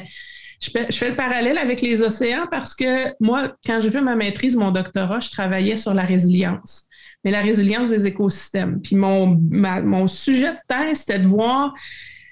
je 0.61 0.69
fais, 0.69 1.09
le 1.09 1.15
parallèle 1.15 1.57
avec 1.57 1.81
les 1.81 2.03
océans 2.03 2.45
parce 2.49 2.75
que 2.75 3.13
moi, 3.19 3.55
quand 3.65 3.81
j'ai 3.81 3.89
fait 3.89 4.01
ma 4.01 4.15
maîtrise, 4.15 4.55
mon 4.55 4.71
doctorat, 4.71 5.19
je 5.19 5.31
travaillais 5.31 5.75
sur 5.75 5.93
la 5.93 6.03
résilience, 6.03 6.83
mais 7.23 7.31
la 7.31 7.41
résilience 7.41 7.89
des 7.89 8.05
écosystèmes. 8.05 8.79
Puis 8.81 8.95
mon, 8.95 9.39
mon 9.51 10.07
sujet 10.07 10.51
de 10.51 10.57
thèse, 10.67 10.99
c'était 10.99 11.19
de 11.19 11.27
voir 11.27 11.73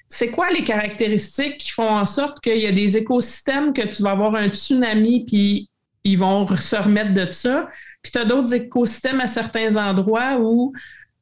c'est 0.09 0.29
quoi 0.29 0.49
les 0.49 0.63
caractéristiques 0.63 1.59
qui 1.59 1.71
font 1.71 1.89
en 1.89 2.05
sorte 2.05 2.41
qu'il 2.41 2.57
y 2.57 2.65
a 2.65 2.71
des 2.71 2.97
écosystèmes 2.97 3.73
que 3.73 3.87
tu 3.87 4.01
vas 4.01 4.11
avoir 4.11 4.35
un 4.35 4.49
tsunami, 4.49 5.23
puis 5.25 5.69
ils 6.03 6.17
vont 6.17 6.47
se 6.47 6.75
remettre 6.75 7.13
de 7.13 7.31
ça. 7.31 7.69
Puis 8.01 8.11
tu 8.11 8.17
as 8.17 8.25
d'autres 8.25 8.53
écosystèmes 8.53 9.19
à 9.19 9.27
certains 9.27 9.75
endroits 9.77 10.39
où 10.39 10.73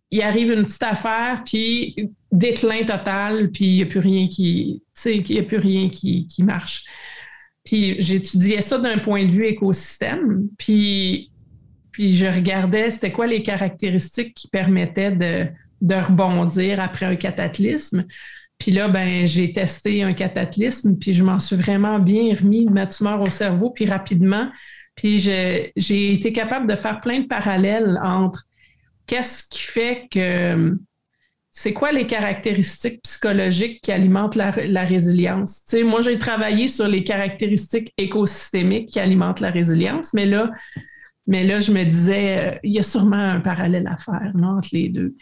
il 0.09 0.21
arrive 0.21 0.51
une 0.51 0.63
petite 0.63 0.83
affaire, 0.83 1.43
puis 1.45 2.09
déclin 2.31 2.83
total, 2.83 3.51
puis 3.51 3.65
il 3.65 3.75
n'y 3.75 3.81
a 3.83 3.85
plus 3.85 3.99
rien 3.99 4.27
qui, 4.27 4.83
a 5.05 5.43
plus 5.43 5.57
rien 5.57 5.89
qui, 5.89 6.27
marche. 6.39 6.85
Puis 7.63 7.95
j'étudiais 7.99 8.61
ça 8.61 8.77
d'un 8.77 8.97
point 8.97 9.25
de 9.25 9.31
vue 9.31 9.45
écosystème, 9.45 10.47
puis, 10.57 11.31
je 11.97 12.27
regardais 12.27 12.91
c'était 12.91 13.11
quoi 13.11 13.25
les 13.25 13.41
caractéristiques 13.41 14.35
qui 14.35 14.47
permettaient 14.49 15.11
de, 15.11 15.47
de 15.81 15.95
rebondir 15.95 16.79
après 16.79 17.07
un 17.07 17.15
cataclysme. 17.15 18.05
Puis 18.59 18.71
là, 18.71 18.87
ben, 18.87 19.25
j'ai 19.25 19.51
testé 19.51 20.03
un 20.03 20.13
cataclysme, 20.13 20.97
puis 20.97 21.13
je 21.13 21.23
m'en 21.23 21.39
suis 21.39 21.55
vraiment 21.55 21.99
bien 21.99 22.33
remis 22.35 22.65
de 22.65 22.71
ma 22.71 22.87
tumeur 22.87 23.21
au 23.21 23.29
cerveau, 23.29 23.69
puis 23.69 23.85
rapidement. 23.85 24.49
Puis 24.95 25.19
j'ai 25.19 26.13
été 26.13 26.33
capable 26.33 26.67
de 26.67 26.75
faire 26.75 26.99
plein 26.99 27.19
de 27.19 27.27
parallèles 27.27 27.99
entre 28.03 28.43
qu'est-ce 29.05 29.47
qui 29.47 29.61
fait 29.61 30.07
que 30.11 30.75
c'est 31.59 31.73
quoi 31.73 31.91
les 31.91 32.05
caractéristiques 32.05 33.01
psychologiques 33.01 33.81
qui 33.81 33.91
alimentent 33.91 34.35
la, 34.35 34.51
résilience? 34.51 35.65
Moi, 35.83 36.01
j'ai 36.01 36.19
travaillé 36.19 36.67
sur 36.67 36.87
les 36.87 37.03
caractéristiques 37.03 37.91
écosystémiques 37.97 38.89
qui 38.89 38.99
alimentent 38.99 39.39
la 39.39 39.49
résilience, 39.49 40.13
mais 40.13 40.27
là, 40.27 40.51
mais 41.25 41.43
là 41.43 41.59
je 41.59 41.71
me 41.71 41.83
disais, 41.83 42.37
euh, 42.37 42.59
il 42.61 42.73
y 42.73 42.79
a 42.79 42.83
sûrement 42.83 43.17
un 43.17 43.39
parallèle 43.39 43.87
à 43.87 43.97
faire 43.97 44.33
entre 44.39 44.69
les 44.71 44.89
deux. 44.89 45.15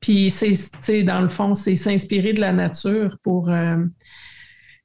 Puis, 0.00 0.28
c'est, 0.28 1.04
dans 1.04 1.20
le 1.20 1.28
fond, 1.28 1.54
c'est 1.54 1.76
s'inspirer 1.76 2.32
de 2.32 2.40
la 2.40 2.52
nature 2.52 3.16
pour 3.22 3.48
euh, 3.48 3.76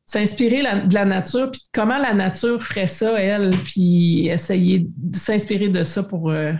s'inspirer 0.05 0.61
de 0.85 0.93
la 0.93 1.05
nature, 1.05 1.49
puis 1.49 1.63
comment 1.73 1.97
la 1.97 2.13
nature 2.13 2.61
ferait 2.61 2.85
ça, 2.85 3.19
elle, 3.19 3.49
puis 3.49 4.27
essayer 4.27 4.85
de 4.87 5.17
s'inspirer 5.17 5.69
de 5.69 5.81
ça 5.81 6.03
pour 6.03 6.29
euh, 6.29 6.53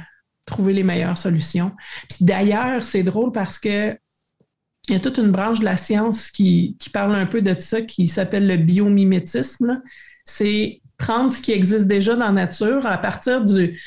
trouver 0.48 0.74
les 0.74 0.84
meilleures 0.84 1.20
solutions. 1.20 1.74
Puis 2.10 2.26
d'ailleurs, 2.26 2.84
c'est 2.84 3.04
drôle 3.04 3.32
parce 3.32 3.60
que 3.60 3.96
il 4.92 4.96
y 4.96 4.98
a 4.98 5.00
toute 5.00 5.18
une 5.20 5.32
branche 5.32 5.62
de 5.62 5.66
la 5.66 5.78
science 5.78 6.30
qui, 6.30 6.76
parle 6.92 7.16
un 7.16 7.26
peu 7.26 7.42
de 7.42 7.56
ça, 7.60 7.82
qui 7.82 8.10
s'appelle 8.10 8.46
le 8.46 8.58
biomimétisme. 8.58 9.82
C'est 10.26 10.82
prendre 10.98 11.32
ce 11.32 11.42
qui 11.42 11.54
existe 11.54 11.88
déjà 11.88 12.14
dans 12.16 12.26
la 12.26 12.32
nature 12.32 12.86
à 12.86 12.98
partir 12.98 13.44
du. 13.44 13.80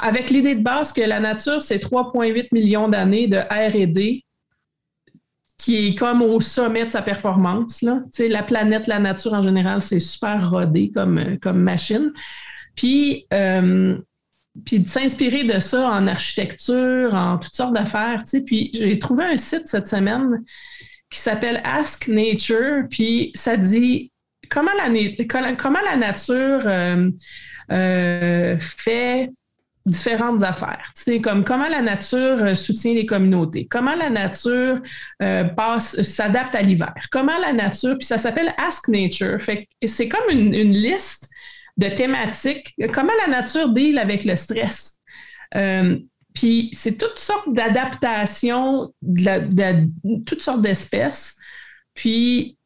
Avec 0.00 0.28
l'idée 0.28 0.54
de 0.54 0.62
base 0.62 0.92
que 0.92 1.00
la 1.00 1.18
nature, 1.18 1.62
c'est 1.62 1.82
3,8 1.82 2.48
millions 2.52 2.88
d'années 2.88 3.26
de 3.26 3.38
RD 3.38 4.22
qui 5.56 5.86
est 5.86 5.94
comme 5.94 6.20
au 6.20 6.40
sommet 6.40 6.84
de 6.84 6.90
sa 6.90 7.00
performance. 7.00 7.82
La 8.18 8.42
planète, 8.42 8.86
la 8.86 8.98
nature 8.98 9.32
en 9.32 9.42
général, 9.42 9.80
c'est 9.80 9.98
super 9.98 10.50
rodé 10.50 10.90
comme, 10.92 11.38
comme 11.38 11.58
machine. 11.58 12.12
Puis, 12.76 13.26
euh, 13.32 13.96
puis 14.64 14.80
de 14.80 14.88
s'inspirer 14.88 15.44
de 15.44 15.58
ça 15.58 15.88
en 15.88 16.06
architecture, 16.06 17.14
en 17.14 17.38
toutes 17.38 17.54
sortes 17.54 17.74
d'affaires. 17.74 18.22
Puis 18.46 18.70
j'ai 18.72 18.98
trouvé 18.98 19.24
un 19.24 19.36
site 19.36 19.66
cette 19.66 19.88
semaine 19.88 20.44
qui 21.10 21.18
s'appelle 21.18 21.60
Ask 21.64 22.08
Nature, 22.08 22.84
puis 22.88 23.32
ça 23.34 23.56
dit 23.56 24.12
comment 24.50 24.70
la, 24.76 25.96
nature 25.96 26.60
euh, 26.66 27.10
euh, 27.72 28.56
fait 28.58 29.30
différentes 29.86 30.42
affaires, 30.42 30.92
tu 30.96 31.02
sais, 31.02 31.20
comme 31.20 31.44
comment 31.44 31.68
la 31.68 31.82
nature 31.82 32.42
euh, 32.42 32.54
soutient 32.54 32.94
les 32.94 33.04
communautés, 33.04 33.66
comment 33.66 33.94
la 33.94 34.08
nature 34.08 34.80
passe, 35.56 36.00
s'adapte 36.02 36.54
à 36.54 36.62
l'hiver, 36.62 36.94
comment 37.10 37.38
la 37.38 37.52
nature, 37.52 37.98
puis 37.98 38.06
ça 38.06 38.16
s'appelle 38.16 38.54
Ask 38.56 38.88
Nature. 38.88 39.38
C'est 39.84 40.08
comme 40.08 40.30
une 40.30 40.72
liste 40.72 41.28
de 41.76 41.88
thématiques, 41.88 42.74
comment 42.92 43.12
la 43.26 43.32
nature 43.32 43.70
deal 43.70 43.98
avec 43.98 44.24
le 44.24 44.36
stress? 44.36 45.00
Euh, 45.56 45.98
puis 46.34 46.70
c'est 46.72 46.98
toutes 46.98 47.18
sortes 47.18 47.52
d'adaptations 47.52 48.92
de, 49.02 49.88
toutes 50.24 50.42
sortes 50.42 50.62
d'espèces. 50.62 51.36
Puis 51.94 52.58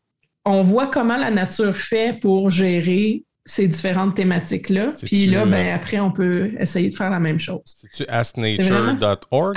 on 0.45 0.63
voit 0.63 0.87
comment 0.87 1.19
la 1.19 1.31
nature 1.31 1.77
fait 1.77 2.19
pour 2.19 2.49
gérer 2.49 3.25
ces 3.49 3.67
différentes 3.67 4.15
thématiques-là. 4.15 4.93
Puis 5.05 5.27
là, 5.27 5.45
ben, 5.47 5.75
après, 5.75 5.99
on 5.99 6.13
peut 6.13 6.53
essayer 6.61 6.91
de 6.91 6.95
faire 6.95 7.09
la 7.09 7.19
même 7.19 7.39
chose. 7.39 7.63
C'est-tu 7.65 8.05
asknature.org? 8.07 9.57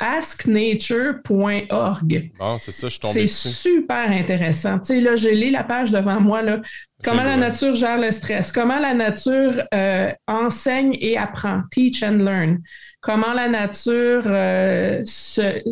asknature.org. 0.00 2.30
Bon, 2.38 2.58
c'est 2.58 2.72
ça, 2.72 2.88
je 2.88 2.98
C'est 3.12 3.28
super 3.28 4.10
intéressant. 4.10 4.80
Tu 4.80 4.86
sais, 4.86 5.00
là, 5.00 5.14
j'ai 5.14 5.36
lu 5.36 5.50
la 5.50 5.62
page 5.62 5.92
devant 5.92 6.20
moi, 6.20 6.42
là. 6.42 6.60
Comment 7.04 7.22
la 7.22 7.36
nature 7.36 7.74
gère 7.74 7.98
le 7.98 8.10
stress? 8.10 8.50
Comment 8.50 8.80
la 8.80 8.92
nature 8.92 9.62
euh, 9.72 10.10
enseigne 10.26 10.96
et 11.00 11.16
apprend? 11.16 11.62
Teach 11.70 12.02
and 12.02 12.18
learn. 12.18 12.58
Comment 13.00 13.32
la 13.34 13.48
nature 13.48 14.22
euh, 14.26 15.00
se, 15.04 15.62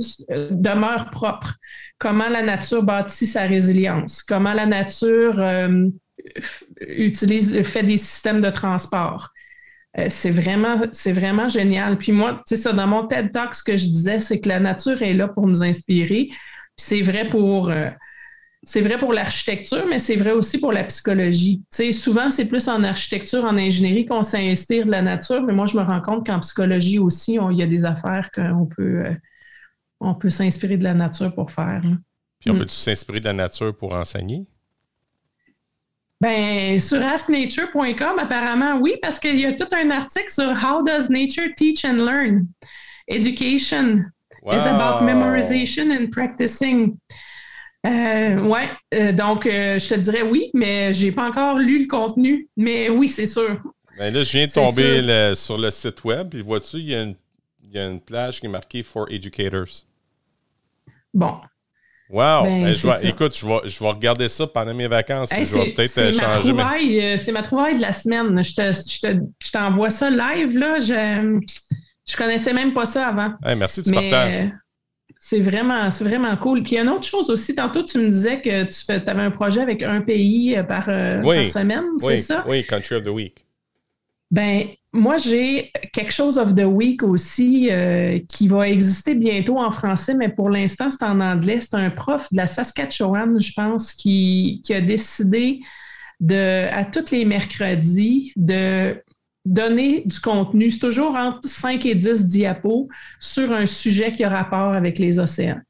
demeure 0.52 1.10
propre? 1.10 1.54
Comment 1.98 2.28
la 2.28 2.42
nature 2.42 2.82
bâtit 2.82 3.26
sa 3.26 3.42
résilience? 3.42 4.22
Comment 4.22 4.54
la 4.54 4.66
nature 4.66 5.40
euh, 5.40 5.88
utilise, 6.80 7.60
fait 7.62 7.82
des 7.82 7.98
systèmes 7.98 8.40
de 8.40 8.50
transport? 8.50 9.30
c'est 10.08 10.30
vraiment, 10.30 10.82
c'est 10.92 11.12
vraiment 11.12 11.48
génial. 11.48 11.96
Puis 11.96 12.12
moi, 12.12 12.42
tu 12.46 12.54
sais, 12.54 12.56
ça, 12.56 12.74
dans 12.74 12.86
mon 12.86 13.06
TED 13.06 13.30
Talk, 13.30 13.54
ce 13.54 13.62
que 13.62 13.78
je 13.78 13.86
disais, 13.86 14.20
c'est 14.20 14.40
que 14.40 14.48
la 14.50 14.60
nature 14.60 15.00
est 15.00 15.14
là 15.14 15.26
pour 15.26 15.46
nous 15.46 15.62
inspirer. 15.62 16.26
Puis 16.26 16.36
c'est 16.76 17.00
vrai 17.00 17.26
pour 17.30 17.72
c'est 18.66 18.80
vrai 18.80 18.98
pour 18.98 19.12
l'architecture, 19.12 19.86
mais 19.88 20.00
c'est 20.00 20.16
vrai 20.16 20.32
aussi 20.32 20.58
pour 20.58 20.72
la 20.72 20.82
psychologie. 20.82 21.62
souvent, 21.92 22.30
c'est 22.30 22.46
plus 22.46 22.66
en 22.68 22.82
architecture, 22.82 23.44
en 23.44 23.56
ingénierie 23.56 24.04
qu'on 24.04 24.24
s'inspire 24.24 24.86
de 24.86 24.90
la 24.90 25.02
nature, 25.02 25.40
mais 25.42 25.52
moi, 25.52 25.66
je 25.66 25.76
me 25.76 25.82
rends 25.82 26.02
compte 26.02 26.26
qu'en 26.26 26.40
psychologie 26.40 26.98
aussi, 26.98 27.38
il 27.50 27.56
y 27.56 27.62
a 27.62 27.66
des 27.66 27.84
affaires 27.84 28.28
qu'on 28.34 28.66
peut, 28.66 29.04
euh, 29.06 29.14
on 30.00 30.16
peut 30.16 30.30
s'inspirer 30.30 30.76
de 30.76 30.82
la 30.82 30.94
nature 30.94 31.32
pour 31.32 31.52
faire. 31.52 31.80
Puis 32.40 32.50
on 32.50 32.54
mm. 32.54 32.58
peut 32.58 32.68
s'inspirer 32.68 33.20
de 33.20 33.26
la 33.26 33.34
nature 33.34 33.74
pour 33.76 33.94
enseigner? 33.94 34.44
Ben, 36.20 36.80
sur 36.80 37.00
asknature.com, 37.00 38.18
apparemment, 38.18 38.80
oui, 38.80 38.96
parce 39.00 39.20
qu'il 39.20 39.38
y 39.38 39.46
a 39.46 39.52
tout 39.52 39.68
un 39.72 39.92
article 39.92 40.30
sur 40.30 40.50
How 40.50 40.82
does 40.82 41.08
nature 41.08 41.54
teach 41.56 41.84
and 41.84 42.04
learn? 42.04 42.48
Education 43.06 44.10
is 44.50 44.66
about 44.66 45.04
memorization 45.04 45.92
and 45.92 46.10
practicing. 46.10 46.98
Euh, 47.86 48.40
oui, 48.40 48.60
euh, 48.94 49.12
donc 49.12 49.46
euh, 49.46 49.78
je 49.78 49.88
te 49.88 49.94
dirais 49.94 50.22
oui, 50.22 50.50
mais 50.54 50.92
j'ai 50.92 51.12
pas 51.12 51.28
encore 51.28 51.58
lu 51.58 51.80
le 51.80 51.86
contenu. 51.86 52.48
Mais 52.56 52.88
oui, 52.88 53.08
c'est 53.08 53.26
sûr. 53.26 53.60
Ben 53.98 54.12
là, 54.12 54.22
je 54.24 54.32
viens 54.32 54.46
de 54.46 54.52
tomber 54.52 55.34
sur 55.34 55.56
le 55.56 55.70
site 55.70 56.04
web, 56.04 56.30
puis 56.30 56.42
vois-tu, 56.42 56.78
il 56.78 56.90
y, 56.90 56.94
a 56.94 57.02
une, 57.02 57.14
il 57.66 57.74
y 57.74 57.78
a 57.78 57.86
une 57.86 58.00
plage 58.00 58.40
qui 58.40 58.46
est 58.46 58.50
marquée 58.50 58.82
For 58.82 59.06
Educators. 59.10 59.84
Bon. 61.14 61.36
Wow! 62.08 62.44
Ben, 62.44 62.72
ben, 62.72 62.94
écoute, 63.02 63.36
je 63.36 63.46
vais, 63.46 63.60
je 63.64 63.80
vais, 63.80 63.88
regarder 63.88 64.28
ça 64.28 64.46
pendant 64.46 64.74
mes 64.74 64.86
vacances. 64.86 65.30
je 65.32 65.58
vais 65.58 65.72
peut-être 65.72 66.14
changer. 66.14 67.18
C'est 67.18 67.32
ma 67.32 67.42
trouvaille 67.42 67.76
de 67.76 67.80
la 67.80 67.92
semaine. 67.92 68.42
Je 68.42 69.50
t'envoie 69.50 69.90
ça 69.90 70.10
live. 70.10 70.56
Là. 70.56 70.78
Je, 70.78 71.40
je 72.08 72.16
connaissais 72.16 72.52
même 72.52 72.74
pas 72.74 72.86
ça 72.86 73.08
avant. 73.08 73.34
merci 73.56 73.82
du 73.82 73.90
partage. 73.90 74.52
C'est 75.28 75.40
vraiment, 75.40 75.90
c'est 75.90 76.04
vraiment 76.04 76.36
cool. 76.36 76.62
Puis 76.62 76.72
il 76.72 76.74
y 76.76 76.78
a 76.78 76.82
une 76.82 76.88
autre 76.88 77.08
chose 77.08 77.30
aussi. 77.30 77.52
Tantôt, 77.52 77.82
tu 77.82 77.98
me 77.98 78.06
disais 78.06 78.40
que 78.40 78.62
tu 78.62 78.92
avais 78.92 79.22
un 79.22 79.32
projet 79.32 79.60
avec 79.60 79.82
un 79.82 80.00
pays 80.00 80.56
euh, 80.56 80.62
par, 80.62 80.84
euh, 80.88 81.20
semaine, 81.48 81.82
c'est 81.98 82.18
ça? 82.18 82.44
Oui, 82.46 82.64
Country 82.64 82.94
of 82.94 83.02
the 83.02 83.08
Week. 83.08 83.44
Ben, 84.30 84.68
moi, 84.92 85.16
j'ai 85.16 85.72
quelque 85.92 86.12
chose 86.12 86.38
of 86.38 86.54
the 86.54 86.62
week 86.62 87.02
aussi 87.02 87.70
euh, 87.72 88.20
qui 88.28 88.46
va 88.46 88.68
exister 88.68 89.16
bientôt 89.16 89.58
en 89.58 89.72
français, 89.72 90.14
mais 90.14 90.28
pour 90.28 90.48
l'instant, 90.48 90.92
c'est 90.92 91.04
en 91.04 91.18
anglais. 91.20 91.58
C'est 91.60 91.74
un 91.74 91.90
prof 91.90 92.28
de 92.30 92.36
la 92.36 92.46
Saskatchewan, 92.46 93.40
je 93.40 93.52
pense, 93.52 93.94
qui, 93.94 94.62
a 94.70 94.80
décidé 94.80 95.58
de, 96.20 96.68
à 96.72 96.84
tous 96.84 97.10
les 97.10 97.24
mercredis 97.24 98.32
de 98.36 99.02
donner 99.46 100.02
du 100.04 100.18
contenu. 100.20 100.70
C'est 100.70 100.80
toujours 100.80 101.14
entre 101.14 101.48
5 101.48 101.86
et 101.86 101.94
10 101.94 102.26
diapos 102.26 102.88
sur 103.20 103.52
un 103.52 103.66
sujet 103.66 104.12
qui 104.12 104.24
a 104.24 104.28
rapport 104.28 104.74
avec 104.74 104.98
les 104.98 105.18
océans. 105.18 105.60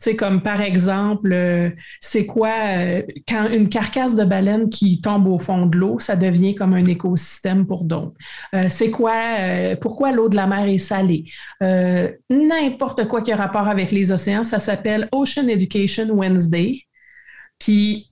Tu 0.00 0.10
sais, 0.10 0.16
comme 0.16 0.42
par 0.42 0.60
exemple, 0.60 1.32
euh, 1.32 1.70
c'est 2.00 2.24
quoi 2.24 2.52
euh, 2.68 3.02
quand 3.26 3.48
une 3.48 3.68
carcasse 3.68 4.14
de 4.14 4.22
baleine 4.22 4.70
qui 4.70 5.00
tombe 5.00 5.26
au 5.26 5.38
fond 5.38 5.66
de 5.66 5.76
l'eau, 5.76 5.98
ça 5.98 6.14
devient 6.14 6.54
comme 6.54 6.72
un 6.74 6.86
écosystème 6.86 7.66
pour 7.66 7.82
d'autres. 7.82 8.14
Euh, 8.54 8.66
c'est 8.68 8.90
quoi, 8.90 9.14
pourquoi 9.80 10.12
l'eau 10.12 10.28
de 10.28 10.36
la 10.36 10.46
mer 10.46 10.68
est 10.68 10.78
salée? 10.78 11.24
N'importe 12.30 13.08
quoi 13.08 13.22
qui 13.22 13.32
a 13.32 13.36
rapport 13.36 13.66
avec 13.66 13.90
les 13.90 14.12
océans, 14.12 14.44
ça 14.44 14.60
s'appelle 14.60 15.08
Ocean 15.10 15.48
Education 15.48 16.10
Wednesday. 16.10 16.82
Puis 17.58 18.07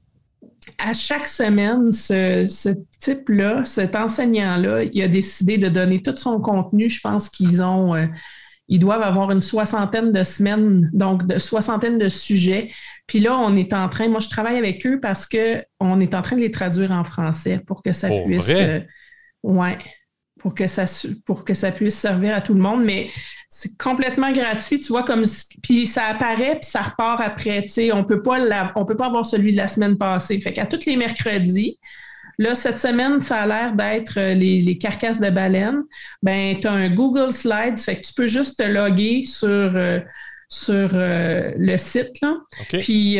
à 0.79 0.93
chaque 0.93 1.29
semaine, 1.29 1.93
ce, 1.93 2.75
type-là, 3.01 3.65
cet 3.65 3.97
enseignant-là, 3.97 4.85
il 4.85 5.03
a 5.03 5.09
décidé 5.09 5.59
de 5.59 5.69
donner 5.69 6.03
tout 6.03 6.17
son 6.17 6.41
contenu. 6.41 6.89
Je 6.89 7.01
pense 7.01 7.29
qu'ils 7.29 7.63
ont, 7.63 7.95
euh, 7.95 8.07
ils 8.69 8.79
doivent 8.79 9.03
avoir 9.03 9.31
une 9.31 9.41
soixantaine 9.41 10.13
de 10.13 10.23
semaines, 10.23 10.89
donc 10.93 11.27
de 11.27 11.39
soixantaine 11.39 11.99
de 11.99 12.09
sujets. 12.09 12.71
Puis 13.07 13.21
là, 13.21 13.37
on 13.39 13.55
est 13.57 13.73
en 13.73 13.89
train, 13.89 14.09
moi 14.09 14.21
je 14.21 14.29
travaille 14.29 14.59
avec 14.59 14.85
eux 14.87 15.01
parce 15.01 15.27
qu'on 15.27 16.01
est 16.01 16.15
en 16.15 16.23
train 16.23 16.37
de 16.37 16.41
les 16.41 16.51
traduire 16.51 16.93
en 16.93 17.05
français 17.05 17.61
pour 17.67 17.83
que 17.83 17.93
ça 17.93 18.09
puisse. 18.25 18.49
Euh, 18.51 18.81
ouais 19.43 19.79
pour 20.47 20.55
que 20.55 20.69
ça 20.69 20.85
pour 21.25 21.45
que 21.45 21.55
ça 21.55 21.73
puisse 21.73 21.97
servir 21.97 22.33
à 22.33 22.41
tout 22.41 22.55
le 22.55 22.61
monde. 22.61 22.85
Mais 22.85 23.11
c'est 23.49 23.77
complètement 23.77 24.31
gratuit, 24.31 24.79
tu 24.79 24.93
vois, 24.93 25.03
comme 25.03 25.25
puis 25.61 25.87
ça 25.87 26.05
apparaît, 26.05 26.61
puis 26.61 26.71
ça 26.71 26.83
repart 26.83 27.21
après. 27.21 27.63
Tu 27.63 27.69
sais, 27.69 27.93
on 27.93 28.05
peut 28.05 28.23
pas 28.23 28.39
on 28.77 28.85
peut 28.85 28.95
pas 28.95 29.07
avoir 29.07 29.27
celui 29.27 29.51
de 29.51 29.57
la 29.57 29.67
semaine 29.67 29.99
passée. 29.99 30.41
Fait 30.41 30.53
qu'à 30.53 30.65
tous 30.65 30.87
les 30.87 30.97
mercredis, 30.97 31.81
Là, 32.39 32.55
cette 32.55 32.79
semaine, 32.79 33.21
ça 33.23 33.39
a 33.39 33.47
l'air 33.47 33.73
d'être 33.73 34.19
euh, 34.19 34.35
les, 34.35 34.77
carcasses 34.77 35.21
de 35.21 35.31
baleines. 35.31 35.83
Ben, 36.23 36.61
tu 36.61 36.67
as 36.67 36.73
un 36.73 36.91
Google 36.91 37.33
Slides, 37.33 37.79
fait 37.79 37.97
que 37.97 38.07
tu 38.07 38.13
peux 38.13 38.27
juste 38.27 38.59
te 38.59 38.63
loguer 38.63 39.25
sur, 39.25 39.49
euh, 39.49 40.01
sur 40.47 40.91
euh, 40.93 41.53
le 41.57 41.79
site. 41.79 42.21
Là. 42.21 42.37
Puis 42.69 43.19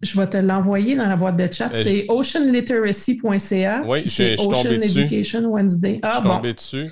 je 0.00 0.18
vais 0.18 0.26
te 0.26 0.36
l'envoyer 0.38 0.96
dans 0.96 1.06
la 1.06 1.16
boîte 1.16 1.36
de 1.36 1.52
chat. 1.52 1.70
c'est 1.74 2.06
oceanliteracy.ca. 2.08 3.82
Oui, 3.86 4.02
je 4.04 4.08
suis 4.08 4.36
tombé 4.36 4.78
dessus. 4.78 5.00
Education 5.00 5.44
Wednesday. 5.44 6.00
Ah, 6.02 6.10
je 6.10 6.14
suis 6.16 6.22
tombé 6.22 6.54
dessus. 6.54 6.86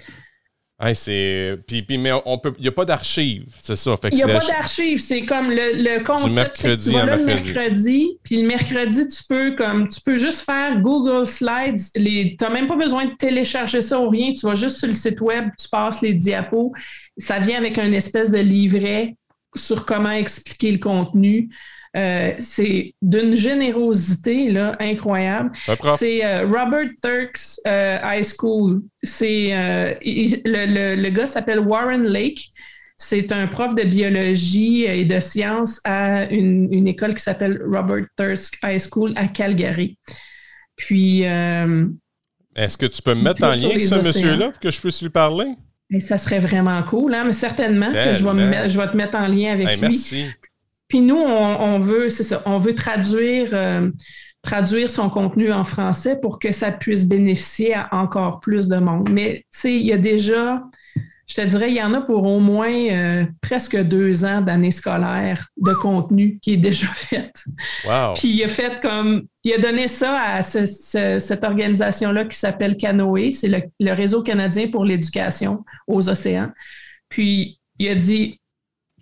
c'est... 0.95 1.59
Puis, 1.67 1.83
puis, 1.83 1.97
mais 1.97 2.11
il 2.11 2.63
n'y 2.63 2.69
a 2.69 2.73
pas 2.73 2.85
d'archives, 2.85 3.47
c'est 3.61 3.77
ça. 3.77 3.95
Il 4.13 4.15
n'y 4.15 4.23
a 4.23 4.27
pas 4.39 4.47
d'archives, 4.47 4.99
c'est 4.99 5.23
comme 5.23 5.49
le, 5.49 5.83
le 5.83 6.05
concept. 6.05 6.29
Du 6.29 6.35
mercredi 6.35 6.91
tu 6.91 6.97
vas 6.97 7.17
le 7.17 7.25
mercredi. 7.25 8.19
Puis 8.23 8.43
le 8.43 8.47
mercredi, 8.47 9.09
tu 9.09 9.23
peux 9.27 9.55
comme 9.57 9.89
tu 9.89 10.01
peux 10.03 10.19
juste 10.19 10.41
faire 10.41 10.79
Google 10.81 11.27
Slides. 11.27 11.81
Tu 11.95 12.37
n'as 12.41 12.51
même 12.51 12.69
pas 12.69 12.77
besoin 12.77 13.07
de 13.07 13.15
télécharger 13.15 13.81
ça 13.81 13.99
ou 13.99 14.11
rien. 14.11 14.33
Tu 14.33 14.45
vas 14.45 14.55
juste 14.55 14.77
sur 14.77 14.87
le 14.87 14.93
site 14.93 15.21
web, 15.23 15.49
tu 15.59 15.69
passes 15.71 16.03
les 16.03 16.13
diapos. 16.13 16.73
Ça 17.17 17.39
vient 17.39 17.57
avec 17.57 17.79
un 17.79 17.91
espèce 17.93 18.31
de 18.31 18.39
livret 18.39 19.17
sur 19.55 19.87
comment 19.87 20.11
expliquer 20.11 20.71
le 20.73 20.79
contenu. 20.79 21.49
Euh, 21.99 22.33
c'est 22.39 22.95
d'une 23.03 23.35
générosité 23.35 24.51
là, 24.51 24.77
incroyable. 24.79 25.51
C'est 25.99 26.25
euh, 26.25 26.47
Robert 26.47 26.91
Turks 27.03 27.59
euh, 27.67 27.99
High 28.05 28.25
School. 28.25 28.83
C'est 29.03 29.51
le, 30.03 30.95
le, 30.95 31.09
gars 31.11 31.27
s'appelle 31.27 31.61
Warren 31.61 32.07
Lake. 32.07 32.51
C'est 32.97 33.33
un 33.33 33.47
prof 33.47 33.75
de 33.75 33.85
biologie 33.85 34.85
et 34.85 35.05
de 35.05 35.19
sciences 35.19 35.81
à 35.85 36.25
une, 36.31 36.73
une 36.73 36.87
école 36.87 37.15
qui 37.15 37.23
s'appelle 37.23 37.61
Robert 37.65 38.05
Turks 38.17 38.59
High 38.63 38.81
School 38.81 39.13
à 39.17 39.27
Calgary. 39.27 39.99
Puis. 40.77 41.23
Est-ce 41.23 42.77
que 42.77 42.87
tu 42.87 43.03
peux 43.03 43.15
me 43.15 43.23
mettre 43.23 43.43
en 43.45 43.55
lien 43.55 43.71
avec 43.71 43.81
ce 43.81 43.95
monsieur-là 43.95 44.51
pour 44.51 44.61
que 44.61 44.71
je 44.71 44.81
puisse 44.81 45.03
lui 45.03 45.11
parler? 45.11 45.47
Et 45.91 46.01
ça 46.01 46.19
serait 46.19 46.41
vraiment 46.41 46.83
cool, 46.83 47.15
hein? 47.15 47.25
mais 47.25 47.33
certainement 47.33 47.89
que 47.89 48.13
je 48.13 48.23
vais, 48.23 48.69
je 48.69 48.79
vais, 48.79 48.89
te 48.89 48.97
mettre 48.97 49.17
en 49.17 49.27
lien 49.27 49.53
avec 49.53 49.71
lui. 49.71 49.81
Merci. 49.81 50.27
Puis 50.89 51.03
nous, 51.03 51.19
on, 51.19 51.79
veut, 51.79 52.09
c'est 52.09 52.23
ça, 52.23 52.43
on 52.47 52.59
veut 52.59 52.75
traduire, 52.75 53.51
euh, 53.53 53.91
traduire 54.43 54.91
son 54.91 55.11
contenu 55.11 55.53
en 55.53 55.65
français 55.65 56.19
pour 56.19 56.39
que 56.39 56.51
ça 56.51 56.73
puisse 56.73 57.07
bénéficier 57.07 57.75
à 57.75 57.89
encore 57.93 58.41
plus 58.41 58.69
de 58.69 58.77
monde. 58.77 59.09
Mais 59.11 59.45
tu 59.53 59.61
sais, 59.61 59.75
il 59.75 59.87
y 59.87 59.93
a 59.93 59.99
déjà, 59.99 60.63
je 61.27 61.35
te 61.35 61.43
dirais, 61.43 61.71
il 61.71 61.77
y 61.77 61.83
en 61.83 61.93
a 61.93 62.01
pour 62.01 62.25
au 62.25 62.41
moins 62.41 62.73
euh, 62.73 63.27
presque 63.43 63.77
deux 63.77 64.25
ans 64.25 64.41
d'année 64.41 64.71
scolaire 64.71 65.47
de 65.59 65.75
contenu 65.75 66.39
qui 66.41 66.55
est 66.55 66.59
déjà 66.59 66.87
fait. 66.95 67.33
Wow. 67.85 68.15
Puis 68.15 68.29
il 68.29 68.43
a 68.43 68.49
fait 68.49 68.81
comme, 68.81 69.25
il 69.45 69.53
a 69.53 69.59
donné 69.59 69.89
ça 69.89 70.19
à 70.19 70.41
cette 70.41 71.45
organisation-là 71.45 72.25
qui 72.25 72.37
s'appelle 72.37 72.79
Canoë, 72.79 73.31
c'est 73.31 73.49
le, 73.49 73.61
le 73.79 73.93
réseau 73.93 74.23
canadien 74.23 74.69
pour 74.69 74.87
l'éducation 74.87 75.67
aux 75.87 76.09
océans. 76.09 76.51
Puis 77.11 77.61
il 77.79 77.89
a 77.89 77.95
dit, 77.95 78.41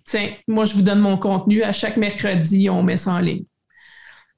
tiens, 0.07 0.31
moi, 0.47 0.65
je 0.65 0.73
vous 0.73 0.81
donne 0.81 0.99
mon 0.99 1.17
contenu. 1.17 1.61
À 1.61 1.71
chaque 1.71 1.97
mercredi, 1.97 2.69
on 2.69 2.81
met 2.81 2.97
ça 2.97 3.11
en 3.13 3.19
ligne. 3.19 3.43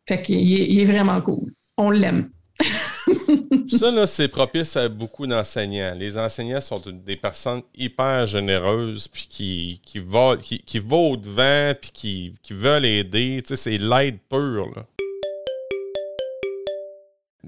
Fait 0.08 0.22
qu'il 0.22 0.36
est, 0.36 0.66
il 0.66 0.80
est 0.80 0.86
vraiment 0.86 1.22
cool. 1.22 1.54
On 1.78 1.92
l'aime. 1.92 2.32
ça, 3.68 3.92
là, 3.92 4.06
c'est 4.06 4.28
propice 4.28 4.76
à 4.76 4.90
beaucoup 4.90 5.26
d'enseignants. 5.26 5.94
Les 5.96 6.18
enseignants 6.18 6.60
sont 6.60 6.82
des 6.92 7.16
personnes 7.16 7.62
hyper 7.76 8.26
généreuses, 8.26 9.08
puis 9.08 9.28
qui, 9.30 9.82
qui, 9.86 10.02
qui, 10.42 10.58
qui 10.60 10.80
vont 10.80 11.12
au-devant, 11.12 11.74
puis 11.80 11.92
qui, 11.94 12.36
qui, 12.42 12.54
veulent 12.54 12.86
aider. 12.86 13.42
Tu 13.44 13.50
sais, 13.50 13.56
c'est 13.56 13.78
l'aide 13.78 14.18
pure, 14.30 14.72
là. 14.76 14.86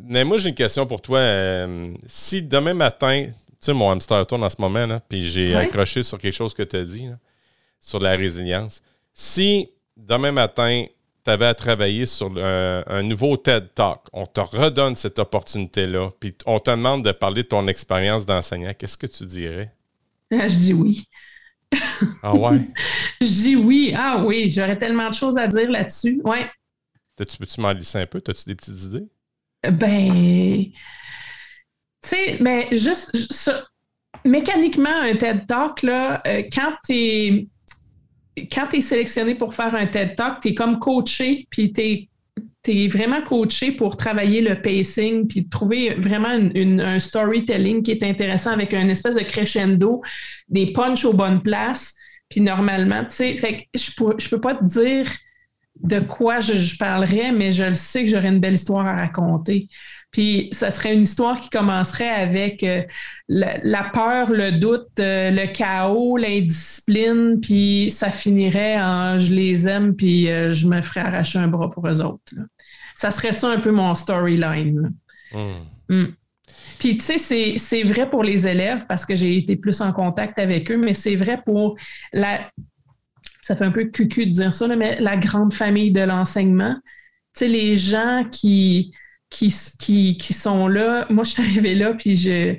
Mais 0.03 0.23
moi, 0.23 0.37
j'ai 0.37 0.49
une 0.49 0.55
question 0.55 0.87
pour 0.87 1.01
toi. 1.01 1.19
Euh, 1.19 1.93
si 2.07 2.41
demain 2.41 2.73
matin, 2.73 3.25
tu 3.25 3.33
sais, 3.59 3.73
mon 3.73 3.91
hamster 3.91 4.25
tourne 4.25 4.43
en 4.43 4.49
ce 4.49 4.55
moment, 4.59 4.85
là, 4.85 5.01
puis 5.07 5.29
j'ai 5.29 5.55
accroché 5.55 6.01
sur 6.01 6.17
quelque 6.17 6.33
chose 6.33 6.53
que 6.53 6.63
tu 6.63 6.77
as 6.77 6.83
dit, 6.83 7.07
là, 7.07 7.17
sur 7.81 7.99
la 7.99 8.11
résilience. 8.11 8.81
Si 9.13 9.69
demain 9.97 10.31
matin, 10.31 10.85
tu 11.25 11.31
avais 11.31 11.45
à 11.45 11.53
travailler 11.53 12.05
sur 12.05 12.31
un, 12.37 13.03
nouveau 13.03 13.37
TED 13.37 13.73
Talk, 13.75 14.01
on 14.13 14.25
te 14.25 14.39
redonne 14.39 14.95
cette 14.95 15.19
opportunité-là, 15.19 16.11
puis 16.19 16.35
on 16.45 16.59
te 16.59 16.71
demande 16.71 17.03
de 17.03 17.11
parler 17.11 17.43
de 17.43 17.47
ton 17.47 17.67
expérience 17.67 18.25
d'enseignant, 18.25 18.73
qu'est-ce 18.77 18.97
que 18.97 19.07
tu 19.07 19.25
dirais? 19.25 19.73
Ah, 20.31 20.47
je 20.47 20.55
dis 20.55 20.73
oui. 20.73 21.03
Ah 22.23 22.33
ouais? 22.33 22.59
je 23.21 23.27
dis 23.27 23.55
oui. 23.55 23.93
Ah 23.95 24.23
oui, 24.25 24.49
j'aurais 24.49 24.77
tellement 24.77 25.09
de 25.09 25.13
choses 25.13 25.37
à 25.37 25.47
dire 25.47 25.69
là-dessus. 25.69 26.21
Ouais. 26.23 26.49
Peux-tu 27.17 27.61
m'en 27.61 27.73
lisser 27.73 27.99
un 27.99 28.05
peu? 28.07 28.21
As-tu 28.27 28.45
des 28.45 28.55
petites 28.55 28.81
idées? 28.83 29.07
Ben, 29.69 30.63
tu 30.73 30.73
sais, 32.01 32.37
mais 32.39 32.67
juste, 32.71 33.11
mécaniquement, 34.25 34.89
un 34.89 35.15
TED 35.15 35.45
Talk, 35.45 35.83
là, 35.83 36.21
euh, 36.25 36.43
quand 36.51 36.73
tu 36.85 36.93
es 36.93 37.47
quand 38.51 38.67
tu 38.67 38.77
es 38.77 38.81
sélectionné 38.81 39.35
pour 39.35 39.53
faire 39.53 39.75
un 39.75 39.87
TED 39.87 40.15
Talk, 40.15 40.39
tu 40.41 40.49
es 40.49 40.53
comme 40.53 40.79
coaché, 40.79 41.47
puis 41.49 41.73
tu 41.73 41.81
es, 42.67 42.87
vraiment 42.87 43.21
coaché 43.23 43.71
pour 43.71 43.97
travailler 43.97 44.41
le 44.41 44.61
pacing, 44.61 45.27
puis 45.27 45.47
trouver 45.49 45.95
vraiment 45.95 46.29
un 46.29 46.99
storytelling 46.99 47.81
qui 47.83 47.91
est 47.91 48.03
intéressant 48.03 48.51
avec 48.51 48.73
un 48.73 48.87
espèce 48.87 49.15
de 49.15 49.23
crescendo, 49.23 50.01
des 50.47 50.67
punchs 50.67 51.05
aux 51.05 51.13
bonnes 51.13 51.41
places. 51.41 51.95
Puis 52.29 52.39
normalement, 52.39 53.03
tu 53.03 53.15
sais, 53.15 53.35
fait 53.35 53.67
je 53.73 53.91
ne 54.03 54.29
peux 54.29 54.39
pas 54.39 54.55
te 54.55 54.63
dire 54.63 55.11
de 55.81 55.99
quoi 55.99 56.39
je, 56.39 56.53
je, 56.53 56.77
parlerais, 56.77 57.31
mais 57.31 57.51
je 57.51 57.65
le 57.65 57.73
sais 57.73 58.05
que 58.05 58.11
j'aurais 58.11 58.29
une 58.29 58.39
belle 58.39 58.53
histoire 58.53 58.85
à 58.85 58.95
raconter. 58.95 59.67
Puis 60.11 60.49
ça 60.51 60.71
serait 60.71 60.93
une 60.93 61.03
histoire 61.03 61.39
qui 61.39 61.49
commencerait 61.49 62.09
avec 62.09 62.63
euh, 62.63 62.83
la, 63.29 63.83
peur, 63.93 64.29
le 64.29 64.51
doute, 64.51 64.99
euh, 64.99 65.31
le 65.31 65.47
chaos, 65.47 66.17
l'indiscipline, 66.17 67.39
puis 67.41 67.89
ça 67.89 68.09
finirait 68.09 68.79
en 68.79 69.19
je 69.19 69.33
les 69.33 69.67
aime, 69.69 69.95
puis 69.95 70.29
euh, 70.29 70.51
je 70.51 70.67
me 70.67 70.81
ferais 70.81 70.99
arracher 70.99 71.39
un 71.39 71.47
bras 71.47 71.69
pour 71.69 71.87
eux 71.87 72.01
autres. 72.01 72.33
Ça 72.95 73.09
serait 73.09 73.31
ça 73.31 73.49
un 73.49 73.59
peu 73.59 73.71
mon 73.71 73.95
storyline. 73.95 74.93
Hmm. 75.31 75.63
Hmm. 75.87 76.07
Puis, 76.77 76.97
tu 76.97 77.17
sais, 77.17 77.57
c'est 77.57 77.83
vrai 77.83 78.09
pour 78.09 78.23
les 78.23 78.47
élèves 78.47 78.85
parce 78.87 79.05
que 79.05 79.15
j'ai 79.15 79.37
été 79.37 79.55
plus 79.55 79.79
en 79.81 79.93
contact 79.93 80.39
avec 80.39 80.69
eux, 80.71 80.77
mais 80.77 80.93
c'est 80.93 81.15
vrai 81.15 81.41
pour 81.45 81.77
la. 82.11 82.49
Ça 83.41 83.55
fait 83.55 83.65
un 83.65 83.71
peu 83.71 83.85
cucu 83.85 84.25
de 84.25 84.31
dire 84.31 84.53
ça, 84.53 84.67
mais 84.75 84.99
la 84.99 85.15
grande 85.15 85.53
famille 85.53 85.91
de 85.91 86.01
l'enseignement. 86.01 86.75
Tu 87.35 87.45
sais, 87.45 87.47
les 87.47 87.75
gens 87.75 88.25
qui 88.29 88.91
qui, 89.31 90.33
sont 90.33 90.67
là. 90.67 91.07
Moi, 91.09 91.23
je 91.23 91.31
suis 91.31 91.41
arrivée 91.41 91.75
là, 91.75 91.93
puis 91.93 92.15
je, 92.15 92.55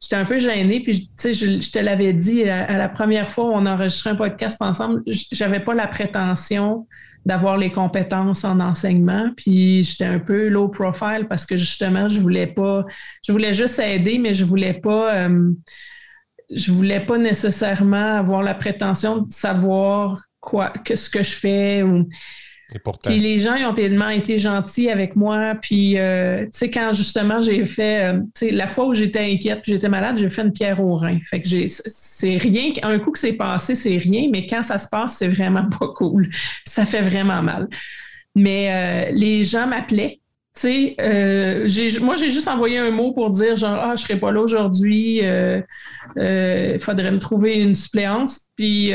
j'étais 0.00 0.16
un 0.16 0.24
peu 0.24 0.38
gênée. 0.38 0.80
Puis, 0.80 1.00
tu 1.00 1.08
sais, 1.16 1.34
je, 1.34 1.70
te 1.70 1.78
l'avais 1.78 2.12
dit 2.12 2.48
à, 2.48 2.76
la 2.76 2.88
première 2.88 3.28
fois 3.28 3.44
où 3.44 3.52
on 3.52 3.66
enregistrait 3.66 4.10
un 4.10 4.16
podcast 4.16 4.60
ensemble, 4.60 5.02
j'avais 5.06 5.60
pas 5.60 5.74
la 5.74 5.86
prétention 5.86 6.86
d'avoir 7.26 7.56
les 7.56 7.70
compétences 7.70 8.44
en 8.44 8.60
enseignement. 8.60 9.30
Puis 9.36 9.82
j'étais 9.82 10.04
un 10.04 10.18
peu 10.18 10.48
low 10.48 10.68
profile 10.68 11.26
parce 11.28 11.46
que 11.46 11.56
justement, 11.56 12.08
je 12.08 12.20
voulais 12.20 12.46
pas, 12.46 12.84
je 13.26 13.32
voulais 13.32 13.52
juste 13.52 13.78
aider, 13.78 14.18
mais 14.18 14.34
je 14.34 14.44
voulais 14.44 14.74
pas, 14.74 15.14
euh, 15.14 15.50
je 16.54 16.72
voulais 16.72 17.00
pas 17.00 17.16
nécessairement 17.16 18.18
avoir 18.18 18.42
la 18.42 18.54
prétention 18.54 19.18
de 19.18 19.32
savoir 19.32 20.22
quoi, 20.40 20.70
que 20.84 20.96
ce 20.96 21.08
que 21.08 21.22
je 21.22 21.32
fais. 21.32 21.82
Puis 23.04 23.18
les 23.18 23.38
gens 23.38 23.56
ont 23.68 23.74
tellement 23.74 24.08
été 24.08 24.38
gentils 24.38 24.90
avec 24.90 25.16
moi. 25.16 25.54
Puis, 25.60 25.98
euh, 25.98 26.44
tu 26.44 26.50
sais, 26.52 26.70
quand 26.70 26.92
justement 26.92 27.40
j'ai 27.40 27.64
fait, 27.66 28.04
euh, 28.04 28.18
tu 28.34 28.46
sais, 28.46 28.50
la 28.50 28.66
fois 28.66 28.86
où 28.86 28.94
j'étais 28.94 29.20
inquiète, 29.20 29.60
j'étais 29.64 29.88
malade, 29.88 30.16
j'ai 30.16 30.30
fait 30.30 30.42
une 30.42 30.52
pierre 30.52 30.80
au 30.80 30.96
rein. 30.96 31.18
Fait 31.22 31.42
que 31.42 31.48
c'est 31.66 32.36
rien, 32.36 32.72
un 32.82 32.98
coup 32.98 33.10
que 33.10 33.18
c'est 33.18 33.34
passé, 33.34 33.74
c'est 33.74 33.98
rien, 33.98 34.28
mais 34.30 34.46
quand 34.46 34.62
ça 34.62 34.78
se 34.78 34.88
passe, 34.88 35.16
c'est 35.18 35.28
vraiment 35.28 35.68
pas 35.78 35.88
cool. 35.88 36.28
ça 36.64 36.86
fait 36.86 37.02
vraiment 37.02 37.42
mal. 37.42 37.68
Mais 38.34 38.68
euh, 38.70 39.12
les 39.14 39.44
gens 39.44 39.66
m'appelaient. 39.66 40.20
Tu 40.60 40.94
sais, 40.96 42.00
moi, 42.00 42.14
j'ai 42.14 42.30
juste 42.30 42.46
envoyé 42.46 42.78
un 42.78 42.90
mot 42.92 43.12
pour 43.12 43.28
dire 43.30 43.56
genre, 43.56 43.76
ah, 43.82 43.96
je 43.96 44.02
serai 44.02 44.16
pas 44.16 44.30
là 44.30 44.40
aujourd'hui, 44.40 45.20
il 45.20 46.78
faudrait 46.78 47.10
me 47.10 47.18
trouver 47.18 47.60
une 47.60 47.74
suppléance. 47.74 48.40
Puis 48.56 48.92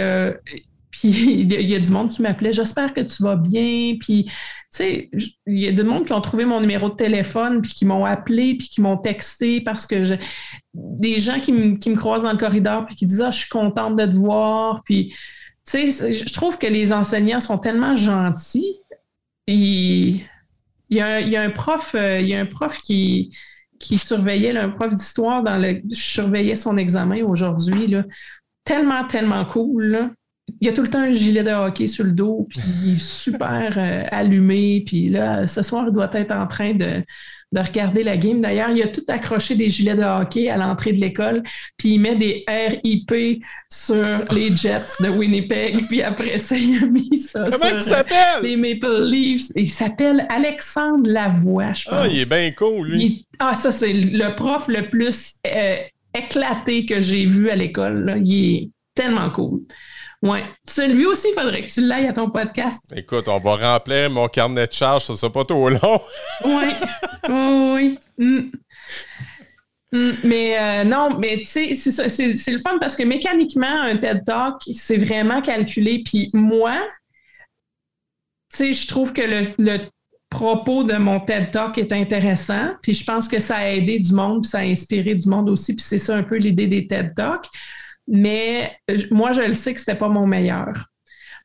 puis 0.99 1.09
il 1.43 1.69
y, 1.69 1.75
a 1.75 1.79
du 1.79 1.91
monde 1.91 2.09
qui 2.09 2.21
m'appelait, 2.21 2.51
j'espère 2.51 2.93
que 2.93 2.99
tu 2.99 3.23
vas 3.23 3.37
bien. 3.37 3.95
Puis, 3.97 4.25
tu 4.25 4.33
sais, 4.71 5.09
il 5.47 5.59
y 5.59 5.67
a 5.67 5.71
du 5.71 5.83
monde 5.83 6.05
qui 6.05 6.11
ont 6.11 6.19
trouvé 6.19 6.43
mon 6.43 6.59
numéro 6.59 6.89
de 6.89 6.95
téléphone, 6.95 7.61
puis 7.61 7.71
qui 7.71 7.85
m'ont 7.85 8.03
appelé, 8.03 8.55
puis 8.55 8.67
qui 8.67 8.81
m'ont 8.81 8.97
texté 8.97 9.61
parce 9.61 9.87
que 9.87 10.17
des 10.73 11.19
gens 11.19 11.39
qui, 11.39 11.53
me 11.53 11.95
croisent 11.95 12.23
dans 12.23 12.33
le 12.33 12.37
corridor, 12.37 12.85
puis 12.85 12.97
qui 12.97 13.05
disent 13.05 13.21
Ah, 13.21 13.31
je 13.31 13.39
suis 13.39 13.49
contente 13.49 13.95
de 13.95 14.05
te 14.05 14.15
voir. 14.15 14.81
Puis, 14.83 15.13
tu 15.65 15.91
sais, 15.91 16.13
je 16.13 16.33
trouve 16.33 16.57
que 16.57 16.67
les 16.67 16.91
enseignants 16.91 17.39
sont 17.39 17.59
tellement 17.59 17.95
gentils. 17.95 18.75
il, 19.47 20.21
y 20.89 20.99
a, 20.99 21.41
un 21.41 21.49
prof, 21.49 21.95
il 21.95 22.27
y 22.27 22.33
a 22.33 22.41
un 22.41 22.45
prof 22.45 22.77
qui, 22.81 23.33
qui 23.79 23.97
surveillait, 23.97 24.57
un 24.57 24.69
prof 24.69 24.93
d'histoire, 24.93 25.43
dans 25.43 25.57
le, 25.57 25.81
je 25.89 25.95
surveillais 25.95 26.57
son 26.57 26.75
examen 26.75 27.23
aujourd'hui. 27.23 27.95
Tellement, 28.65 29.05
tellement 29.05 29.45
cool. 29.45 29.85
Là 29.85 30.09
il 30.59 30.67
y 30.67 30.69
a 30.69 30.73
tout 30.73 30.81
le 30.81 30.87
temps 30.87 31.01
un 31.01 31.11
gilet 31.11 31.43
de 31.43 31.51
hockey 31.51 31.87
sur 31.87 32.03
le 32.03 32.11
dos, 32.11 32.47
puis 32.49 32.61
il 32.83 32.95
est 32.95 33.01
super 33.01 33.73
euh, 33.77 34.03
allumé. 34.11 34.83
Puis 34.85 35.09
là, 35.09 35.47
ce 35.47 35.61
soir, 35.61 35.85
il 35.87 35.93
doit 35.93 36.09
être 36.13 36.33
en 36.33 36.47
train 36.47 36.73
de, 36.73 37.03
regarder 37.55 38.03
la 38.03 38.15
game. 38.15 38.39
D'ailleurs, 38.39 38.69
il 38.69 38.81
a 38.83 38.87
tout 38.87 39.03
accroché 39.07 39.55
des 39.55 39.69
gilets 39.69 39.95
de 39.95 40.03
hockey 40.03 40.49
à 40.49 40.57
l'entrée 40.57 40.93
de 40.93 40.99
l'école, 40.99 41.41
puis 41.77 41.95
il 41.95 41.99
met 41.99 42.15
des 42.15 42.45
RIP 42.47 43.41
sur 43.71 44.23
les 44.31 44.55
Jets 44.55 45.01
de 45.01 45.09
Winnipeg, 45.09 45.85
puis 45.89 46.03
après 46.03 46.37
ça, 46.37 46.55
il 46.55 46.83
a 46.83 46.85
mis 46.85 47.19
ça 47.19 47.45
Comment 47.49 47.79
sur 47.79 47.81
s'appelle? 47.81 48.43
les 48.43 48.55
Maple 48.55 49.03
Leafs. 49.03 49.51
Il 49.55 49.69
s'appelle 49.69 50.27
Alexandre 50.29 51.09
Lavoie, 51.09 51.73
je 51.73 51.85
pense. 51.85 51.93
Ah, 51.93 52.07
il 52.07 52.19
est 52.19 52.29
bien 52.29 52.51
cool, 52.51 52.91
lui. 52.91 53.25
Ah, 53.39 53.53
ça, 53.53 53.71
c'est 53.71 53.93
le 53.93 54.35
prof 54.35 54.67
le 54.67 54.87
plus 54.89 55.35
euh, 55.47 55.77
éclaté 56.15 56.85
que 56.85 56.99
j'ai 56.99 57.25
vu 57.25 57.49
à 57.49 57.55
l'école. 57.55 58.21
Il 58.23 58.55
est 58.55 58.69
tellement 58.93 59.29
cool. 59.29 59.61
Oui. 60.21 60.39
Celui 60.65 61.05
aussi, 61.05 61.27
il 61.29 61.39
faudrait 61.39 61.65
que 61.65 61.71
tu 61.71 61.81
l'ailles 61.81 62.07
à 62.07 62.13
ton 62.13 62.29
podcast. 62.29 62.83
Écoute, 62.95 63.27
on 63.27 63.39
va 63.39 63.55
remplir 63.55 64.09
mon 64.09 64.27
carnet 64.27 64.67
de 64.67 64.73
charge, 64.73 65.05
ça 65.05 65.15
sera 65.15 65.31
pas 65.31 65.45
trop 65.45 65.69
long. 65.69 66.01
oui. 66.45 66.73
oui. 67.29 67.99
Mm. 68.17 68.51
Mm. 69.91 70.11
Mais 70.23 70.57
euh, 70.59 70.83
non, 70.83 71.17
mais 71.17 71.37
tu 71.37 71.45
sais, 71.45 71.75
c'est 71.75 72.51
le 72.51 72.59
fun 72.59 72.77
parce 72.79 72.95
que 72.95 73.03
mécaniquement, 73.03 73.81
un 73.81 73.97
TED 73.97 74.23
Talk, 74.25 74.61
c'est 74.71 74.97
vraiment 74.97 75.41
calculé. 75.41 76.03
Puis 76.03 76.29
moi, 76.33 76.77
tu 78.51 78.57
sais, 78.57 78.73
je 78.73 78.87
trouve 78.87 79.13
que 79.13 79.21
le, 79.21 79.79
propos 80.29 80.83
de 80.83 80.93
mon 80.93 81.19
TED 81.19 81.49
Talk 81.49 81.77
est 81.79 81.91
intéressant. 81.91 82.73
Puis 82.83 82.93
je 82.93 83.03
pense 83.03 83.27
que 83.27 83.39
ça 83.39 83.57
a 83.57 83.69
aidé 83.69 83.97
du 83.97 84.13
monde, 84.13 84.43
puis 84.43 84.49
ça 84.49 84.59
a 84.59 84.63
inspiré 84.63 85.15
du 85.15 85.27
monde 85.27 85.49
aussi. 85.49 85.73
Puis 85.73 85.83
c'est 85.83 85.97
ça 85.97 86.15
un 86.15 86.23
peu 86.23 86.35
l'idée 86.35 86.67
des 86.67 86.85
TED 86.85 87.15
Talks 87.15 87.47
mais 88.09 88.75
moi, 89.11 89.31
je 89.31 89.41
le 89.41 89.53
sais 89.53 89.73
que 89.73 89.79
ce 89.79 89.89
n'était 89.89 89.99
pas 89.99 90.09
mon 90.09 90.27
meilleur. 90.27 90.87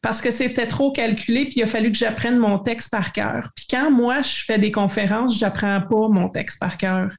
Parce 0.03 0.21
que 0.21 0.31
c'était 0.31 0.67
trop 0.67 0.93
calculé, 0.93 1.45
puis 1.45 1.55
il 1.57 1.63
a 1.63 1.67
fallu 1.67 1.91
que 1.91 1.97
j'apprenne 1.97 2.37
mon 2.37 2.59
texte 2.59 2.91
par 2.91 3.13
cœur. 3.13 3.51
Puis 3.57 3.67
quand 3.71 3.91
moi, 3.91 4.21
je 4.23 4.45
fais 4.45 4.59
des 4.59 4.73
conférences, 4.73 5.39
je 5.39 5.45
n'apprends 5.45 5.81
pas 5.81 6.09
mon 6.09 6.29
texte 6.29 6.59
par 6.61 6.77
cœur. 6.77 7.11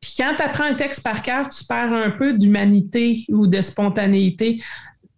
Puis 0.00 0.14
quand 0.18 0.34
tu 0.36 0.42
apprends 0.42 0.64
un 0.64 0.74
texte 0.74 1.02
par 1.02 1.22
cœur, 1.22 1.48
tu 1.48 1.64
perds 1.64 1.92
un 1.92 2.10
peu 2.10 2.34
d'humanité 2.34 3.24
ou 3.28 3.46
de 3.46 3.60
spontanéité 3.60 4.60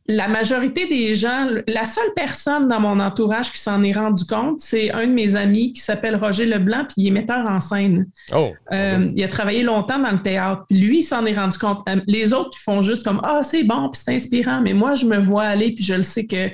la 0.06 0.28
majorité 0.28 0.86
des 0.86 1.14
gens, 1.14 1.48
la 1.66 1.86
seule 1.86 2.12
personne 2.14 2.68
dans 2.68 2.78
mon 2.78 3.00
entourage 3.00 3.50
qui 3.50 3.58
s'en 3.58 3.82
est 3.82 3.92
rendu 3.92 4.26
compte, 4.26 4.60
c'est 4.60 4.90
un 4.92 5.06
de 5.06 5.12
mes 5.12 5.34
amis 5.34 5.72
qui 5.72 5.80
s'appelle 5.80 6.16
Roger 6.16 6.44
Leblanc, 6.44 6.84
puis 6.84 6.96
il 6.98 7.06
est 7.06 7.10
metteur 7.10 7.48
en 7.48 7.58
scène. 7.58 8.06
Oh, 8.34 8.52
euh, 8.72 9.10
il 9.16 9.24
a 9.24 9.28
travaillé 9.28 9.62
longtemps 9.62 9.98
dans 9.98 10.10
le 10.10 10.20
théâtre, 10.20 10.64
puis 10.68 10.78
lui, 10.78 10.98
il 10.98 11.02
s'en 11.02 11.24
est 11.24 11.32
rendu 11.32 11.56
compte. 11.56 11.88
Euh, 11.88 12.00
les 12.06 12.34
autres, 12.34 12.50
ils 12.54 12.62
font 12.62 12.82
juste 12.82 13.02
comme 13.02 13.20
Ah, 13.22 13.40
c'est 13.42 13.64
bon, 13.64 13.88
puis 13.88 14.02
c'est 14.04 14.14
inspirant, 14.14 14.60
mais 14.60 14.74
moi, 14.74 14.94
je 14.94 15.06
me 15.06 15.16
vois 15.16 15.44
aller, 15.44 15.72
puis 15.72 15.84
je 15.84 15.94
le 15.94 16.02
sais 16.02 16.26
que 16.26 16.50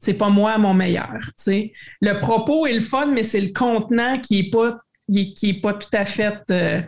c'est 0.00 0.14
pas 0.14 0.28
moi 0.28 0.58
mon 0.58 0.74
meilleur. 0.74 1.12
Le 1.46 2.18
propos 2.18 2.66
est 2.66 2.72
le 2.72 2.80
fun, 2.80 3.06
mais 3.06 3.22
c'est 3.22 3.40
le 3.40 3.52
contenant 3.52 4.18
qui 4.18 4.40
est 4.40 4.50
pas, 4.50 4.80
qui 5.08 5.36
est 5.42 5.60
pas 5.60 5.74
tout 5.74 5.88
à 5.92 6.06
fait. 6.06 6.40
Euh, 6.50 6.80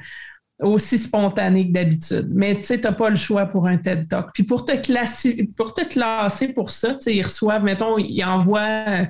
aussi 0.62 0.98
spontané 0.98 1.66
que 1.68 1.72
d'habitude. 1.72 2.28
Mais 2.32 2.56
tu 2.56 2.62
sais, 2.64 2.80
tu 2.80 2.86
n'as 2.86 2.92
pas 2.92 3.10
le 3.10 3.16
choix 3.16 3.46
pour 3.46 3.66
un 3.66 3.76
TED 3.76 4.08
Talk. 4.08 4.30
Puis 4.32 4.44
pour 4.44 4.64
te, 4.64 4.76
classer, 4.80 5.48
pour 5.56 5.74
te 5.74 5.84
classer 5.84 6.48
pour 6.48 6.70
ça, 6.70 6.98
ils 7.06 7.22
reçoivent, 7.22 7.64
mettons, 7.64 7.98
ils 7.98 8.24
envoient, 8.24 9.06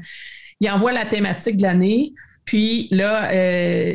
ils 0.61 0.71
envoient 0.71 0.93
la 0.93 1.07
thématique 1.07 1.57
de 1.57 1.63
l'année. 1.63 2.13
Puis 2.45 2.89
là, 2.91 3.31
euh, 3.31 3.95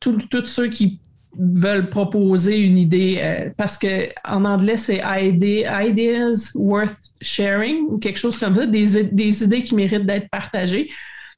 tous 0.00 0.46
ceux 0.46 0.68
qui 0.68 1.00
veulent 1.38 1.88
proposer 1.88 2.60
une 2.60 2.76
idée, 2.76 3.18
euh, 3.18 3.50
parce 3.56 3.78
qu'en 3.78 4.44
anglais, 4.44 4.76
c'est 4.76 5.00
ideas 5.02 6.52
worth 6.54 6.96
sharing 7.20 7.86
ou 7.88 7.98
quelque 7.98 8.18
chose 8.18 8.38
comme 8.38 8.56
ça, 8.56 8.66
des, 8.66 9.04
des 9.04 9.44
idées 9.44 9.62
qui 9.62 9.74
méritent 9.74 10.06
d'être 10.06 10.28
partagées. 10.30 10.90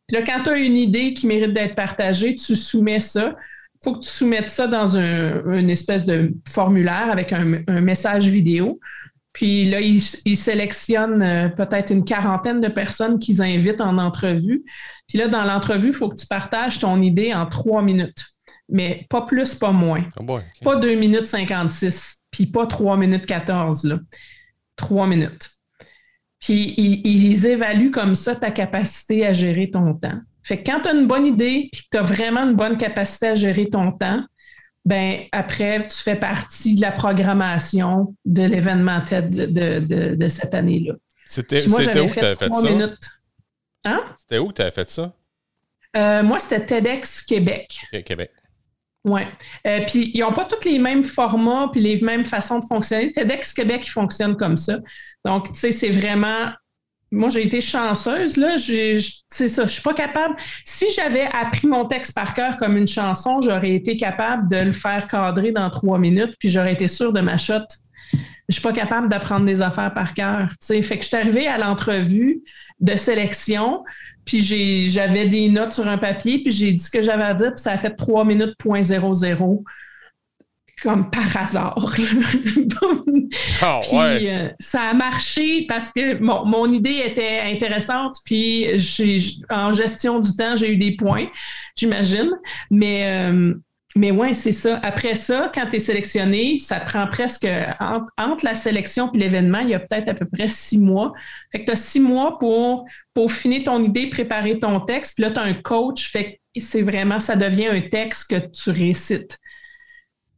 Puis 0.07 0.19
là, 0.19 0.23
quand 0.23 0.43
tu 0.43 0.51
as 0.51 0.59
une 0.59 0.77
idée 0.77 1.15
qui 1.15 1.27
mérite 1.27 1.55
d'être 1.55 1.75
partagée, 1.75 2.35
tu 2.35 2.57
soumets 2.57 3.01
ça 3.01 3.37
faut 3.85 3.93
que 3.93 4.01
tu 4.01 4.09
soumettes 4.09 4.49
ça 4.49 4.67
dans 4.67 4.97
un, 4.97 5.53
une 5.53 5.69
espèce 5.69 6.07
de 6.07 6.33
formulaire 6.49 7.11
avec 7.11 7.33
un, 7.33 7.45
message 7.81 8.27
vidéo. 8.27 8.81
Puis 9.35 9.65
là, 9.65 9.81
ils, 9.81 10.01
sélectionnent 10.01 11.23
euh, 11.23 11.49
peut-être 11.49 11.93
une 11.93 12.05
quarantaine 12.05 12.61
de 12.61 12.69
personnes 12.69 13.19
qu'ils 13.19 13.43
invitent 13.43 13.81
en 13.81 13.99
entrevue. 13.99 14.65
Puis 15.09 15.19
là, 15.19 15.29
dans 15.29 15.45
l'entrevue, 15.45 15.89
il 15.89 15.95
faut 15.95 16.09
que 16.09 16.15
tu 16.15 16.27
partages 16.27 16.79
ton 16.79 17.03
idée 17.03 17.35
en 17.35 17.47
trois 17.47 17.83
minutes. 17.83 18.25
Mais 18.71 19.07
pas 19.11 19.23
plus, 19.23 19.55
pas 19.55 19.73
moins. 19.73 20.05
Oh 20.19 20.39
pas 20.63 20.77
deux 20.77 20.95
minutes 20.95 21.27
56, 21.27 22.23
puis 22.31 22.47
pas 22.47 22.67
trois 22.67 22.97
minutes 22.97 23.27
14. 23.27 23.85
Là. 23.85 23.99
Trois 24.77 25.07
minutes. 25.07 25.51
Puis 26.41 26.75
ils 26.77 27.47
évaluent 27.47 27.91
comme 27.91 28.15
ça 28.15 28.35
ta 28.35 28.51
capacité 28.51 29.27
à 29.27 29.33
gérer 29.33 29.69
ton 29.69 29.95
temps. 29.95 30.21
Fait 30.45 30.63
que 30.63 30.71
quand 30.71 30.83
tu 30.83 30.89
as 30.89 30.93
une 30.93 31.07
bonne 31.07 31.27
idée 31.27 31.71
et 31.73 31.77
que 31.77 31.83
tu 31.91 31.97
as 31.99 32.03
vraiment 32.03 32.43
une 32.43 32.55
bonne 32.55 32.77
capacité 32.77 33.29
à 33.29 33.35
gérer 33.35 33.67
ton 33.67 33.91
temps, 33.91 34.23
ben 34.85 35.23
après, 35.33 35.87
tu 35.87 35.97
fais 35.97 36.17
partie 36.17 36.75
de 36.75 36.83
la 36.83 36.93
programmation 36.93 38.15
de 38.25 38.43
l'événement 38.43 39.01
TED 39.01 39.31
de, 39.53 40.29
cette 40.29 40.55
année-là. 40.55 40.95
C'était 41.25 41.67
où 41.67 41.77
que 41.77 41.83
tu 41.83 42.21
avais 42.21 42.37
fait 42.37 42.55
ça? 42.55 42.69
Hein? 43.87 44.01
C'était 44.19 44.39
où 44.39 44.49
que 44.49 44.55
tu 44.55 44.63
avais 44.63 44.71
fait 44.71 44.91
ça? 44.91 45.15
Euh, 45.97 46.23
moi, 46.23 46.39
c'était 46.39 46.67
TEDx 46.67 47.23
Québec. 47.23 47.81
Québec. 48.05 48.31
Oui. 49.05 49.23
Euh, 49.67 49.81
puis, 49.87 50.11
ils 50.15 50.21
n'ont 50.21 50.33
pas 50.33 50.45
tous 50.45 50.69
les 50.69 50.79
mêmes 50.79 51.05
formats 51.05 51.69
puis 51.71 51.81
les 51.81 52.01
mêmes 52.01 52.25
façons 52.25 52.59
de 52.59 52.65
fonctionner. 52.65 53.13
TEDx 53.13 53.53
Québec, 53.53 53.83
il 53.87 53.91
fonctionne 53.91 54.37
comme 54.37 54.57
ça. 54.57 54.79
Donc, 55.25 55.49
tu 55.53 55.59
sais, 55.59 55.73
c'est 55.73 55.91
vraiment 55.91 56.51
moi, 57.15 57.29
j'ai 57.29 57.47
été 57.47 57.61
chanceuse, 57.61 58.37
là. 58.37 58.57
C'est 58.59 59.49
ça, 59.49 59.67
je 59.67 59.73
suis 59.73 59.83
pas 59.83 59.95
capable. 59.95 60.35
Si 60.65 60.87
j'avais 60.95 61.29
appris 61.33 61.67
mon 61.67 61.87
texte 61.87 62.15
par 62.15 62.35
cœur 62.35 62.57
comme 62.57 62.77
une 62.77 62.89
chanson, 62.89 63.41
j'aurais 63.41 63.75
été 63.75 63.97
capable 63.97 64.49
de 64.51 64.57
le 64.57 64.73
faire 64.73 65.07
cadrer 65.07 65.53
dans 65.53 65.71
trois 65.71 65.99
minutes, 65.99 66.35
puis 66.39 66.49
j'aurais 66.51 66.73
été 66.73 66.87
sûre 66.87 67.13
de 67.13 67.21
ma 67.21 67.39
shot. 67.39 67.65
Je 68.49 68.55
suis 68.55 68.63
pas 68.63 68.73
capable 68.73 69.09
d'apprendre 69.09 69.47
des 69.47 69.63
affaires 69.63 69.95
par 69.95 70.13
cœur. 70.13 70.49
Fait 70.61 70.81
que 70.83 71.03
je 71.03 71.09
suis 71.09 71.17
arrivée 71.17 71.47
à 71.47 71.57
l'entrevue 71.57 72.43
de 72.81 72.97
sélection, 72.97 73.85
puis 74.25 74.41
j'avais 74.87 75.29
des 75.29 75.49
notes 75.49 75.73
sur 75.73 75.87
un 75.87 75.99
papier, 75.99 76.43
puis 76.43 76.51
j'ai 76.51 76.73
dit 76.73 76.83
ce 76.83 76.91
que 76.91 77.03
j'avais 77.03 77.25
à 77.25 77.35
dire, 77.35 77.55
puis 77.55 77.63
ça 77.63 77.73
a 77.73 77.79
fait 77.79 77.95
trois 77.95 78.25
minutes 78.25 78.57
point 78.59 78.83
zéro 78.83 79.15
zéro 79.15 79.65
comme 80.83 81.11
par 81.11 81.37
hasard. 81.37 81.77
oh, 83.63 83.81
ouais. 83.93 84.29
euh, 84.29 84.49
ça 84.59 84.83
a 84.83 84.95
marché 84.95 85.67
parce 85.69 85.91
que 85.91 86.19
mon 86.19 86.73
idée 86.73 87.03
était 87.07 87.41
intéressante, 87.41 88.17
puis 88.25 88.67
en 89.51 89.73
gestion 89.73 90.21
du 90.21 90.35
temps, 90.37 90.57
j'ai 90.57 90.73
eu 90.73 90.77
des 90.77 90.97
points, 90.97 91.27
j'imagine. 91.77 92.31
Mais, 92.71 93.05
euh, 93.07 93.55
mais 93.97 94.11
ouais, 94.11 94.35
c'est 94.35 94.53
ça. 94.53 94.81
Après 94.83 95.15
ça, 95.15 95.51
quand 95.55 95.67
tu 95.71 95.77
es 95.77 95.79
sélectionné, 95.79 96.59
ça 96.59 96.81
prend 96.81 97.07
presque 97.07 97.47
entre, 98.19 98.45
la 98.45 98.55
sélection 98.55 99.13
et 99.13 99.19
l'événement, 99.19 99.61
il 99.61 99.71
y 99.71 99.75
a 99.75 99.81
peut-être 99.81 100.09
à 100.09 100.15
peu 100.15 100.27
près 100.27 100.49
six 100.49 100.79
mois. 100.79 101.13
Fait 101.53 101.61
que 101.61 101.67
tu 101.67 101.73
as 101.73 101.77
six 101.77 102.01
mois 102.01 102.39
pour 102.39 102.87
finir 103.31 103.63
ton 103.65 103.83
idée, 103.83 104.11
préparer 104.11 104.59
ton 104.59 104.81
texte. 104.81 105.15
Puis 105.15 105.23
là, 105.23 105.31
tu 105.31 105.39
as 105.39 105.45
un 105.45 105.55
coach. 105.55 106.11
Fait 106.11 106.41
que 106.55 106.61
c'est 106.61 106.83
vraiment, 106.83 107.21
ça 107.21 107.37
devient 107.37 107.69
un 107.69 107.81
texte 107.83 108.31
que 108.31 108.47
tu 108.49 108.71
récites. 108.71 109.39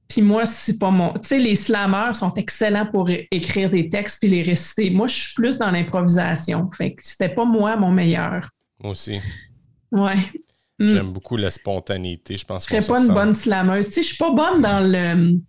Puis 0.09 0.23
moi, 0.23 0.47
c'est 0.47 0.79
pas 0.79 0.91
mon. 0.91 1.15
Tu 1.15 1.21
sais, 1.23 1.39
les 1.39 1.57
slammers 1.57 2.15
sont 2.15 2.33
excellents 2.35 2.87
pour 2.87 3.09
écrire 3.11 3.71
des 3.71 3.89
textes 3.89 4.21
puis 4.21 4.29
les 4.29 4.43
réciter. 4.43 4.91
Moi, 4.91 5.09
je 5.09 5.15
suis 5.15 5.35
plus 5.35 5.59
dans 5.59 5.71
l'improvisation. 5.71 6.71
Fait 6.73 6.95
que 6.95 7.03
c'était 7.05 7.29
pas 7.29 7.45
moi 7.45 7.77
mon 7.77 7.91
meilleur. 7.91 8.49
Moi 8.81 8.93
aussi. 8.93 9.21
Ouais. 9.91 10.17
Mm. 10.79 10.89
J'aime 10.89 11.13
beaucoup 11.13 11.37
la 11.37 11.51
spontanéité. 11.51 12.37
Je 12.37 12.45
pense 12.45 12.67
que. 12.67 12.77
Je 12.77 12.81
serais 12.81 12.95
pas 12.99 13.05
une 13.05 13.15
bonne 13.15 13.33
slameuse. 13.33 13.87
Tu 13.87 13.93
sais, 13.95 14.03
je 14.03 14.09
suis 14.09 14.19
pas 14.19 14.31
bonne 14.31 14.63
dans 14.63 14.81
le 14.81 15.41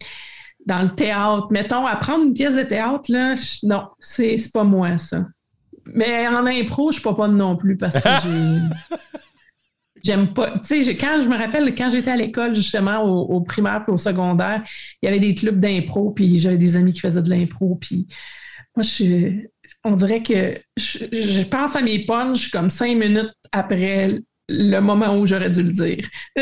dans 0.67 0.81
le 0.81 0.93
théâtre. 0.93 1.47
Mettons, 1.49 1.85
apprendre 1.85 2.25
une 2.25 2.33
pièce 2.33 2.55
de 2.55 2.63
théâtre, 2.63 3.09
là, 3.09 3.35
non, 3.63 3.87
c'est 3.99 4.35
pas 4.53 4.63
moi, 4.63 4.97
ça. 4.97 5.25
Mais 5.85 6.27
en 6.27 6.45
impro, 6.45 6.91
je 6.91 6.95
suis 6.95 7.03
pas 7.03 7.13
bonne 7.13 7.37
non 7.37 7.55
plus 7.55 7.77
parce 7.77 7.95
que 7.95 8.09
J'aime 10.07 10.33
pas. 10.33 10.51
Tu 10.65 10.85
sais, 10.85 10.95
quand 10.95 11.19
je 11.21 11.27
me 11.27 11.37
rappelle, 11.37 11.75
quand 11.75 11.89
j'étais 11.89 12.11
à 12.11 12.15
l'école, 12.15 12.55
justement, 12.55 13.03
au, 13.03 13.41
primaire 13.41 13.83
et 13.85 13.91
au 13.91 13.97
secondaire, 13.97 14.63
il 15.01 15.05
y 15.05 15.09
avait 15.09 15.19
des 15.19 15.35
clubs 15.35 15.59
d'impro, 15.59 16.11
puis 16.11 16.39
j'avais 16.39 16.55
des 16.55 16.77
amis 16.77 16.93
qui 16.93 17.01
faisaient 17.01 17.21
de 17.21 17.29
l'impro, 17.29 17.75
puis 17.75 18.07
moi, 18.73 18.83
je, 18.83 19.45
on 19.83 19.97
dirait 19.97 20.23
que 20.23 20.61
je, 20.77 21.43
pense 21.43 21.75
à 21.75 21.81
mes 21.81 22.05
punches 22.05 22.49
comme 22.51 22.69
cinq 22.69 22.95
minutes 22.95 23.33
après 23.51 24.21
le 24.47 24.79
moment 24.79 25.17
où 25.17 25.25
j'aurais 25.25 25.49
dû 25.49 25.61
le 25.61 25.73
dire. 25.73 26.07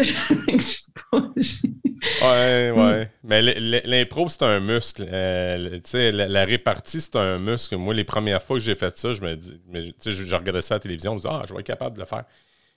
ouais, 2.22 2.72
ouais. 2.72 3.10
Mais 3.24 3.42
l'impro, 3.42 4.30
c'est 4.30 4.44
un 4.44 4.60
muscle. 4.60 5.08
Euh, 5.12 5.80
sais, 5.86 6.12
la, 6.12 6.46
répartie, 6.46 7.02
c'est 7.02 7.16
un 7.16 7.40
muscle. 7.40 7.78
Moi, 7.78 7.96
les 7.96 8.04
premières 8.04 8.44
fois 8.44 8.58
que 8.58 8.64
j'ai 8.64 8.76
fait 8.76 8.96
ça, 8.96 9.14
je 9.14 9.24
me 9.24 9.36
dis, 9.36 9.60
je, 10.06 10.12
je 10.12 10.36
regardais 10.36 10.62
ça 10.62 10.76
à 10.76 10.78
la 10.78 10.82
télévision, 10.82 11.14
je 11.14 11.16
me 11.16 11.22
disais, 11.22 11.34
ah, 11.34 11.42
je 11.48 11.54
vais 11.56 11.62
être 11.62 11.66
capable 11.66 11.96
de 11.96 12.02
le 12.02 12.06
faire. 12.06 12.26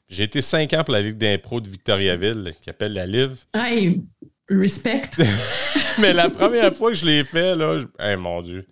J'ai 0.08 0.24
été 0.24 0.40
cinq 0.40 0.72
ans 0.72 0.84
pour 0.84 0.94
la 0.94 1.02
Ligue 1.02 1.18
d'impro 1.18 1.60
de 1.60 1.68
Victoriaville, 1.68 2.54
qui 2.60 2.70
appelle 2.70 2.94
la 2.94 3.06
LIV. 3.06 3.36
Hey, 3.54 4.00
respect. 4.48 5.10
mais 5.98 6.12
la 6.12 6.30
première 6.30 6.74
fois 6.74 6.90
que 6.90 6.96
je 6.96 7.04
l'ai 7.04 7.24
fait, 7.24 7.54
là, 7.54 7.78
je... 7.78 8.16
mon 8.16 8.40
Dieu 8.40 8.66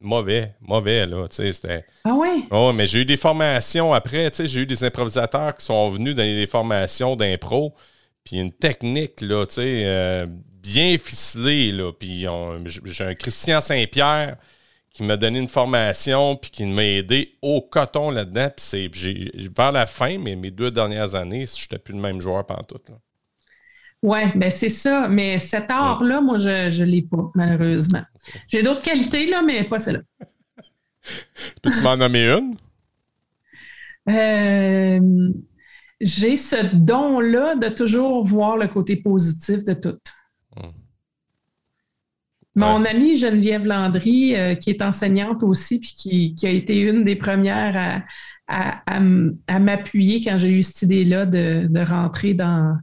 mauvais, 0.00 0.54
mauvais, 0.60 1.06
là, 1.06 1.28
tu 1.28 1.36
sais, 1.36 1.52
c'était... 1.52 1.84
Ah 2.04 2.14
oui? 2.14 2.46
Oh, 2.50 2.72
mais 2.72 2.86
j'ai 2.86 3.00
eu 3.00 3.04
des 3.04 3.16
formations 3.16 3.92
après, 3.92 4.30
tu 4.30 4.36
sais, 4.36 4.46
j'ai 4.46 4.60
eu 4.60 4.66
des 4.66 4.84
improvisateurs 4.84 5.54
qui 5.54 5.64
sont 5.64 5.90
venus 5.90 6.14
dans 6.14 6.22
des 6.22 6.46
formations 6.46 7.16
d'impro, 7.16 7.74
puis 8.24 8.36
une 8.36 8.52
technique, 8.52 9.20
là, 9.20 9.46
tu 9.46 9.54
sais, 9.54 9.82
euh, 9.84 10.26
bien 10.28 10.96
ficelée, 10.98 11.72
là, 11.72 11.92
puis 11.92 12.26
j'ai 12.84 13.04
un 13.04 13.14
Christian 13.14 13.60
Saint-Pierre 13.60 14.36
qui 14.92 15.02
m'a 15.02 15.16
donné 15.16 15.38
une 15.38 15.48
formation, 15.48 16.36
puis 16.36 16.50
qui 16.50 16.66
m'a 16.66 16.84
aidé 16.84 17.36
au 17.42 17.60
coton 17.60 18.10
là-dedans, 18.10 18.48
puis 18.56 18.64
c'est... 18.64 18.90
Vers 19.56 19.72
la 19.72 19.86
fin, 19.86 20.18
mais 20.18 20.36
mes 20.36 20.50
deux 20.50 20.70
dernières 20.70 21.14
années, 21.14 21.46
je 21.46 21.62
n'étais 21.64 21.78
plus 21.78 21.94
le 21.94 22.00
même 22.00 22.20
joueur 22.20 22.44
pendant 22.46 22.62
tout. 22.62 22.78
Oui, 24.02 24.20
ben 24.34 24.50
c'est 24.50 24.68
ça. 24.68 25.08
Mais 25.08 25.38
cet 25.38 25.70
art-là, 25.70 26.20
moi, 26.20 26.38
je 26.38 26.80
ne 26.80 26.84
l'ai 26.84 27.02
pas, 27.02 27.30
malheureusement. 27.34 28.02
J'ai 28.46 28.62
d'autres 28.62 28.82
qualités, 28.82 29.26
là, 29.26 29.42
mais 29.42 29.64
pas 29.64 29.78
celle-là. 29.78 30.02
Peux-tu 31.62 31.82
m'en 31.82 31.96
nommer 31.96 32.28
une? 32.28 32.56
Euh, 34.08 35.32
j'ai 36.00 36.36
ce 36.36 36.74
don-là 36.74 37.56
de 37.56 37.68
toujours 37.68 38.24
voir 38.24 38.56
le 38.56 38.68
côté 38.68 38.96
positif 38.96 39.64
de 39.64 39.74
tout. 39.74 39.98
Mon 42.58 42.84
amie 42.84 43.16
Geneviève 43.16 43.64
Landry, 43.64 44.34
euh, 44.34 44.54
qui 44.54 44.70
est 44.70 44.82
enseignante 44.82 45.42
aussi, 45.42 45.80
puis 45.80 46.34
qui, 46.36 46.46
a 46.46 46.50
été 46.50 46.80
une 46.80 47.04
des 47.04 47.16
premières 47.16 48.02
à, 48.48 49.58
m'appuyer 49.60 50.22
quand 50.22 50.38
j'ai 50.38 50.50
eu 50.50 50.62
cette 50.62 50.82
idée-là 50.82 51.26
de, 51.26 51.84
rentrer 51.84 52.34
dans, 52.34 52.76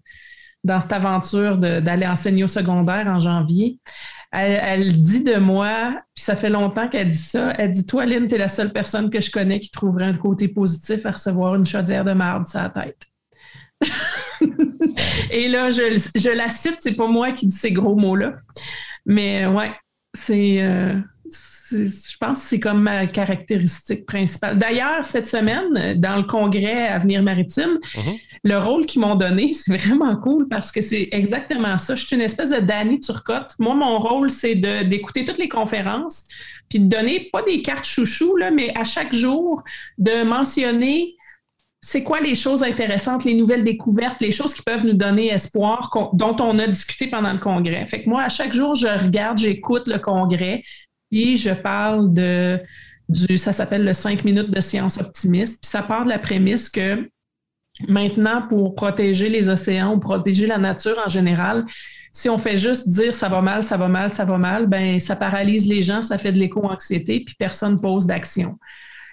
dans 0.63 0.79
cette 0.79 0.93
aventure 0.93 1.57
d'aller 1.57 2.05
enseigner 2.05 2.43
au 2.43 2.47
secondaire 2.47 3.07
en 3.07 3.19
janvier. 3.19 3.79
Elle, 4.31 5.01
dit 5.01 5.23
de 5.23 5.37
moi, 5.37 6.01
puis 6.13 6.23
ça 6.23 6.35
fait 6.35 6.49
longtemps 6.49 6.89
qu'elle 6.89 7.09
dit 7.09 7.17
ça, 7.17 7.53
elle 7.57 7.71
dit 7.71 7.85
Toi, 7.85 8.05
Lynn, 8.05 8.27
tu 8.27 8.35
es 8.35 8.37
la 8.37 8.49
seule 8.49 8.73
personne 8.73 9.09
que 9.09 9.21
je 9.21 9.31
connais 9.31 9.61
qui 9.61 9.71
trouverait 9.71 10.05
un 10.05 10.13
côté 10.13 10.49
positif 10.49 11.05
à 11.05 11.11
recevoir 11.11 11.55
une 11.55 11.65
chaudière 11.65 12.03
de 12.03 12.11
marde 12.11 12.45
sur 12.45 12.59
la 12.59 12.69
tête. 12.69 13.01
Et 15.31 15.47
là, 15.47 15.69
je, 15.69 16.35
la 16.35 16.49
cite, 16.49 16.77
c'est 16.79 16.95
pas 16.95 17.07
moi 17.07 17.31
qui 17.31 17.47
dis 17.47 17.55
ces 17.55 17.71
gros 17.71 17.95
mots-là. 17.95 18.33
Mais 19.05 19.45
ouais, 19.45 19.71
c'est. 20.13 20.61
Euh, 20.61 20.99
je 21.71 22.17
pense 22.19 22.41
que 22.41 22.47
c'est 22.47 22.59
comme 22.59 22.81
ma 22.83 23.07
caractéristique 23.07 24.05
principale. 24.05 24.59
D'ailleurs, 24.59 25.05
cette 25.05 25.25
semaine, 25.25 25.99
dans 25.99 26.17
le 26.17 26.23
congrès 26.23 26.87
Avenir 26.87 27.23
Maritime, 27.23 27.79
mm-hmm. 27.95 28.19
le 28.43 28.57
rôle 28.59 28.85
qu'ils 28.85 29.01
m'ont 29.01 29.15
donné, 29.15 29.53
c'est 29.53 29.75
vraiment 29.75 30.15
cool 30.17 30.47
parce 30.47 30.71
que 30.71 30.81
c'est 30.81 31.09
exactement 31.11 31.77
ça. 31.77 31.95
Je 31.95 32.05
suis 32.05 32.15
une 32.15 32.21
espèce 32.21 32.51
de 32.51 32.59
Danny 32.59 32.99
Turcotte. 32.99 33.53
Moi, 33.59 33.73
mon 33.73 33.99
rôle, 33.99 34.29
c'est 34.29 34.55
d'écouter 34.55 35.25
toutes 35.25 35.39
les 35.39 35.49
conférences, 35.49 36.25
puis 36.69 36.79
de 36.79 36.87
donner, 36.87 37.29
pas 37.31 37.41
des 37.41 37.61
cartes 37.61 37.85
chouchou, 37.85 38.37
là, 38.37 38.51
mais 38.51 38.71
à 38.77 38.83
chaque 38.83 39.13
jour, 39.13 39.63
de 39.97 40.23
mentionner 40.23 41.14
c'est 41.87 42.01
quoi 42.01 42.19
les 42.19 42.33
choses 42.33 42.63
intéressantes, 42.63 43.25
les 43.25 43.35
nouvelles 43.35 43.63
découvertes, 43.63 44.19
les 44.19 44.31
choses 44.31 44.55
qui 44.55 44.63
peuvent 44.63 44.83
nous 44.83 44.95
donner 44.95 45.27
espoir, 45.27 45.91
dont 46.13 46.35
on 46.39 46.57
a 46.57 46.65
discuté 46.65 47.05
pendant 47.05 47.31
le 47.31 47.37
congrès? 47.37 47.85
Fait 47.85 48.01
que 48.01 48.09
moi, 48.09 48.23
à 48.23 48.29
chaque 48.29 48.55
jour, 48.55 48.73
je 48.73 48.87
regarde, 48.87 49.37
j'écoute 49.37 49.87
le 49.87 49.99
congrès, 49.99 50.63
et 51.11 51.37
je 51.37 51.51
parle 51.51 52.11
de 52.11 52.59
ça 53.35 53.53
s'appelle 53.53 53.83
le 53.83 53.93
5 53.93 54.25
minutes 54.25 54.49
de 54.49 54.59
science 54.61 54.97
optimiste. 54.97 55.61
Puis 55.61 55.69
ça 55.69 55.83
part 55.83 56.05
de 56.05 56.09
la 56.09 56.17
prémisse 56.17 56.71
que 56.71 57.07
maintenant, 57.87 58.41
pour 58.49 58.73
protéger 58.73 59.29
les 59.29 59.47
océans 59.47 59.93
ou 59.93 59.99
protéger 59.99 60.47
la 60.47 60.57
nature 60.57 60.99
en 61.05 61.09
général, 61.09 61.65
si 62.11 62.29
on 62.29 62.39
fait 62.39 62.57
juste 62.57 62.89
dire 62.89 63.13
ça 63.13 63.29
va 63.29 63.43
mal, 63.43 63.63
ça 63.63 63.77
va 63.77 63.87
mal, 63.87 64.11
ça 64.11 64.25
va 64.25 64.39
mal, 64.39 64.65
ben 64.65 64.99
ça 64.99 65.15
paralyse 65.15 65.67
les 65.67 65.83
gens, 65.83 66.01
ça 66.01 66.17
fait 66.17 66.31
de 66.31 66.39
l'éco-anxiété, 66.39 67.19
puis 67.19 67.35
personne 67.37 67.79
pose 67.79 68.07
d'action. 68.07 68.57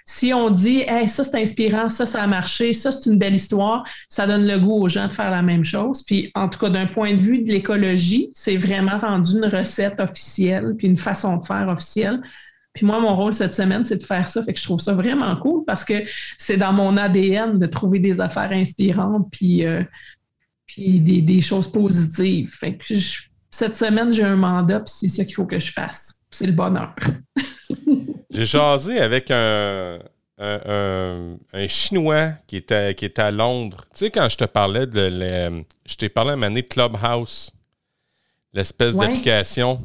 Si 0.05 0.33
on 0.33 0.49
dit 0.49 0.83
ça 1.07 1.23
c'est 1.23 1.41
inspirant, 1.41 1.89
ça 1.89 2.05
ça 2.05 2.21
a 2.21 2.27
marché, 2.27 2.73
ça 2.73 2.91
c'est 2.91 3.09
une 3.09 3.17
belle 3.17 3.35
histoire, 3.35 3.87
ça 4.09 4.27
donne 4.27 4.45
le 4.45 4.59
goût 4.59 4.83
aux 4.83 4.89
gens 4.89 5.07
de 5.07 5.13
faire 5.13 5.31
la 5.31 5.41
même 5.41 5.63
chose. 5.63 6.03
Puis 6.03 6.31
en 6.35 6.49
tout 6.49 6.59
cas 6.59 6.69
d'un 6.69 6.87
point 6.87 7.13
de 7.13 7.21
vue 7.21 7.41
de 7.41 7.51
l'écologie, 7.51 8.29
c'est 8.33 8.57
vraiment 8.57 8.97
rendu 8.97 9.37
une 9.37 9.45
recette 9.45 9.99
officielle 9.99 10.75
puis 10.77 10.87
une 10.87 10.97
façon 10.97 11.37
de 11.37 11.45
faire 11.45 11.67
officielle. 11.69 12.21
Puis 12.73 12.87
moi, 12.87 12.99
mon 12.99 13.15
rôle 13.15 13.33
cette 13.33 13.53
semaine, 13.53 13.85
c'est 13.85 13.97
de 13.97 14.03
faire 14.03 14.27
ça. 14.27 14.41
Fait 14.41 14.51
que 14.51 14.59
je 14.59 14.63
trouve 14.65 14.81
ça 14.81 14.93
vraiment 14.93 15.35
cool 15.37 15.63
parce 15.65 15.85
que 15.85 16.03
c'est 16.37 16.57
dans 16.57 16.73
mon 16.73 16.97
ADN 16.97 17.59
de 17.59 17.67
trouver 17.67 17.99
des 17.99 18.19
affaires 18.19 18.51
inspirantes 18.51 19.27
puis, 19.31 19.65
euh, 19.65 19.83
puis 20.65 20.99
des, 20.99 21.41
choses 21.41 21.71
positives. 21.71 22.49
Fait 22.49 22.75
que 22.75 22.95
cette 23.51 23.77
semaine, 23.77 24.11
j'ai 24.11 24.23
un 24.23 24.35
mandat 24.35 24.79
puis 24.79 24.93
c'est 24.95 25.07
ça 25.07 25.23
qu'il 25.23 25.35
faut 25.35 25.45
que 25.45 25.59
je 25.59 25.71
fasse. 25.71 26.22
C'est 26.33 26.47
le 26.47 26.51
bonheur. 26.53 26.95
J'ai 28.31 28.45
jasé 28.45 28.99
avec 28.99 29.29
un, 29.29 29.99
Chinois 31.67 32.31
qui 32.47 32.57
était, 32.57 32.95
qui 32.95 33.05
était 33.05 33.21
à 33.21 33.31
Londres. 33.31 33.85
Tu 33.91 33.99
sais, 33.99 34.11
quand 34.11 34.27
je 34.27 34.37
te 34.37 34.45
parlais 34.45 34.87
de. 34.87 35.63
je 35.85 35.95
t'ai 35.95 36.09
parlé 36.09 36.31
à 36.31 36.33
un 36.33 36.51
de 36.51 36.61
Clubhouse, 36.61 37.51
l'espèce 38.51 38.97
d'application. 38.97 39.79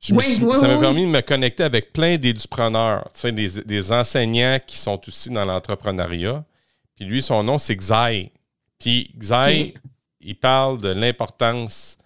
ça 0.00 0.14
m'a 0.14 0.78
permis 0.78 1.02
de 1.02 1.10
me 1.10 1.20
connecter 1.20 1.62
avec 1.62 1.92
plein 1.92 2.16
d'édupreneurs, 2.16 3.08
tu 3.14 3.20
sais, 3.20 3.32
des, 3.32 3.92
enseignants 3.92 4.58
qui 4.66 4.78
sont 4.78 5.00
aussi 5.06 5.30
dans 5.30 5.44
l'entrepreneuriat. 5.44 6.44
Puis 6.96 7.04
lui, 7.04 7.22
son 7.22 7.44
nom, 7.44 7.58
c'est 7.58 7.76
Xai. 7.76 8.32
Puis 8.80 9.12
Xai, 9.16 9.74
il 10.20 10.34
parle 10.34 10.78
de 10.78 10.88
l'importance 10.88 11.96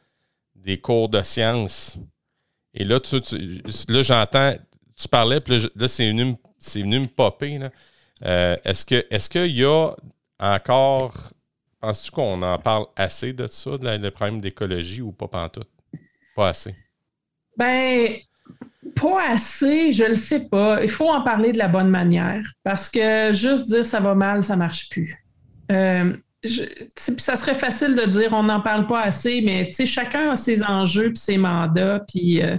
des 0.55 0.79
cours 0.79 1.09
de 1.09 1.23
sciences. 1.23 1.99
Et 2.75 2.85
là, 2.85 3.01
tu, 3.01 3.17
là 3.89 4.03
j'entends 4.03 4.55
tu 5.03 5.09
parlais, 5.09 5.41
puis 5.41 5.59
là, 5.75 5.89
c'est 5.89 6.09
venu, 6.09 6.37
venu, 6.75 7.01
me 7.01 7.07
popper. 7.07 7.59
Euh, 8.25 8.57
est-ce 8.65 9.29
qu'il 9.29 9.51
y 9.51 9.65
a 9.65 9.91
encore. 10.39 11.33
Penses-tu 11.81 12.13
qu'on 12.13 12.41
en 12.43 12.59
parle 12.59 12.87
assez 12.95 13.33
de 13.33 13.49
ça, 13.49 13.77
de 13.77 13.89
le 13.89 14.11
problème 14.13 14.41
d'écologie 14.41 15.03
ou 15.03 15.11
pas 15.11 15.27
pantoute? 15.27 15.69
Pas 16.37 16.51
assez. 16.51 16.77
Ben, 17.57 18.19
pas 18.95 19.33
assez, 19.33 19.93
je 19.93 20.05
le 20.05 20.15
sais 20.15 20.49
pas. 20.49 20.81
Il 20.81 20.89
faut 20.89 21.09
en 21.09 21.23
parler 21.23 21.53
de 21.53 21.59
la 21.59 21.67
bonne 21.67 21.89
manière 21.89 22.45
parce 22.63 22.89
que 22.89 23.33
juste 23.33 23.67
dire 23.67 23.85
ça 23.85 23.99
va 23.99 24.15
mal, 24.15 24.45
ça 24.45 24.55
marche 24.55 24.91
plus. 24.91 25.27
Euh, 25.73 26.17
ça 26.45 27.37
serait 27.37 27.55
facile 27.55 27.95
de 27.95 28.05
dire 28.05 28.33
on 28.33 28.43
n'en 28.43 28.61
parle 28.61 28.87
pas 28.87 29.03
assez, 29.03 29.43
mais 29.43 29.71
chacun 29.87 30.31
a 30.31 30.37
ses 30.37 30.65
enjeux 30.65 31.09
puis 31.09 31.19
ses 31.19 31.39
mandats. 31.39 32.05
Puis 32.09 32.43
euh, 32.43 32.57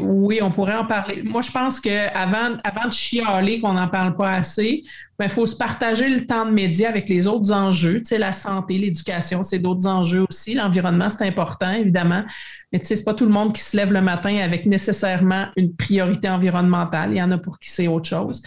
oui, 0.00 0.40
on 0.42 0.50
pourrait 0.50 0.76
en 0.76 0.84
parler. 0.84 1.22
Moi, 1.22 1.42
je 1.42 1.50
pense 1.50 1.80
qu'avant 1.80 2.56
avant 2.62 2.86
de 2.86 2.92
chialer 2.92 3.60
qu'on 3.60 3.72
n'en 3.72 3.88
parle 3.88 4.14
pas 4.14 4.32
assez, 4.34 4.82
il 4.84 4.88
ben, 5.18 5.28
faut 5.28 5.46
se 5.46 5.56
partager 5.56 6.08
le 6.08 6.24
temps 6.26 6.46
de 6.46 6.52
médias 6.52 6.88
avec 6.88 7.08
les 7.08 7.26
autres 7.26 7.52
enjeux. 7.52 8.02
la 8.12 8.32
santé, 8.32 8.78
l'éducation, 8.78 9.42
c'est 9.42 9.58
d'autres 9.58 9.86
enjeux 9.88 10.24
aussi. 10.28 10.54
L'environnement, 10.54 11.10
c'est 11.10 11.26
important, 11.26 11.72
évidemment. 11.72 12.24
Mais 12.72 12.82
ce 12.82 12.94
n'est 12.94 13.02
pas 13.02 13.14
tout 13.14 13.24
le 13.26 13.32
monde 13.32 13.52
qui 13.52 13.62
se 13.62 13.76
lève 13.76 13.92
le 13.92 14.00
matin 14.00 14.36
avec 14.38 14.66
nécessairement 14.66 15.46
une 15.56 15.74
priorité 15.74 16.28
environnementale. 16.28 17.10
Il 17.12 17.16
y 17.16 17.22
en 17.22 17.30
a 17.30 17.38
pour 17.38 17.58
qui 17.58 17.70
c'est 17.70 17.88
autre 17.88 18.08
chose. 18.08 18.42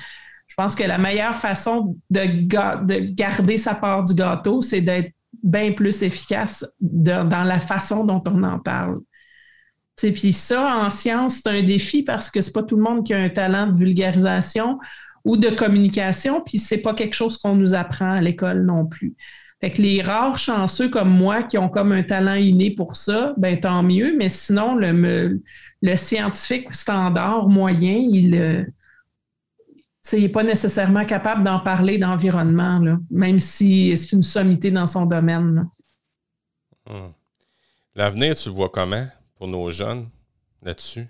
Pense 0.62 0.76
que 0.76 0.84
la 0.84 1.00
meilleure 1.00 1.38
façon 1.38 1.98
de, 2.12 2.46
de 2.46 3.14
garder 3.16 3.58
sa 3.58 3.74
part 3.74 4.04
du 4.04 4.14
gâteau, 4.14 4.62
c'est 4.62 4.82
d'être 4.82 5.12
bien 5.42 5.72
plus 5.72 6.04
efficace 6.04 6.64
dans 6.80 7.44
la 7.44 7.60
façon 7.60 8.06
dont 8.06 8.22
on 8.28 8.44
en 8.44 8.60
parle. 8.60 9.00
Puis 9.96 10.34
ça, 10.34 10.78
en 10.78 10.92
science, 10.92 11.42
c'est 11.42 11.50
un 11.50 11.64
défi 11.64 12.04
parce 12.04 12.30
que 12.30 12.42
c'est 12.42 12.52
pas 12.52 12.62
tout 12.62 12.76
le 12.76 12.84
monde 12.84 13.04
qui 13.04 13.12
a 13.16 13.18
un 13.18 13.30
talent 13.30 13.66
de 13.72 13.76
vulgarisation 13.76 14.78
ou 15.26 15.36
de 15.36 15.50
communication, 15.50 16.44
puis 16.46 16.60
c'est 16.60 16.84
pas 16.84 16.94
quelque 16.94 17.16
chose 17.16 17.40
qu'on 17.40 17.56
nous 17.56 17.74
apprend 17.74 18.12
à 18.12 18.22
l'école 18.22 18.64
non 18.64 18.86
plus. 18.86 19.16
Fait 19.62 19.72
que 19.72 19.82
les 19.82 20.04
rares 20.04 20.38
chanceux 20.38 20.90
comme 20.90 21.10
moi 21.10 21.42
qui 21.42 21.58
ont 21.58 21.70
comme 21.70 21.92
un 21.92 22.04
talent 22.04 22.36
inné 22.36 22.70
pour 22.70 22.98
ça, 22.98 23.34
ben 23.38 23.60
tant 23.60 23.82
mieux, 23.82 24.16
mais 24.16 24.30
sinon, 24.30 24.76
le, 24.76 25.42
le 25.82 25.96
scientifique 25.96 26.68
standard 26.76 27.50
moyen, 27.50 27.96
il 27.96 28.68
n'est 30.14 30.30
pas 30.30 30.44
nécessairement 30.44 31.06
capable 31.06 31.44
d'en 31.44 31.60
parler 31.60 31.98
d'environnement, 31.98 32.82
même 33.10 33.40
si 33.40 33.96
c'est 33.98 34.14
une 34.14 34.24
sommité 34.24 34.72
dans 34.72 34.88
son 34.88 35.06
domaine. 35.06 35.70
Hmm. 36.88 37.12
L'avenir, 37.96 38.36
tu 38.36 38.50
le 38.50 38.56
vois 38.56 38.70
comment 38.70 39.06
pour 39.36 39.48
nos 39.48 39.70
jeunes 39.72 40.10
là-dessus? 40.64 41.08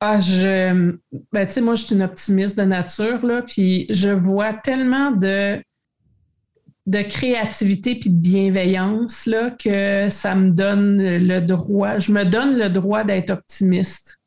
Ah, 0.00 0.18
je. 0.20 0.96
Ben, 1.32 1.46
tu 1.46 1.54
sais, 1.54 1.60
moi, 1.60 1.74
je 1.74 1.84
suis 1.84 1.94
une 1.94 2.02
optimiste 2.02 2.58
de 2.58 2.64
nature, 2.64 3.24
là, 3.24 3.42
puis 3.42 3.86
je 3.88 4.10
vois 4.10 4.52
tellement 4.52 5.10
de, 5.10 5.62
de 6.86 7.02
créativité 7.02 7.98
puis 7.98 8.10
de 8.10 8.20
bienveillance, 8.20 9.26
là, 9.26 9.50
que 9.50 10.08
ça 10.10 10.34
me 10.34 10.50
donne 10.50 10.98
le 11.02 11.40
droit, 11.40 11.98
je 11.98 12.12
me 12.12 12.24
donne 12.24 12.58
le 12.58 12.68
droit 12.68 13.04
d'être 13.04 13.30
optimiste. 13.30 14.18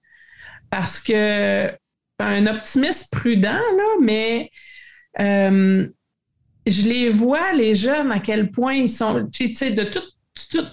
Parce 0.71 0.99
que 0.99 1.71
un 2.19 2.47
optimiste 2.47 3.11
prudent, 3.11 3.51
là, 3.51 3.95
mais 4.01 4.51
euh, 5.19 5.87
je 6.65 6.81
les 6.83 7.09
vois, 7.09 7.53
les 7.53 7.75
jeunes, 7.75 8.11
à 8.11 8.19
quel 8.19 8.51
point 8.51 8.73
ils 8.73 8.89
sont. 8.89 9.27
Puis, 9.31 9.49
tu 9.49 9.55
sais, 9.55 9.71
de 9.71 9.83
tout, 9.83 10.03
tout, 10.51 10.65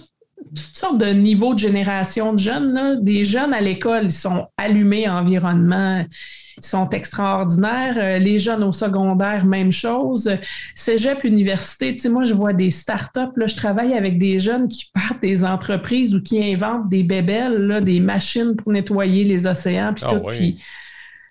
toutes 0.47 0.75
sortes 0.75 0.97
de 0.97 1.07
niveaux 1.07 1.53
de 1.53 1.59
génération 1.59 2.33
de 2.33 2.39
jeunes. 2.39 3.03
Des 3.03 3.23
jeunes 3.23 3.53
à 3.53 3.61
l'école, 3.61 4.05
ils 4.05 4.11
sont 4.11 4.47
allumés 4.57 5.09
environnement, 5.09 6.05
ils 6.57 6.65
sont 6.65 6.89
extraordinaires. 6.89 7.95
Euh, 7.97 8.19
les 8.19 8.39
jeunes 8.39 8.63
au 8.63 8.71
secondaire, 8.71 9.45
même 9.45 9.71
chose. 9.71 10.29
Cégep, 10.75 11.23
université, 11.23 11.93
tu 11.93 11.99
sais, 11.99 12.09
moi, 12.09 12.25
je 12.25 12.33
vois 12.33 12.53
des 12.53 12.69
startups. 12.69 13.35
Là, 13.35 13.47
je 13.47 13.55
travaille 13.55 13.93
avec 13.93 14.17
des 14.17 14.39
jeunes 14.39 14.67
qui 14.67 14.89
partent 14.93 15.21
des 15.21 15.43
entreprises 15.43 16.15
ou 16.15 16.21
qui 16.21 16.43
inventent 16.43 16.89
des 16.89 17.03
bébelles, 17.03 17.57
là, 17.67 17.81
des 17.81 17.99
machines 17.99 18.55
pour 18.55 18.71
nettoyer 18.71 19.23
les 19.23 19.47
océans, 19.47 19.93
puis 19.93 20.05
ah 20.07 20.15
tout. 20.15 20.25
Puis 20.27 20.59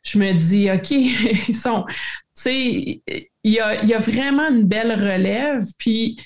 je 0.07 0.19
me 0.19 0.33
dis, 0.33 0.71
OK, 0.71 0.91
ils 1.49 1.55
sont. 1.55 1.85
Tu 1.87 2.43
sais, 2.43 3.03
il 3.45 3.53
y 3.53 3.61
a, 3.61 3.99
vraiment 3.99 4.49
une 4.49 4.65
belle 4.65 4.93
relève. 4.93 5.65
Puis 5.79 6.19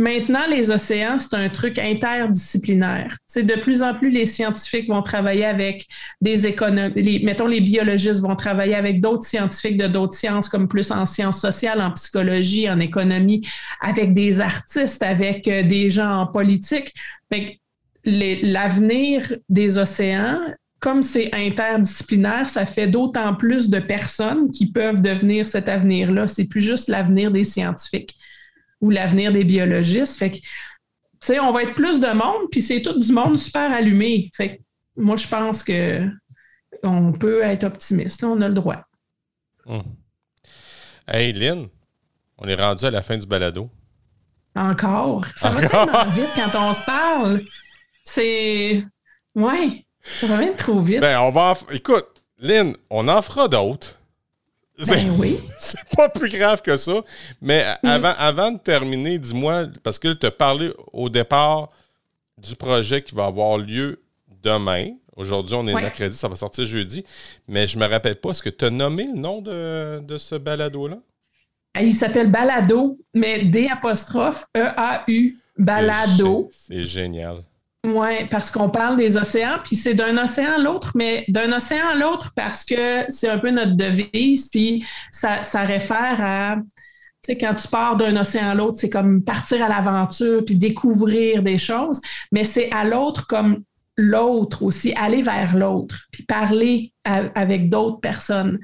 Maintenant, 0.00 0.46
les 0.48 0.70
océans, 0.70 1.18
c'est 1.18 1.36
un 1.36 1.50
truc 1.50 1.78
interdisciplinaire. 1.78 3.18
C'est 3.26 3.42
de 3.42 3.56
plus 3.56 3.82
en 3.82 3.92
plus 3.92 4.08
les 4.08 4.24
scientifiques 4.24 4.88
vont 4.88 5.02
travailler 5.02 5.44
avec 5.44 5.86
des 6.22 6.46
économes, 6.46 6.94
mettons 7.22 7.46
les 7.46 7.60
biologistes 7.60 8.20
vont 8.20 8.34
travailler 8.34 8.76
avec 8.76 9.02
d'autres 9.02 9.24
scientifiques 9.24 9.76
de 9.76 9.88
d'autres 9.88 10.14
sciences, 10.14 10.48
comme 10.48 10.68
plus 10.68 10.90
en 10.90 11.04
sciences 11.04 11.38
sociales, 11.38 11.82
en 11.82 11.90
psychologie, 11.90 12.70
en 12.70 12.80
économie, 12.80 13.46
avec 13.82 14.14
des 14.14 14.40
artistes, 14.40 15.02
avec 15.02 15.46
euh, 15.48 15.64
des 15.64 15.90
gens 15.90 16.20
en 16.20 16.26
politique. 16.26 16.94
L'avenir 18.06 19.34
des 19.50 19.76
océans, 19.76 20.40
comme 20.80 21.02
c'est 21.02 21.32
interdisciplinaire, 21.34 22.48
ça 22.48 22.64
fait 22.64 22.86
d'autant 22.86 23.34
plus 23.34 23.68
de 23.68 23.78
personnes 23.78 24.50
qui 24.50 24.72
peuvent 24.72 25.02
devenir 25.02 25.46
cet 25.46 25.68
avenir-là. 25.68 26.26
C'est 26.26 26.46
plus 26.46 26.62
juste 26.62 26.88
l'avenir 26.88 27.30
des 27.30 27.44
scientifiques 27.44 28.16
ou 28.80 28.88
l'avenir 28.88 29.30
des 29.30 29.44
biologistes. 29.44 30.16
Fait 30.18 30.30
que, 30.30 30.36
tu 30.38 30.42
sais, 31.20 31.38
on 31.38 31.52
va 31.52 31.64
être 31.64 31.74
plus 31.74 32.00
de 32.00 32.08
monde, 32.08 32.48
puis 32.50 32.62
c'est 32.62 32.80
tout 32.80 32.98
du 32.98 33.12
monde 33.12 33.36
super 33.36 33.70
allumé. 33.70 34.30
Fait 34.34 34.56
que, 34.56 34.62
moi, 34.96 35.16
je 35.16 35.28
pense 35.28 35.62
que 35.62 36.08
on 36.82 37.12
peut 37.12 37.42
être 37.42 37.64
optimiste. 37.64 38.24
on 38.24 38.40
a 38.40 38.48
le 38.48 38.54
droit. 38.54 38.82
Hum. 39.66 39.82
Hey, 41.06 41.34
Lynn, 41.34 41.68
on 42.38 42.48
est 42.48 42.54
rendu 42.54 42.86
à 42.86 42.90
la 42.90 43.02
fin 43.02 43.18
du 43.18 43.26
balado. 43.26 43.68
Encore? 44.56 45.26
Ça 45.36 45.50
va 45.50 45.66
tellement 45.66 46.10
vite 46.10 46.30
quand 46.34 46.68
on 46.68 46.72
se 46.72 46.82
parle. 46.84 47.42
C'est. 48.02 48.82
Ouais. 49.34 49.84
Ça 50.02 50.26
va 50.26 50.38
même 50.38 50.56
trop 50.56 50.80
vite. 50.80 51.00
Ben, 51.00 51.20
on 51.20 51.30
va. 51.30 51.54
Écoute, 51.72 52.06
Lynn, 52.38 52.74
on 52.88 53.08
en 53.08 53.22
fera 53.22 53.48
d'autres. 53.48 53.98
Ben 54.88 55.10
oui. 55.18 55.38
C'est 55.58 55.84
pas 55.94 56.08
plus 56.08 56.30
grave 56.30 56.62
que 56.62 56.76
ça. 56.76 57.02
Mais 57.40 57.64
mm. 57.82 57.88
avant, 57.88 58.14
avant 58.18 58.50
de 58.52 58.58
terminer, 58.58 59.18
dis-moi, 59.18 59.66
parce 59.82 59.98
que 59.98 60.12
tu 60.12 60.26
as 60.26 60.30
parlé 60.30 60.72
au 60.92 61.08
départ 61.08 61.70
du 62.38 62.56
projet 62.56 63.02
qui 63.02 63.14
va 63.14 63.26
avoir 63.26 63.58
lieu 63.58 64.00
demain. 64.42 64.92
Aujourd'hui, 65.16 65.54
on 65.54 65.66
est 65.66 65.74
mercredi, 65.74 66.16
ça 66.16 66.28
va 66.28 66.34
sortir 66.34 66.64
jeudi. 66.64 67.04
Mais 67.46 67.66
je 67.66 67.78
me 67.78 67.86
rappelle 67.86 68.16
pas, 68.16 68.30
est-ce 68.30 68.42
que 68.42 68.48
tu 68.48 68.64
as 68.64 68.70
nommé 68.70 69.04
le 69.04 69.18
nom 69.18 69.42
de, 69.42 70.00
de 70.00 70.16
ce 70.16 70.36
balado-là? 70.36 70.98
Ah, 71.74 71.82
il 71.82 71.94
s'appelle 71.94 72.30
Balado, 72.30 72.98
mais 73.14 73.44
D 73.44 73.68
apostrophe 73.70 74.46
E-A-U, 74.56 75.38
Balado. 75.56 76.48
C'est 76.52 76.84
génial. 76.84 77.36
Oui, 77.82 78.26
parce 78.30 78.50
qu'on 78.50 78.68
parle 78.68 78.98
des 78.98 79.16
océans, 79.16 79.58
puis 79.64 79.74
c'est 79.74 79.94
d'un 79.94 80.22
océan 80.22 80.52
à 80.56 80.58
l'autre, 80.58 80.92
mais 80.94 81.24
d'un 81.28 81.50
océan 81.50 81.88
à 81.92 81.94
l'autre 81.94 82.32
parce 82.36 82.62
que 82.62 83.06
c'est 83.08 83.28
un 83.28 83.38
peu 83.38 83.50
notre 83.50 83.74
devise, 83.74 84.48
puis 84.48 84.84
ça, 85.10 85.42
ça 85.42 85.62
réfère 85.62 86.16
à, 86.20 86.56
tu 86.56 87.32
sais, 87.32 87.38
quand 87.38 87.54
tu 87.54 87.68
pars 87.68 87.96
d'un 87.96 88.14
océan 88.20 88.50
à 88.50 88.54
l'autre, 88.54 88.76
c'est 88.78 88.90
comme 88.90 89.22
partir 89.22 89.64
à 89.64 89.68
l'aventure, 89.68 90.44
puis 90.44 90.56
découvrir 90.56 91.42
des 91.42 91.56
choses, 91.56 92.02
mais 92.32 92.44
c'est 92.44 92.70
à 92.70 92.84
l'autre 92.84 93.26
comme 93.26 93.64
l'autre 93.96 94.62
aussi, 94.62 94.92
aller 94.94 95.22
vers 95.22 95.56
l'autre, 95.56 96.06
puis 96.12 96.22
parler 96.24 96.92
avec 97.04 97.70
d'autres 97.70 98.00
personnes. 98.00 98.58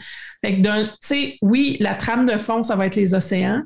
Fait 0.45 0.61
que 0.61 0.85
tu 0.85 0.91
sais, 1.01 1.39
oui, 1.41 1.79
la 1.81 1.95
trame 1.95 2.27
de 2.27 2.37
fond, 2.37 2.63
ça 2.63 2.77
va 2.77 2.87
être 2.87 2.97
les 2.97 3.15
océans, 3.15 3.63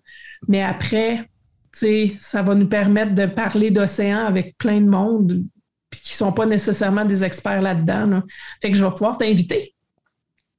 mais 0.46 0.62
après, 0.62 1.28
ça 1.73 2.43
va 2.43 2.55
nous 2.55 2.68
permettre 2.68 3.14
de 3.14 3.27
parler 3.27 3.71
d'océan 3.71 4.27
avec 4.27 4.57
plein 4.59 4.81
de 4.81 4.89
monde 4.89 5.45
qui 5.91 6.12
ne 6.12 6.16
sont 6.16 6.33
pas 6.33 6.47
nécessairement 6.47 7.05
des 7.05 7.25
experts 7.25 7.62
là-dedans. 7.62 8.23
Fait 8.62 8.71
que 8.71 8.77
je 8.77 8.85
vais 8.85 8.91
pouvoir 8.91 9.18
t'inviter. 9.18 9.75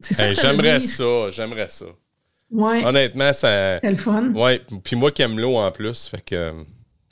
j'aimerais 0.02 0.80
ça, 0.80 1.32
j'aimerais 1.32 1.70
ça. 1.70 1.86
Ouais. 2.52 2.86
Honnêtement, 2.86 3.32
ça. 3.34 3.80
C'est 3.80 3.92
le 3.92 3.98
fun. 3.98 4.32
Ouais. 4.34 4.62
Puis 4.84 4.96
moi 4.96 5.12
qui 5.12 5.22
aime 5.22 5.40
l'eau 5.40 5.56
en 5.56 5.72
plus. 5.72 6.08
Fait 6.08 6.24
que. 6.24 6.54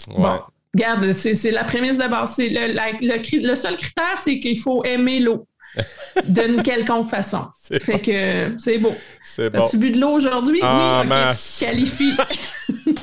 Bon. 0.08 0.42
Regarde, 0.74 1.12
c'est 1.14 1.52
la 1.52 1.64
prémisse 1.64 1.98
d'abord. 1.98 2.26
Le, 2.38 3.42
le, 3.42 3.56
seul 3.56 3.76
critère, 3.76 4.18
c'est 4.18 4.40
qu'il 4.40 4.60
faut 4.60 4.84
aimer 4.84 5.20
l'eau. 5.20 5.48
d'une 6.28 6.64
quelconque 6.64 7.08
façon. 7.08 7.48
Fait 7.82 8.00
que 8.02 8.56
c'est 8.58 8.80
beau. 8.80 8.94
C'est 9.24 9.52
bon. 9.52 9.66
As-tu 9.66 9.78
bu 9.78 9.92
de 9.92 10.00
l'eau 10.00 10.12
aujourd'hui? 10.12 10.60
Ah, 10.64 11.04
oui, 11.06 11.12
okay, 11.12 11.66
qualifie. 11.66 12.14
Elle 12.18 12.94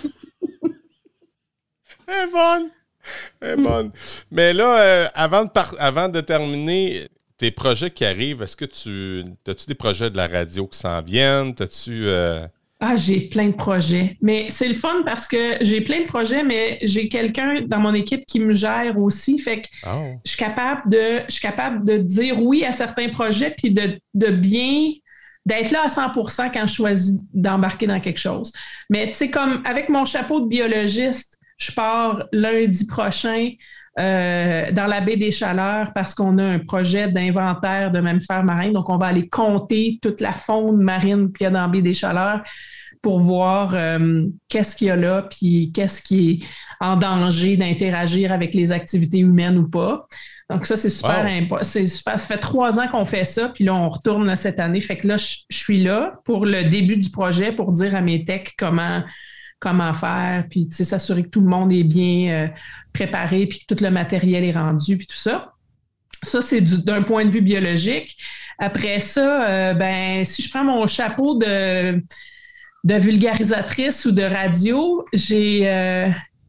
est 2.15 2.31
bonne. 2.33 2.71
Elle 3.41 3.51
est 3.51 3.63
bonne. 3.63 3.93
Mais 4.31 4.53
là, 4.53 4.81
euh, 4.81 5.07
avant, 5.15 5.45
de 5.45 5.51
avant 5.79 6.09
de 6.09 6.21
terminer, 6.21 7.09
tes 7.39 7.51
projets 7.51 7.91
qui 7.91 8.05
arrivent, 8.05 8.43
est-ce 8.43 8.57
que 8.57 8.65
tu 8.65 9.25
as-tu 9.47 9.67
des 9.67 9.75
projets 9.75 10.11
de 10.11 10.17
la 10.17 10.27
radio 10.27 10.67
qui 10.67 10.79
s'en 10.79 11.03
viennent? 11.03 11.55
As-tu. 11.59 12.07
Euh, 12.07 12.47
ah, 12.81 12.95
j'ai 12.95 13.21
plein 13.21 13.47
de 13.47 13.55
projets. 13.55 14.19
Mais 14.21 14.47
c'est 14.51 14.69
le 14.69 14.75
fun 14.75 15.03
parce 15.05 15.27
que 15.27 15.57
j'ai 15.63 15.81
plein 15.81 16.01
de 16.01 16.07
projets, 16.07 16.45
mais 16.45 16.79
j'ai 16.83 17.09
quelqu'un 17.09 17.63
dans 17.63 17.81
mon 17.81 17.95
équipe 17.95 18.27
qui 18.27 18.39
me 18.39 18.53
gère 18.53 18.99
aussi. 18.99 19.39
Fait 19.39 19.63
que 19.63 19.69
oh. 19.87 20.19
je, 20.25 20.31
suis 20.31 20.39
capable 20.39 20.91
de, 20.91 21.23
je 21.27 21.33
suis 21.33 21.41
capable 21.41 21.85
de 21.87 21.97
dire 21.97 22.43
oui 22.43 22.65
à 22.65 22.73
certains 22.73 23.09
projets 23.09 23.55
puis 23.57 23.71
de, 23.71 23.99
de 24.13 24.29
bien 24.29 24.93
d'être 25.47 25.71
là 25.71 25.85
à 25.85 25.87
100% 25.87 26.51
quand 26.53 26.67
je 26.67 26.75
choisis 26.75 27.21
d'embarquer 27.33 27.87
dans 27.87 28.01
quelque 28.01 28.19
chose. 28.19 28.53
Mais 28.91 29.07
tu 29.07 29.15
sais, 29.15 29.31
comme 29.31 29.63
avec 29.65 29.89
mon 29.89 30.05
chapeau 30.05 30.41
de 30.41 30.49
biologiste, 30.49 31.36
je 31.57 31.73
pars 31.73 32.25
lundi 32.33 32.87
prochain 32.87 33.51
euh, 33.99 34.71
dans 34.73 34.87
la 34.87 35.01
baie 35.01 35.17
des 35.17 35.33
Chaleurs 35.33 35.93
parce 35.95 36.15
qu'on 36.15 36.37
a 36.37 36.45
un 36.45 36.59
projet 36.59 37.09
d'inventaire 37.09 37.91
de 37.91 38.01
mammifères 38.01 38.45
marins. 38.45 38.73
Donc, 38.73 38.91
on 38.91 38.99
va 38.99 39.07
aller 39.07 39.27
compter 39.27 39.99
toute 40.03 40.21
la 40.21 40.33
faune 40.33 40.83
marine 40.83 41.33
qu'il 41.33 41.45
y 41.45 41.47
a 41.47 41.51
dans 41.51 41.63
la 41.63 41.69
baie 41.69 41.81
des 41.81 41.95
Chaleurs 41.95 42.43
pour 43.01 43.21
voir 43.21 43.73
euh, 43.75 44.27
qu'est-ce 44.49 44.77
qu'il 44.77 44.89
y 44.89 44.91
a 44.91 44.97
là, 44.97 45.23
puis 45.23 45.71
qu'est-ce 45.73 46.03
qui 46.03 46.31
est 46.31 46.85
en 46.85 46.97
danger 46.97 47.57
d'interagir 47.57 48.33
avec 48.33 48.55
les 48.55 48.73
activités 48.73 49.21
humaines 49.21 49.57
ou 49.59 49.69
pas. 49.69 50.07
Donc, 50.51 50.67
ça, 50.67 50.77
c'est 50.77 50.91
super, 50.91 51.27
c'est 51.63 51.87
super. 51.87 52.21
Ça 52.21 52.27
fait 52.27 52.39
trois 52.39 52.79
ans 52.79 52.87
qu'on 52.89 53.05
fait 53.05 53.25
ça, 53.25 53.49
puis 53.49 53.65
là, 53.65 53.75
on 53.75 53.89
retourne 53.89 54.37
cette 54.37 54.61
année. 54.61 54.81
Fait 54.81 54.97
que 54.97 55.09
là, 55.09 55.17
je, 55.17 55.39
suis 55.51 55.83
là 55.83 56.21
pour 56.25 56.47
le 56.47 56.65
début 56.65 56.97
du 56.97 57.11
projet 57.11 57.51
pour 57.51 57.73
dire 57.73 57.95
à 57.95 58.01
mes 58.01 58.25
techs 58.25 58.55
comment 58.59 59.03
comment 59.59 59.95
faire, 59.95 60.45
puis 60.51 60.69
s'assurer 60.71 61.25
que 61.25 61.29
tout 61.29 61.41
le 61.41 61.49
monde 61.49 61.73
est 61.73 61.85
bien 61.85 62.29
euh, 62.31 62.49
préparé, 62.93 63.47
puis 63.47 63.61
que 63.61 63.75
tout 63.75 63.83
le 63.83 63.91
matériel 63.91 64.45
est 64.45 64.53
rendu, 64.53 64.97
puis 64.97 65.07
tout 65.07 65.17
ça. 65.17 65.53
Ça, 66.23 66.43
c'est 66.43 66.61
d'un 66.61 67.03
point 67.03 67.25
de 67.25 67.31
vue 67.31 67.43
biologique. 67.43 68.17
Après 68.59 69.01
ça, 69.01 69.49
euh, 69.49 69.75
ben, 69.75 70.25
si 70.25 70.43
je 70.43 70.51
prends 70.51 70.65
mon 70.65 70.87
chapeau 70.87 71.37
de, 71.39 72.03
de 72.85 72.95
vulgarisatrice 72.95 74.05
ou 74.07 74.13
de 74.13 74.23
radio, 74.23 75.05
j'ai 75.13 75.69
euh, 75.71 76.09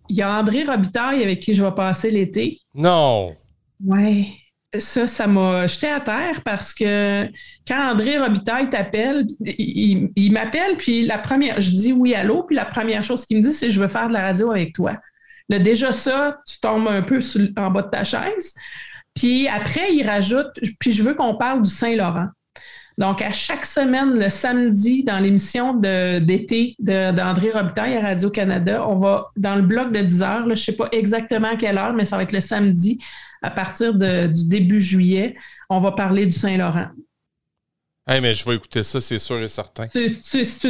il 0.09 0.15
y 0.15 0.21
a 0.21 0.39
André 0.39 0.63
Robitaille 0.63 1.21
avec 1.21 1.41
qui 1.41 1.53
je 1.53 1.63
vais 1.63 1.75
passer 1.75 2.09
l'été. 2.09 2.61
Non. 2.73 3.35
Oui. 3.83 4.33
Ça, 4.79 5.07
ça 5.07 5.27
m'a 5.27 5.67
jeté 5.67 5.87
à 5.87 5.99
terre 5.99 6.41
parce 6.43 6.73
que 6.73 7.25
quand 7.67 7.91
André 7.91 8.17
Robitaille 8.17 8.69
t'appelle, 8.69 9.25
il, 9.45 10.31
m'appelle, 10.31 10.77
puis 10.77 11.05
la 11.05 11.17
première, 11.17 11.59
je 11.59 11.69
dis 11.69 11.93
oui, 11.93 12.13
allô, 12.13 12.43
puis 12.43 12.55
la 12.55 12.65
première 12.65 13.03
chose 13.03 13.25
qu'il 13.25 13.37
me 13.37 13.43
dit, 13.43 13.51
c'est 13.51 13.69
je 13.69 13.79
veux 13.79 13.87
faire 13.87 14.07
de 14.07 14.13
la 14.13 14.21
radio 14.21 14.51
avec 14.51 14.73
toi. 14.73 14.97
Là, 15.49 15.59
déjà 15.59 15.91
ça, 15.91 16.37
tu 16.47 16.59
tombes 16.59 16.87
un 16.87 17.01
peu 17.01 17.19
en 17.57 17.71
bas 17.71 17.81
de 17.83 17.89
ta 17.89 18.03
chaise. 18.03 18.53
Puis 19.13 19.47
après, 19.47 19.93
il 19.93 20.03
rajoute, 20.07 20.51
puis 20.79 20.91
je 20.91 21.03
veux 21.03 21.15
qu'on 21.15 21.35
parle 21.35 21.61
du 21.61 21.69
Saint-Laurent. 21.69 22.27
Donc, 22.97 23.21
à 23.21 23.31
chaque 23.31 23.65
semaine, 23.65 24.19
le 24.19 24.29
samedi, 24.29 25.03
dans 25.03 25.19
l'émission 25.19 25.73
d'été 25.75 26.75
d'André 26.79 27.51
Robitaille 27.51 27.95
à 27.95 28.01
Radio-Canada, 28.01 28.87
on 28.87 28.97
va 28.97 29.27
dans 29.37 29.55
le 29.55 29.61
bloc 29.61 29.91
de 29.91 29.99
10 29.99 30.23
heures, 30.23 30.43
je 30.45 30.49
ne 30.49 30.55
sais 30.55 30.75
pas 30.75 30.89
exactement 30.91 31.49
à 31.49 31.55
quelle 31.55 31.77
heure, 31.77 31.93
mais 31.93 32.05
ça 32.05 32.17
va 32.17 32.23
être 32.23 32.31
le 32.31 32.39
samedi, 32.39 32.99
à 33.41 33.51
partir 33.51 33.93
du 33.93 34.47
début 34.47 34.81
juillet, 34.81 35.35
on 35.69 35.79
va 35.79 35.91
parler 35.91 36.25
du 36.25 36.31
Saint-Laurent. 36.31 36.87
Hey, 38.09 38.21
mais 38.21 38.33
je 38.33 38.45
vais 38.45 38.55
écouter 38.55 38.83
ça, 38.83 39.01
c'est 39.01 39.17
sûr 39.17 39.41
et 39.41 39.49
certain. 39.49 39.85
C'est 40.21 40.63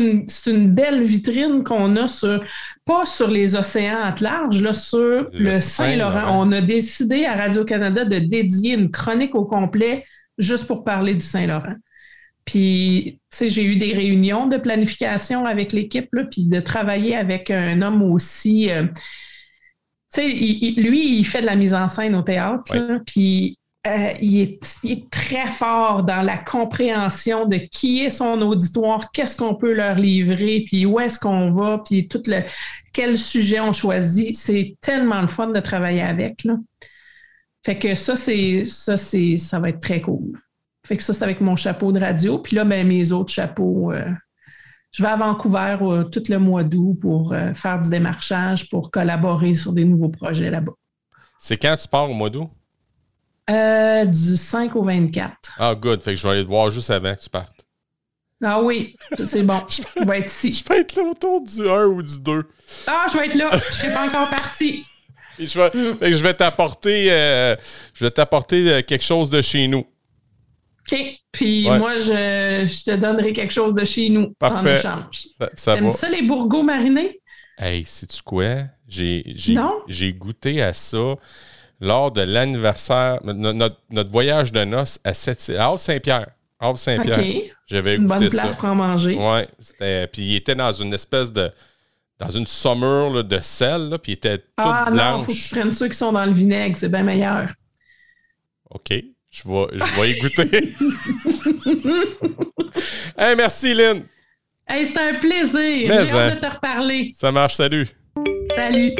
une, 0.47 0.74
belle 0.74 1.03
vitrine 1.03 1.63
qu'on 1.63 1.95
a 1.95 2.07
sur, 2.07 2.43
pas 2.84 3.05
sur 3.05 3.30
les 3.30 3.55
océans 3.55 4.01
à 4.01 4.15
large, 4.20 4.59
là, 4.59 4.74
sur 4.74 5.30
le, 5.32 5.53
Saint-Laurent. 5.53 6.41
on 6.41 6.51
a 6.51 6.61
décidé 6.61 7.26
à 7.26 7.36
Radio-Canada 7.36 8.05
de 8.05 8.18
dédier 8.18 8.74
une 8.74 8.89
chronique 8.89 9.36
au 9.36 9.45
complet 9.45 10.03
juste 10.39 10.65
pour 10.65 10.84
parler 10.84 11.13
du 11.13 11.22
Saint-Laurent. 11.22 11.76
Puis, 12.43 13.20
tu 13.30 13.38
sais, 13.38 13.49
j'ai 13.49 13.65
eu 13.65 13.76
des 13.76 13.93
réunions 13.93 14.47
de 14.47 14.57
planification 14.57 15.45
avec 15.45 15.74
l'équipe, 15.74 16.09
puis 16.32 16.45
de 16.45 16.59
travailler 16.59 17.15
avec 17.15 17.51
un 17.51 17.84
homme 17.84 18.01
aussi. 18.01 18.72
Euh, 18.72 18.88
tu 20.14 20.22
sais, 20.22 20.28
lui, 20.28 21.20
il 21.20 21.24
fait 21.26 21.41
de 21.41 21.45
la 21.45 21.55
mise 21.55 21.74
en 21.74 21.88
scène 21.88 22.16
au 22.16 22.22
théâtre, 22.22 22.74
puis 23.05 23.58
euh, 23.88 24.14
il, 24.22 24.41
est, 24.41 25.10
très 25.10 25.47
fort 25.47 26.03
dans 26.03 26.22
la 26.22 26.38
compréhension 26.38 27.45
de 27.45 27.58
qui 27.58 28.03
est 28.03 28.10
son 28.10 28.41
auditoire, 28.41 29.12
qu'est-ce 29.12 29.38
qu'on 29.38 29.55
peut 29.55 29.74
leur 29.74 29.95
livrer, 29.95 30.64
puis 30.66 30.86
où 30.86 30.99
est-ce 30.99 31.20
qu'on 31.20 31.49
va, 31.49 31.82
puis 31.86 32.08
tout 32.08 32.22
le 32.28 32.41
quel 32.91 33.18
sujet 33.18 33.60
on 33.60 33.74
choisit. 33.74 34.36
C'est 34.36 34.76
tellement 34.82 35.22
le 35.22 35.28
fun 35.28 35.47
de 35.47 35.60
travailler 35.60 36.01
avec. 36.01 36.43
Là. 36.43 36.58
Fait 37.66 37.78
que 37.78 37.95
ça, 37.95 38.16
c'est 38.16 38.64
ça, 38.64 38.97
c'est 38.97 39.38
ça 39.38 39.60
va 39.60 39.70
être 39.70 39.80
très 39.80 40.01
cool. 40.01 40.39
Fait 40.86 40.97
que 40.97 41.03
ça, 41.03 41.14
c'est 41.14 41.24
avec 41.24 41.39
mon 41.39 41.55
chapeau 41.55 41.91
de 41.91 41.99
radio. 41.99 42.39
Puis 42.39 42.55
là, 42.55 42.64
ben, 42.64 42.88
mes 42.88 43.12
autres 43.12 43.32
chapeaux. 43.32 43.91
Euh, 43.91 44.10
je 44.98 45.04
vais 45.04 45.10
à 45.10 45.16
Vancouver 45.16 45.78
euh, 45.82 46.04
tout 46.04 46.24
le 46.28 46.39
mois 46.39 46.64
d'août 46.64 46.98
pour 47.00 47.34
faire 47.54 47.80
du 47.80 47.89
démarchage, 47.89 48.68
pour 48.70 48.91
collaborer 48.91 49.54
sur 49.54 49.72
des 49.72 49.86
nouveaux 49.86 50.10
projets 50.10 50.50
là-bas. 50.50 50.74
C'est 51.38 51.58
quand 51.58 51.76
tu 51.76 51.88
pars 51.88 52.10
au 52.10 52.14
mois 52.14 52.30
d'août? 52.30 52.50
Euh, 53.50 54.04
du 54.06 54.36
5 54.36 54.76
au 54.76 54.84
24. 54.84 55.36
Ah, 55.58 55.74
good. 55.76 56.04
Fait 56.04 56.12
que 56.12 56.18
je 56.18 56.28
vais 56.28 56.34
aller 56.34 56.43
te 56.43 56.50
voir 56.50 56.70
juste 56.70 56.89
avant 56.89 57.16
que 57.16 57.22
tu 57.22 57.30
partes. 57.30 57.66
Ah 58.43 58.62
oui, 58.62 58.95
c'est 59.24 59.43
bon. 59.43 59.62
je 59.68 60.06
vais 60.06 60.20
être 60.20 60.30
ici. 60.30 60.52
Je 60.54 60.68
vais 60.68 60.82
être 60.82 60.95
là 60.95 61.04
autour 61.04 61.41
du 61.41 61.68
1 61.68 61.86
ou 61.86 62.02
du 62.02 62.20
2. 62.20 62.43
Ah, 62.88 63.06
je 63.12 63.18
vais 63.18 63.28
être 63.28 63.36
là. 63.36 63.50
Je 63.52 63.56
ne 63.56 63.62
suis 63.62 63.89
pas 63.89 64.06
encore 64.08 64.30
parti. 64.30 64.86
je 65.39 65.60
vais, 65.60 65.70
mm. 65.70 65.98
fait 65.98 66.12
que 66.12 66.18
je 66.18 66.24
vais 66.24 66.34
t'apporter 66.34 67.12
euh, 67.12 67.56
je 67.93 68.04
vais 68.04 68.12
t'apporter 68.12 68.72
euh, 68.72 68.82
quelque 68.82 69.06
chose 69.06 69.30
de 69.30 69.41
chez 69.41 69.68
nous. 69.68 69.86
OK. 70.92 71.20
Puis 71.32 71.66
moi, 71.66 71.98
je, 72.00 72.66
je, 72.66 72.84
te 72.86 72.96
donnerai 72.96 73.34
quelque 73.34 73.54
chose 73.54 73.74
de 73.74 73.84
chez 73.86 74.10
nous 74.10 74.34
Parfait. 74.40 74.74
en 74.74 74.76
échange. 74.76 75.28
Ça, 75.40 75.50
ça 75.56 75.92
ça, 75.92 76.10
les 76.10 76.22
bourgots 76.22 76.64
marinés? 76.64 77.20
Hey, 77.58 77.84
sais-tu 77.86 78.22
quoi? 78.22 78.64
J'ai 78.88 80.14
goûté 80.14 80.62
à 80.62 80.74
ça 80.74 81.16
lors 81.80 82.12
de 82.12 82.22
l'anniversaire, 82.22 83.20
notre, 83.24 84.10
voyage 84.10 84.52
de 84.52 84.64
noces 84.64 85.00
à, 85.04 85.14
Saint-Pierre. 85.14 86.28
Saint-Pierre. 86.76 87.56
J'avais 87.68 87.96
une 87.96 88.08
bonne 88.08 88.30
place 88.30 88.56
pour 88.56 88.70
en 88.70 88.76
manger. 88.76 89.18
Oui. 89.20 89.42
Puis 90.12 90.22
il 90.22 90.36
était 90.36 90.56
dans 90.56 90.72
une 90.72 90.94
espèce 90.94 91.32
de. 91.32 91.52
Dans 92.20 92.30
une 92.30 92.48
saumure 92.48 93.24
de 93.24 93.40
sel, 93.42 93.90
là, 93.90 94.00
puis 94.00 94.14
il 94.14 94.16
était 94.16 94.40
tout 94.40 94.46
ah, 94.58 94.90
blanche. 94.90 95.00
Ah 95.00 95.12
non, 95.18 95.22
faut 95.22 95.32
que 95.32 95.38
tu 95.38 95.50
prennes 95.50 95.70
ceux 95.70 95.88
qui 95.88 95.96
sont 95.96 96.12
dans 96.12 96.26
le 96.26 96.34
vinaigre, 96.34 96.76
c'est 96.76 96.90
bien 96.90 97.04
meilleur. 97.04 97.54
OK. 98.72 98.92
Je 99.38 99.48
vais, 99.48 99.68
je 99.74 100.02
vais 100.02 100.12
y 100.12 100.20
goûter. 100.20 100.74
hey, 103.18 103.36
merci, 103.36 103.74
Lynn. 103.74 104.04
Hey, 104.68 104.84
c'était 104.84 105.00
un 105.00 105.14
plaisir. 105.20 105.52
J'ai 105.54 105.92
hâte 105.92 106.14
hein. 106.14 106.36
de 106.36 106.40
te 106.40 106.54
reparler. 106.54 107.12
Ça 107.14 107.32
marche, 107.32 107.54
salut. 107.54 107.88
Salut. 108.56 108.96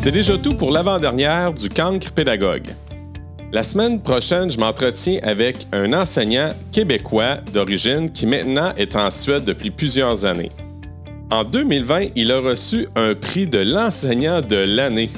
C'est 0.00 0.10
déjà 0.10 0.36
tout 0.36 0.54
pour 0.54 0.72
l'avant-dernière 0.72 1.52
du 1.52 1.68
cancre 1.68 2.10
pédagogue. 2.12 2.66
La 3.52 3.62
semaine 3.62 4.02
prochaine, 4.02 4.50
je 4.50 4.58
m'entretiens 4.58 5.20
avec 5.22 5.68
un 5.70 5.92
enseignant 5.92 6.52
québécois 6.72 7.36
d'origine 7.52 8.10
qui 8.10 8.26
maintenant 8.26 8.72
est 8.76 8.96
en 8.96 9.10
Suède 9.10 9.44
depuis 9.44 9.70
plusieurs 9.70 10.24
années. 10.24 10.50
En 11.30 11.44
2020, 11.44 12.08
il 12.16 12.32
a 12.32 12.40
reçu 12.40 12.88
un 12.96 13.14
prix 13.14 13.46
de 13.46 13.58
l'enseignant 13.58 14.40
de 14.40 14.56
l'année, 14.56 15.10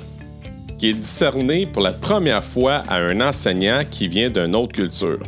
qui 0.82 0.88
est 0.88 0.94
discerné 0.94 1.64
pour 1.64 1.80
la 1.80 1.92
première 1.92 2.42
fois 2.42 2.82
à 2.88 2.96
un 2.96 3.20
enseignant 3.20 3.82
qui 3.88 4.08
vient 4.08 4.28
d'une 4.28 4.56
autre 4.56 4.72
culture. 4.72 5.22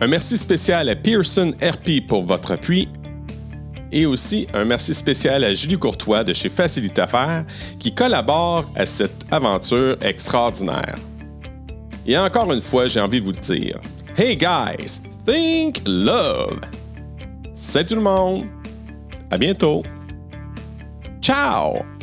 Un 0.00 0.06
merci 0.06 0.38
spécial 0.38 0.88
à 0.88 0.94
Pearson 0.94 1.52
RP 1.60 2.06
pour 2.06 2.24
votre 2.24 2.52
appui 2.52 2.88
et 3.90 4.06
aussi 4.06 4.46
un 4.54 4.64
merci 4.64 4.94
spécial 4.94 5.42
à 5.42 5.52
Julie 5.54 5.76
Courtois 5.76 6.22
de 6.22 6.32
chez 6.32 6.48
Facilite 6.48 6.96
Affaires 7.00 7.44
qui 7.80 7.92
collabore 7.92 8.70
à 8.76 8.86
cette 8.86 9.26
aventure 9.32 9.96
extraordinaire. 10.00 10.94
Et 12.06 12.16
encore 12.16 12.52
une 12.52 12.62
fois, 12.62 12.86
j'ai 12.86 13.00
envie 13.00 13.18
de 13.18 13.24
vous 13.24 13.32
dire. 13.32 13.80
Hey 14.16 14.36
guys, 14.36 15.00
think 15.26 15.82
love! 15.84 16.60
Salut 17.56 17.86
tout 17.86 17.94
le 17.96 18.02
monde! 18.02 18.44
À 19.32 19.36
bientôt! 19.36 19.82
Ciao! 21.20 21.93